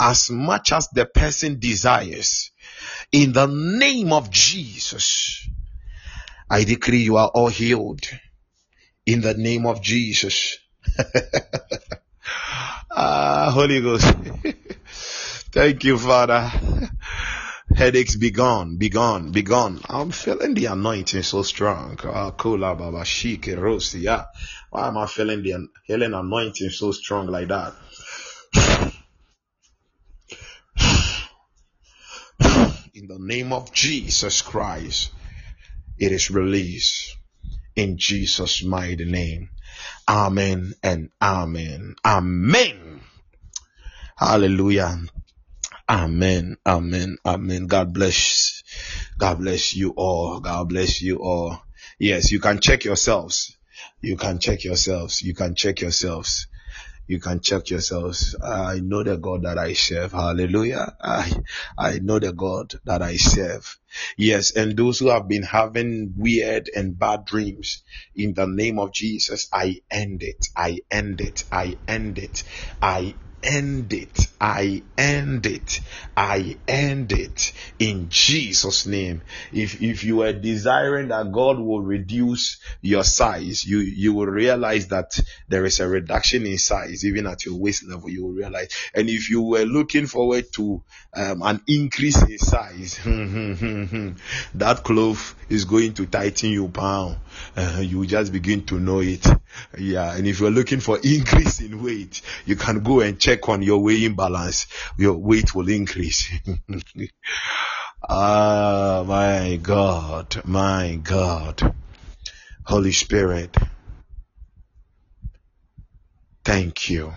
as 0.00 0.30
much 0.30 0.72
as 0.72 0.88
the 0.94 1.04
person 1.04 1.58
desires 1.58 2.52
in 3.10 3.32
the 3.32 3.46
name 3.46 4.12
of 4.12 4.30
Jesus 4.30 5.48
I 6.48 6.64
decree 6.64 7.02
you 7.04 7.16
are 7.16 7.28
all 7.28 7.48
healed. 7.48 8.04
In 9.06 9.22
the 9.22 9.32
name 9.32 9.64
of 9.64 9.80
Jesus. 9.80 10.58
Ah 12.94 13.50
Holy 13.50 13.80
Ghost 13.80 14.04
Thank 15.52 15.84
you, 15.84 15.98
Father. 15.98 16.50
Headaches 17.76 18.16
be 18.16 18.30
gone, 18.30 18.78
be 18.78 18.88
gone, 18.88 19.32
be 19.32 19.42
gone. 19.42 19.80
I'm 19.86 20.10
feeling 20.10 20.54
the 20.54 20.64
anointing 20.64 21.22
so 21.24 21.42
strong. 21.42 21.98
Ah. 22.04 22.30
Why 24.70 24.88
am 24.88 24.96
I 24.96 25.06
feeling 25.06 25.42
the 25.42 25.68
healing 25.84 26.14
anointing 26.14 26.70
so 26.70 26.92
strong 26.92 27.26
like 27.26 27.48
that? 27.48 27.74
In 32.94 33.08
the 33.08 33.18
name 33.18 33.52
of 33.52 33.74
Jesus 33.74 34.40
Christ, 34.40 35.10
it 35.98 36.12
is 36.12 36.30
released 36.30 37.14
in 37.76 37.98
Jesus' 37.98 38.64
mighty 38.64 39.04
name. 39.04 39.50
Amen 40.08 40.72
and 40.82 41.10
amen. 41.20 41.96
Amen. 42.06 43.02
Hallelujah. 44.16 44.98
Amen. 45.88 46.56
Amen. 46.66 47.18
Amen. 47.26 47.66
God 47.66 47.92
bless. 47.94 48.62
God 49.18 49.38
bless 49.38 49.76
you 49.76 49.92
all. 49.96 50.40
God 50.40 50.68
bless 50.70 51.02
you 51.02 51.18
all. 51.18 51.62
Yes, 51.98 52.32
you 52.32 52.40
can 52.40 52.60
check 52.60 52.84
yourselves. 52.84 53.56
You 54.00 54.16
can 54.16 54.38
check 54.40 54.64
yourselves. 54.64 55.22
You 55.22 55.34
can 55.34 55.54
check 55.54 55.80
yourselves. 55.80 56.48
You 57.06 57.20
can 57.20 57.40
check 57.40 57.70
yourselves. 57.70 58.36
I 58.42 58.80
know 58.80 59.02
the 59.02 59.16
God 59.18 59.42
that 59.42 59.58
I 59.58 59.74
serve. 59.74 60.12
Hallelujah. 60.12 60.96
I, 61.00 61.32
I 61.78 61.98
know 61.98 62.18
the 62.18 62.32
God 62.32 62.74
that 62.84 63.02
I 63.02 63.16
serve. 63.16 63.78
Yes. 64.16 64.52
And 64.52 64.76
those 64.76 64.98
who 65.00 65.08
have 65.08 65.28
been 65.28 65.42
having 65.42 66.14
weird 66.16 66.70
and 66.74 66.98
bad 66.98 67.26
dreams 67.26 67.82
in 68.14 68.34
the 68.34 68.46
name 68.46 68.78
of 68.78 68.92
Jesus, 68.92 69.48
I 69.52 69.82
end 69.90 70.22
it. 70.22 70.46
I 70.56 70.80
end 70.90 71.20
it. 71.20 71.44
I 71.52 71.76
end 71.86 72.18
it. 72.18 72.44
I 72.80 73.18
end 73.42 73.92
it. 73.92 74.26
I 74.40 74.82
end 74.96 75.46
it. 75.46 75.80
I 76.16 76.56
end 76.66 77.12
it 77.12 77.52
in 77.78 78.08
Jesus' 78.08 78.86
name. 78.86 79.22
If 79.52 79.82
if 79.82 80.04
you 80.04 80.22
are 80.22 80.32
desiring 80.32 81.08
that 81.08 81.32
God 81.32 81.58
will 81.58 81.82
reduce 81.82 82.58
your 82.80 83.04
size, 83.04 83.64
you 83.64 83.78
you 83.78 84.14
will 84.14 84.26
realize 84.26 84.88
that 84.88 85.18
there 85.48 85.64
is 85.64 85.80
a 85.80 85.88
reduction 85.88 86.46
in 86.46 86.58
size 86.58 87.04
even 87.04 87.26
at 87.26 87.44
your 87.44 87.58
waist 87.58 87.84
level. 87.88 88.08
You 88.08 88.24
will 88.24 88.32
realize. 88.32 88.68
And 88.94 89.08
if 89.08 89.30
you 89.30 89.42
were 89.42 89.64
looking 89.64 90.06
forward 90.06 90.52
to 90.54 90.82
um, 91.14 91.42
an 91.42 91.62
increase 91.66 92.20
in 92.22 92.38
size, 92.38 92.98
that 94.54 94.82
cloth 94.84 95.34
is 95.48 95.64
going 95.64 95.94
to 95.94 96.06
tighten 96.06 96.50
you 96.50 96.68
down. 96.68 97.16
Uh, 97.56 97.80
you 97.80 98.06
just 98.06 98.32
begin 98.32 98.64
to 98.66 98.78
know 98.78 99.00
it. 99.00 99.26
Yeah. 99.78 100.14
And 100.14 100.26
if 100.26 100.40
you're 100.40 100.50
looking 100.50 100.80
for 100.80 100.98
increase 101.02 101.60
in 101.60 101.82
weight, 101.82 102.22
you 102.46 102.56
can 102.56 102.82
go 102.82 103.00
and 103.00 103.18
check 103.18 103.31
on 103.48 103.62
your 103.62 103.82
weighing 103.82 104.14
balance. 104.14 104.66
Your 104.98 105.14
weight 105.14 105.54
will 105.54 105.68
increase. 105.68 106.30
ah, 108.08 109.04
my 109.06 109.58
God, 109.62 110.42
my 110.44 111.00
God. 111.02 111.74
Holy 112.64 112.92
Spirit, 112.92 113.56
thank 116.44 116.90
you. 116.90 117.14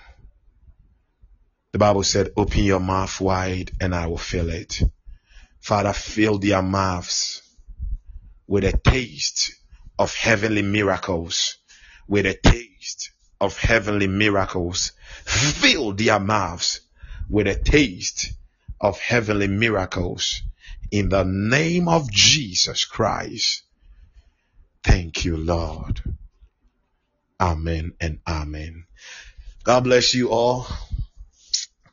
The 1.71 1.79
Bible 1.79 2.03
said, 2.03 2.31
open 2.37 2.63
your 2.63 2.79
mouth 2.79 3.19
wide 3.19 3.71
and 3.81 3.93
I 3.93 4.07
will 4.07 4.17
fill 4.17 4.49
it. 4.49 4.81
Father, 5.59 5.93
fill 5.93 6.39
their 6.39 6.61
mouths 6.61 7.41
with 8.47 8.63
a 8.63 8.71
taste 8.71 9.51
of 9.97 10.15
heavenly 10.15 10.61
miracles, 10.61 11.57
with 12.07 12.25
a 12.25 12.33
taste 12.33 13.11
of 13.41 13.57
heavenly 13.57 14.07
miracles. 14.07 14.93
Fill 15.25 15.93
their 15.93 16.19
mouths 16.19 16.81
with 17.29 17.47
a 17.47 17.55
taste 17.55 18.33
of 18.81 18.99
heavenly 18.99 19.47
miracles 19.47 20.41
In 20.91 21.09
the 21.09 21.25
name 21.25 21.89
of 21.89 22.11
Jesus 22.11 22.85
Christ. 22.85 23.63
Thank 24.83 25.25
you, 25.25 25.37
Lord. 25.37 26.01
Amen 27.39 27.93
and 27.99 28.19
amen. 28.27 28.85
God 29.63 29.83
bless 29.85 30.13
you 30.13 30.29
all. 30.29 30.67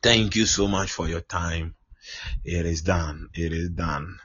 Thank 0.01 0.35
you 0.35 0.45
so 0.45 0.67
much 0.67 0.91
for 0.91 1.07
your 1.09 1.21
time. 1.21 1.75
It 2.45 2.65
is 2.65 2.81
done. 2.81 3.29
It 3.33 3.53
is 3.53 3.69
done. 3.69 4.19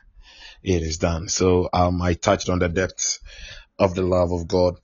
It 0.62 0.82
is 0.82 0.98
done. 0.98 1.28
So 1.28 1.68
um, 1.72 2.02
I 2.02 2.14
touched 2.14 2.48
on 2.48 2.58
the 2.60 2.68
depths 2.68 3.20
of 3.78 3.94
the 3.94 4.02
love 4.02 4.32
of 4.32 4.48
God. 4.48 4.76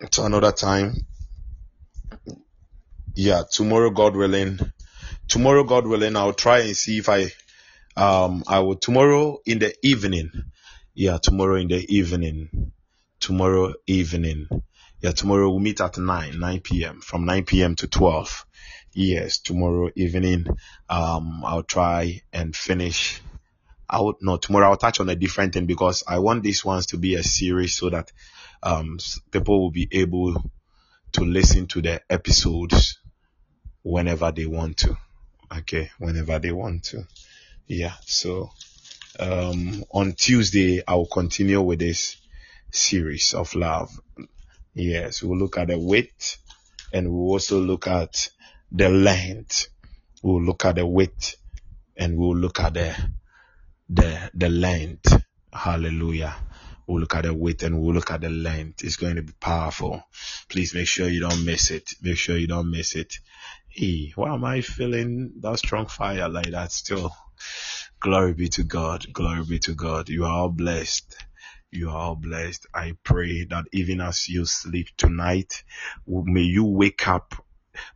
To 0.00 0.24
another 0.24 0.52
time. 0.52 0.94
Yeah, 3.14 3.42
tomorrow, 3.50 3.90
God 3.90 4.14
willing. 4.14 4.58
Tomorrow, 5.28 5.64
God 5.64 5.86
willing, 5.86 6.16
I'll 6.16 6.34
try 6.34 6.60
and 6.60 6.76
see 6.76 6.98
if 6.98 7.08
I 7.08 7.32
um 7.96 8.44
I 8.46 8.60
will 8.60 8.76
tomorrow 8.76 9.38
in 9.46 9.58
the 9.58 9.74
evening. 9.82 10.30
Yeah, 10.94 11.18
tomorrow 11.22 11.56
in 11.56 11.68
the 11.68 11.84
evening. 11.94 12.72
Tomorrow 13.20 13.74
evening. 13.86 14.48
Yeah, 15.00 15.12
tomorrow 15.12 15.50
we'll 15.50 15.60
meet 15.60 15.80
at 15.80 15.98
9, 15.98 16.38
9 16.38 16.60
p.m. 16.60 17.00
from 17.00 17.24
9 17.24 17.44
p.m. 17.44 17.74
to 17.76 17.86
12. 17.88 18.46
Yes, 18.94 19.38
tomorrow 19.40 19.90
evening. 19.96 20.46
Um, 20.88 21.42
I'll 21.44 21.62
try 21.62 22.22
and 22.32 22.54
finish. 22.54 23.20
I 23.88 24.00
would 24.00 24.16
no 24.20 24.36
tomorrow. 24.36 24.70
I'll 24.70 24.76
touch 24.76 25.00
on 25.00 25.08
a 25.08 25.16
different 25.16 25.54
thing 25.54 25.66
because 25.66 26.04
I 26.06 26.18
want 26.18 26.42
these 26.42 26.64
ones 26.64 26.86
to 26.86 26.98
be 26.98 27.14
a 27.14 27.22
series 27.22 27.76
so 27.76 27.90
that 27.90 28.12
um 28.62 28.98
people 29.30 29.62
will 29.62 29.70
be 29.70 29.88
able 29.92 30.34
to 31.12 31.24
listen 31.24 31.66
to 31.66 31.82
the 31.82 32.00
episodes 32.10 32.98
whenever 33.82 34.32
they 34.32 34.46
want 34.46 34.78
to. 34.78 34.96
Okay, 35.58 35.90
whenever 35.98 36.38
they 36.38 36.52
want 36.52 36.84
to. 36.84 37.04
Yeah. 37.66 37.94
So 38.04 38.50
um 39.18 39.84
on 39.90 40.12
Tuesday 40.12 40.82
I 40.86 40.94
will 40.94 41.06
continue 41.06 41.60
with 41.60 41.78
this 41.78 42.16
series 42.70 43.34
of 43.34 43.54
love. 43.54 43.90
Yes, 44.74 45.22
we'll 45.22 45.38
look 45.38 45.56
at 45.58 45.68
the 45.68 45.78
width 45.78 46.38
and 46.92 47.10
we'll 47.10 47.32
also 47.32 47.60
look 47.60 47.86
at 47.86 48.28
the 48.72 48.88
length. 48.88 49.68
We'll 50.22 50.42
look 50.42 50.64
at 50.64 50.76
the 50.76 50.86
width 50.86 51.36
and 51.96 52.16
we'll 52.18 52.36
look 52.36 52.60
at 52.60 52.74
the 52.74 52.96
the 53.88 54.30
the 54.34 54.48
length. 54.48 55.22
Hallelujah. 55.52 56.34
We'll 56.86 57.00
look 57.00 57.14
at 57.14 57.24
the 57.24 57.34
width 57.34 57.62
and 57.62 57.80
we'll 57.80 57.94
look 57.94 58.10
at 58.10 58.20
the 58.20 58.30
length. 58.30 58.84
It's 58.84 58.96
going 58.96 59.16
to 59.16 59.22
be 59.22 59.32
powerful. 59.40 60.02
Please 60.48 60.74
make 60.74 60.86
sure 60.86 61.08
you 61.08 61.20
don't 61.20 61.44
miss 61.44 61.70
it. 61.70 61.92
Make 62.02 62.18
sure 62.18 62.36
you 62.36 62.46
don't 62.46 62.70
miss 62.70 62.94
it. 62.94 63.14
Hey, 63.68 64.12
why 64.14 64.32
am 64.34 64.44
I 64.44 64.60
feeling 64.60 65.32
that 65.40 65.58
strong 65.58 65.86
fire 65.86 66.28
like 66.28 66.50
that 66.50 66.72
still? 66.72 67.12
Glory 68.00 68.34
be 68.34 68.48
to 68.50 68.64
God. 68.64 69.06
Glory 69.12 69.44
be 69.44 69.58
to 69.60 69.74
God. 69.74 70.08
You 70.08 70.24
are 70.24 70.32
all 70.32 70.48
blessed. 70.48 71.16
You 71.70 71.90
are 71.90 71.96
all 71.96 72.16
blessed. 72.16 72.66
I 72.74 72.94
pray 73.02 73.44
that 73.46 73.64
even 73.72 74.00
as 74.00 74.28
you 74.28 74.44
sleep 74.46 74.88
tonight, 74.96 75.64
may 76.06 76.42
you 76.42 76.64
wake 76.64 77.08
up 77.08 77.34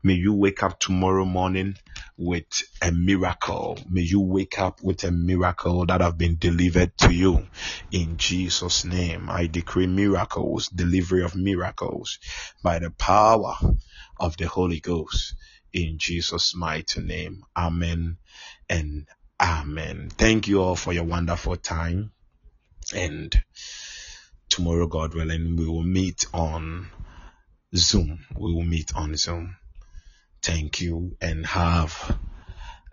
May 0.03 0.15
you 0.15 0.35
wake 0.35 0.63
up 0.63 0.79
tomorrow 0.79 1.25
morning 1.25 1.77
with 2.17 2.63
a 2.83 2.93
miracle. 2.93 3.79
May 3.89 4.03
you 4.03 4.21
wake 4.21 4.59
up 4.59 4.83
with 4.83 5.05
a 5.05 5.11
miracle 5.11 5.87
that 5.87 6.01
have 6.01 6.19
been 6.19 6.37
delivered 6.39 6.97
to 6.99 7.13
you. 7.13 7.47
In 7.91 8.17
Jesus' 8.17 8.85
name, 8.85 9.31
I 9.31 9.47
decree 9.47 9.87
miracles, 9.87 10.69
delivery 10.69 11.25
of 11.25 11.35
miracles 11.35 12.19
by 12.63 12.79
the 12.79 12.91
power 12.91 13.55
of 14.19 14.37
the 14.37 14.47
Holy 14.47 14.81
Ghost. 14.81 15.35
In 15.73 15.99
Jesus' 15.99 16.55
mighty 16.55 17.01
name. 17.01 17.45
Amen 17.57 18.19
and 18.69 19.07
amen. 19.41 20.11
Thank 20.11 20.49
you 20.49 20.63
all 20.63 20.77
for 20.77 20.93
your 20.93 21.05
wonderful 21.05 21.57
time. 21.57 22.13
And 22.95 23.33
tomorrow, 24.49 24.87
God 24.89 25.15
willing, 25.15 25.57
we 25.57 25.67
will 25.67 25.85
meet 25.85 26.27
on 26.35 26.91
Zoom. 27.75 28.27
We 28.37 28.53
will 28.53 28.65
meet 28.65 28.95
on 28.95 29.17
Zoom. 29.17 29.57
Thank 30.43 30.81
you 30.81 31.17
and 31.21 31.45
have 31.47 32.19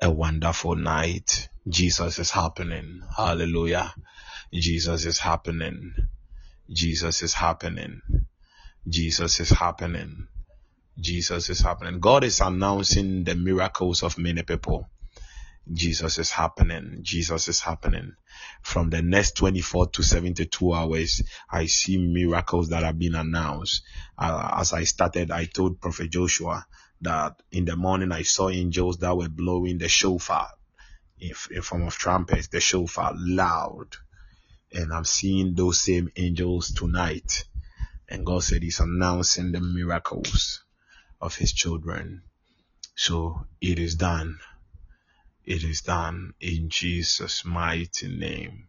a 0.02 0.12
wonderful 0.12 0.76
night. 0.76 1.48
Jesus 1.68 2.20
is 2.20 2.30
happening. 2.30 3.02
Hallelujah. 3.16 3.94
Jesus 4.54 5.06
is 5.06 5.20
happening. 5.20 5.94
Jesus 6.70 7.22
is 7.22 7.34
happening. 7.34 8.02
Jesus 8.88 9.40
is 9.40 9.50
happening. 9.50 10.28
Jesus 11.00 11.50
is 11.50 11.62
happening. 11.62 12.00
God 12.02 12.26
is 12.26 12.42
announcing 12.42 13.24
the 13.24 13.36
miracles 13.36 14.04
of 14.04 14.18
many 14.18 14.44
people. 14.44 14.90
Jesus 15.72 16.18
is 16.18 16.32
happening. 16.32 17.00
Jesus 17.02 17.48
is 17.48 17.62
happening. 17.62 18.14
From 18.62 18.90
the 18.90 19.02
next 19.02 19.38
24 19.38 19.88
to 19.92 20.04
72 20.04 20.74
hours, 20.74 21.22
I 21.50 21.66
see 21.68 21.98
miracles 21.98 22.70
that 22.70 22.84
have 22.84 23.00
been 23.00 23.16
announced. 23.16 23.84
Uh, 24.18 24.56
as 24.58 24.74
I 24.74 24.84
started, 24.84 25.32
I 25.32 25.46
told 25.46 25.80
Prophet 25.80 26.10
Joshua 26.12 26.66
that 27.02 27.42
in 27.52 27.66
the 27.66 27.76
morning 27.76 28.12
I 28.12 28.24
saw 28.24 28.50
angels 28.50 28.98
that 29.00 29.16
were 29.16 29.30
blowing 29.30 29.78
the 29.78 29.88
shofar 29.88 30.50
in, 31.20 31.34
in 31.52 31.62
form 31.62 31.84
of 31.84 31.96
trumpets, 31.96 32.48
the 32.48 32.60
shofar 32.60 33.14
loud. 33.16 33.96
And 34.74 34.94
I'm 34.94 35.06
seeing 35.06 35.56
those 35.56 35.80
same 35.80 36.10
angels 36.16 36.72
tonight. 36.72 37.46
And 38.10 38.26
God 38.26 38.44
said 38.44 38.64
He's 38.64 38.80
announcing 38.80 39.52
the 39.52 39.62
miracles 39.62 40.64
of 41.22 41.36
His 41.36 41.54
children. 41.54 42.24
So 42.96 43.46
it 43.62 43.80
is 43.80 43.96
done. 43.96 44.40
It 45.46 45.64
is 45.64 45.82
done 45.82 46.34
in 46.42 46.70
Jesus' 46.70 47.46
mighty 47.46 48.08
name. 48.10 48.68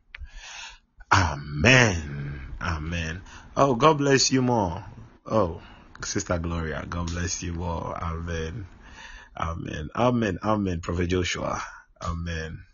Amen. 1.12 2.54
Amen. 2.60 3.22
Oh, 3.56 3.74
God 3.74 3.98
bless 3.98 4.30
you 4.30 4.42
more. 4.42 4.84
Oh, 5.26 5.60
Sister 6.04 6.38
Gloria, 6.38 6.84
God 6.88 7.08
bless 7.08 7.42
you 7.42 7.62
all. 7.62 7.94
Amen. 8.00 8.66
Amen. 9.38 9.88
Amen. 9.94 10.38
Amen. 10.42 10.80
Prophet 10.80 11.08
Joshua. 11.08 11.62
Amen. 12.02 12.64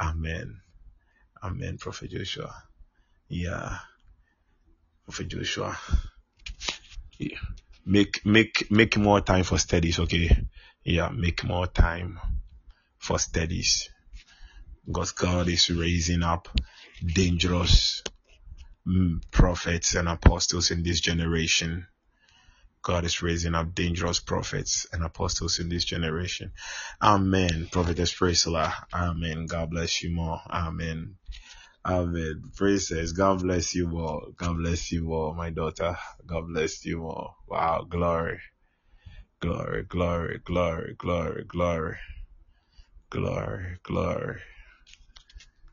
Amen. 0.00 0.60
Amen. 1.42 1.78
Prophet 1.78 2.10
Joshua. 2.10 2.54
Yeah. 3.28 3.78
Prophet 5.04 5.28
Joshua. 5.28 5.78
Yeah. 7.18 7.38
Make 7.84 8.26
make 8.26 8.70
make 8.70 8.96
more 8.96 9.20
time 9.20 9.44
for 9.44 9.58
studies, 9.58 9.98
okay? 10.00 10.36
Yeah, 10.84 11.08
make 11.10 11.44
more 11.44 11.66
time 11.68 12.18
for 12.98 13.18
studies. 13.18 13.88
Because 14.84 15.12
God 15.12 15.48
is 15.48 15.70
raising 15.70 16.22
up 16.22 16.48
dangerous 17.04 18.02
mm, 18.86 19.20
prophets 19.30 19.94
and 19.94 20.08
apostles 20.08 20.70
in 20.70 20.82
this 20.82 21.00
generation. 21.00 21.86
God 22.86 23.04
is 23.04 23.20
raising 23.20 23.56
up 23.56 23.74
dangerous 23.74 24.20
prophets 24.20 24.86
and 24.92 25.02
apostles 25.02 25.58
in 25.58 25.68
this 25.68 25.84
generation. 25.84 26.52
Amen. 27.02 27.68
Prophetess 27.72 28.14
Priscilla. 28.14 28.72
Amen. 28.94 29.46
God 29.46 29.70
bless 29.70 30.04
you 30.04 30.10
more. 30.12 30.40
Amen. 30.48 31.16
Amen. 31.84 32.44
Princess, 32.56 33.10
God 33.10 33.42
bless 33.42 33.74
you 33.74 33.88
more. 33.88 34.28
God 34.36 34.58
bless 34.58 34.92
you 34.92 35.02
more, 35.02 35.34
my 35.34 35.50
daughter. 35.50 35.96
God 36.24 36.46
bless 36.46 36.84
you 36.84 36.98
more. 36.98 37.34
Wow. 37.48 37.86
Glory. 37.90 38.38
Glory, 39.42 39.82
glory, 39.82 40.38
glory, 40.44 40.94
glory, 40.96 41.44
glory. 41.44 41.96
Glory, 43.10 43.78
glory. 43.82 44.40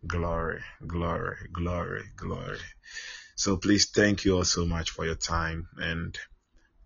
Glory, 0.07 0.61
glory, 0.87 1.37
glory, 1.53 2.03
glory. 2.15 2.59
So 3.35 3.57
please 3.57 3.91
thank 3.91 4.25
you 4.25 4.37
all 4.37 4.45
so 4.45 4.65
much 4.65 4.89
for 4.89 5.05
your 5.05 5.15
time 5.15 5.67
and 5.77 6.17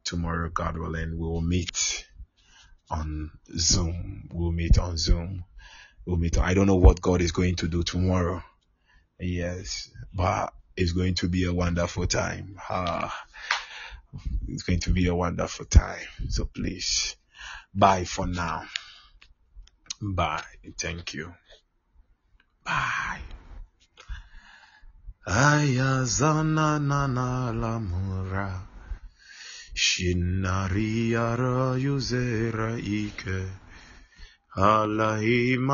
tomorrow, 0.08 0.50
God 0.50 0.78
willing, 0.78 1.12
we 1.12 1.28
will 1.28 1.42
meet 1.42 2.08
on 2.90 3.32
Zoom. 3.58 4.30
We'll 4.34 4.54
meet 4.54 4.80
on 4.80 4.98
Zoom. 4.98 5.44
We'll 6.06 6.18
meet. 6.18 6.38
I 6.38 6.54
don't 6.54 6.68
know 6.68 6.76
what 6.76 7.02
God 7.02 7.22
is 7.22 7.34
going 7.34 7.58
to 7.58 7.68
do 7.68 7.84
tomorrow. 7.84 8.42
Yes, 9.20 9.92
but 10.14 10.54
it's 10.78 10.94
going 10.94 11.16
to 11.16 11.28
be 11.28 11.44
a 11.46 11.54
wonderful 11.54 12.08
time. 12.08 12.56
Ah, 12.70 13.14
it's 14.48 14.64
going 14.64 14.80
to 14.82 14.92
be 14.92 15.08
a 15.08 15.16
wonderful 15.16 15.66
time. 15.66 16.08
So 16.30 16.46
please, 16.46 17.18
bye 17.74 18.06
for 18.06 18.28
now. 18.28 18.64
Bye. 20.02 20.44
Thank 20.80 21.14
you. 21.14 21.34
Bye. 22.64 23.20
Ayazana 25.28 26.80
na 26.80 27.08
na 27.08 27.52
lamura. 27.52 28.77
Shinari 29.78 31.14
ara 31.14 31.78
yuzera 31.78 32.70
ike. 32.82 33.40
Alahim 34.58 35.66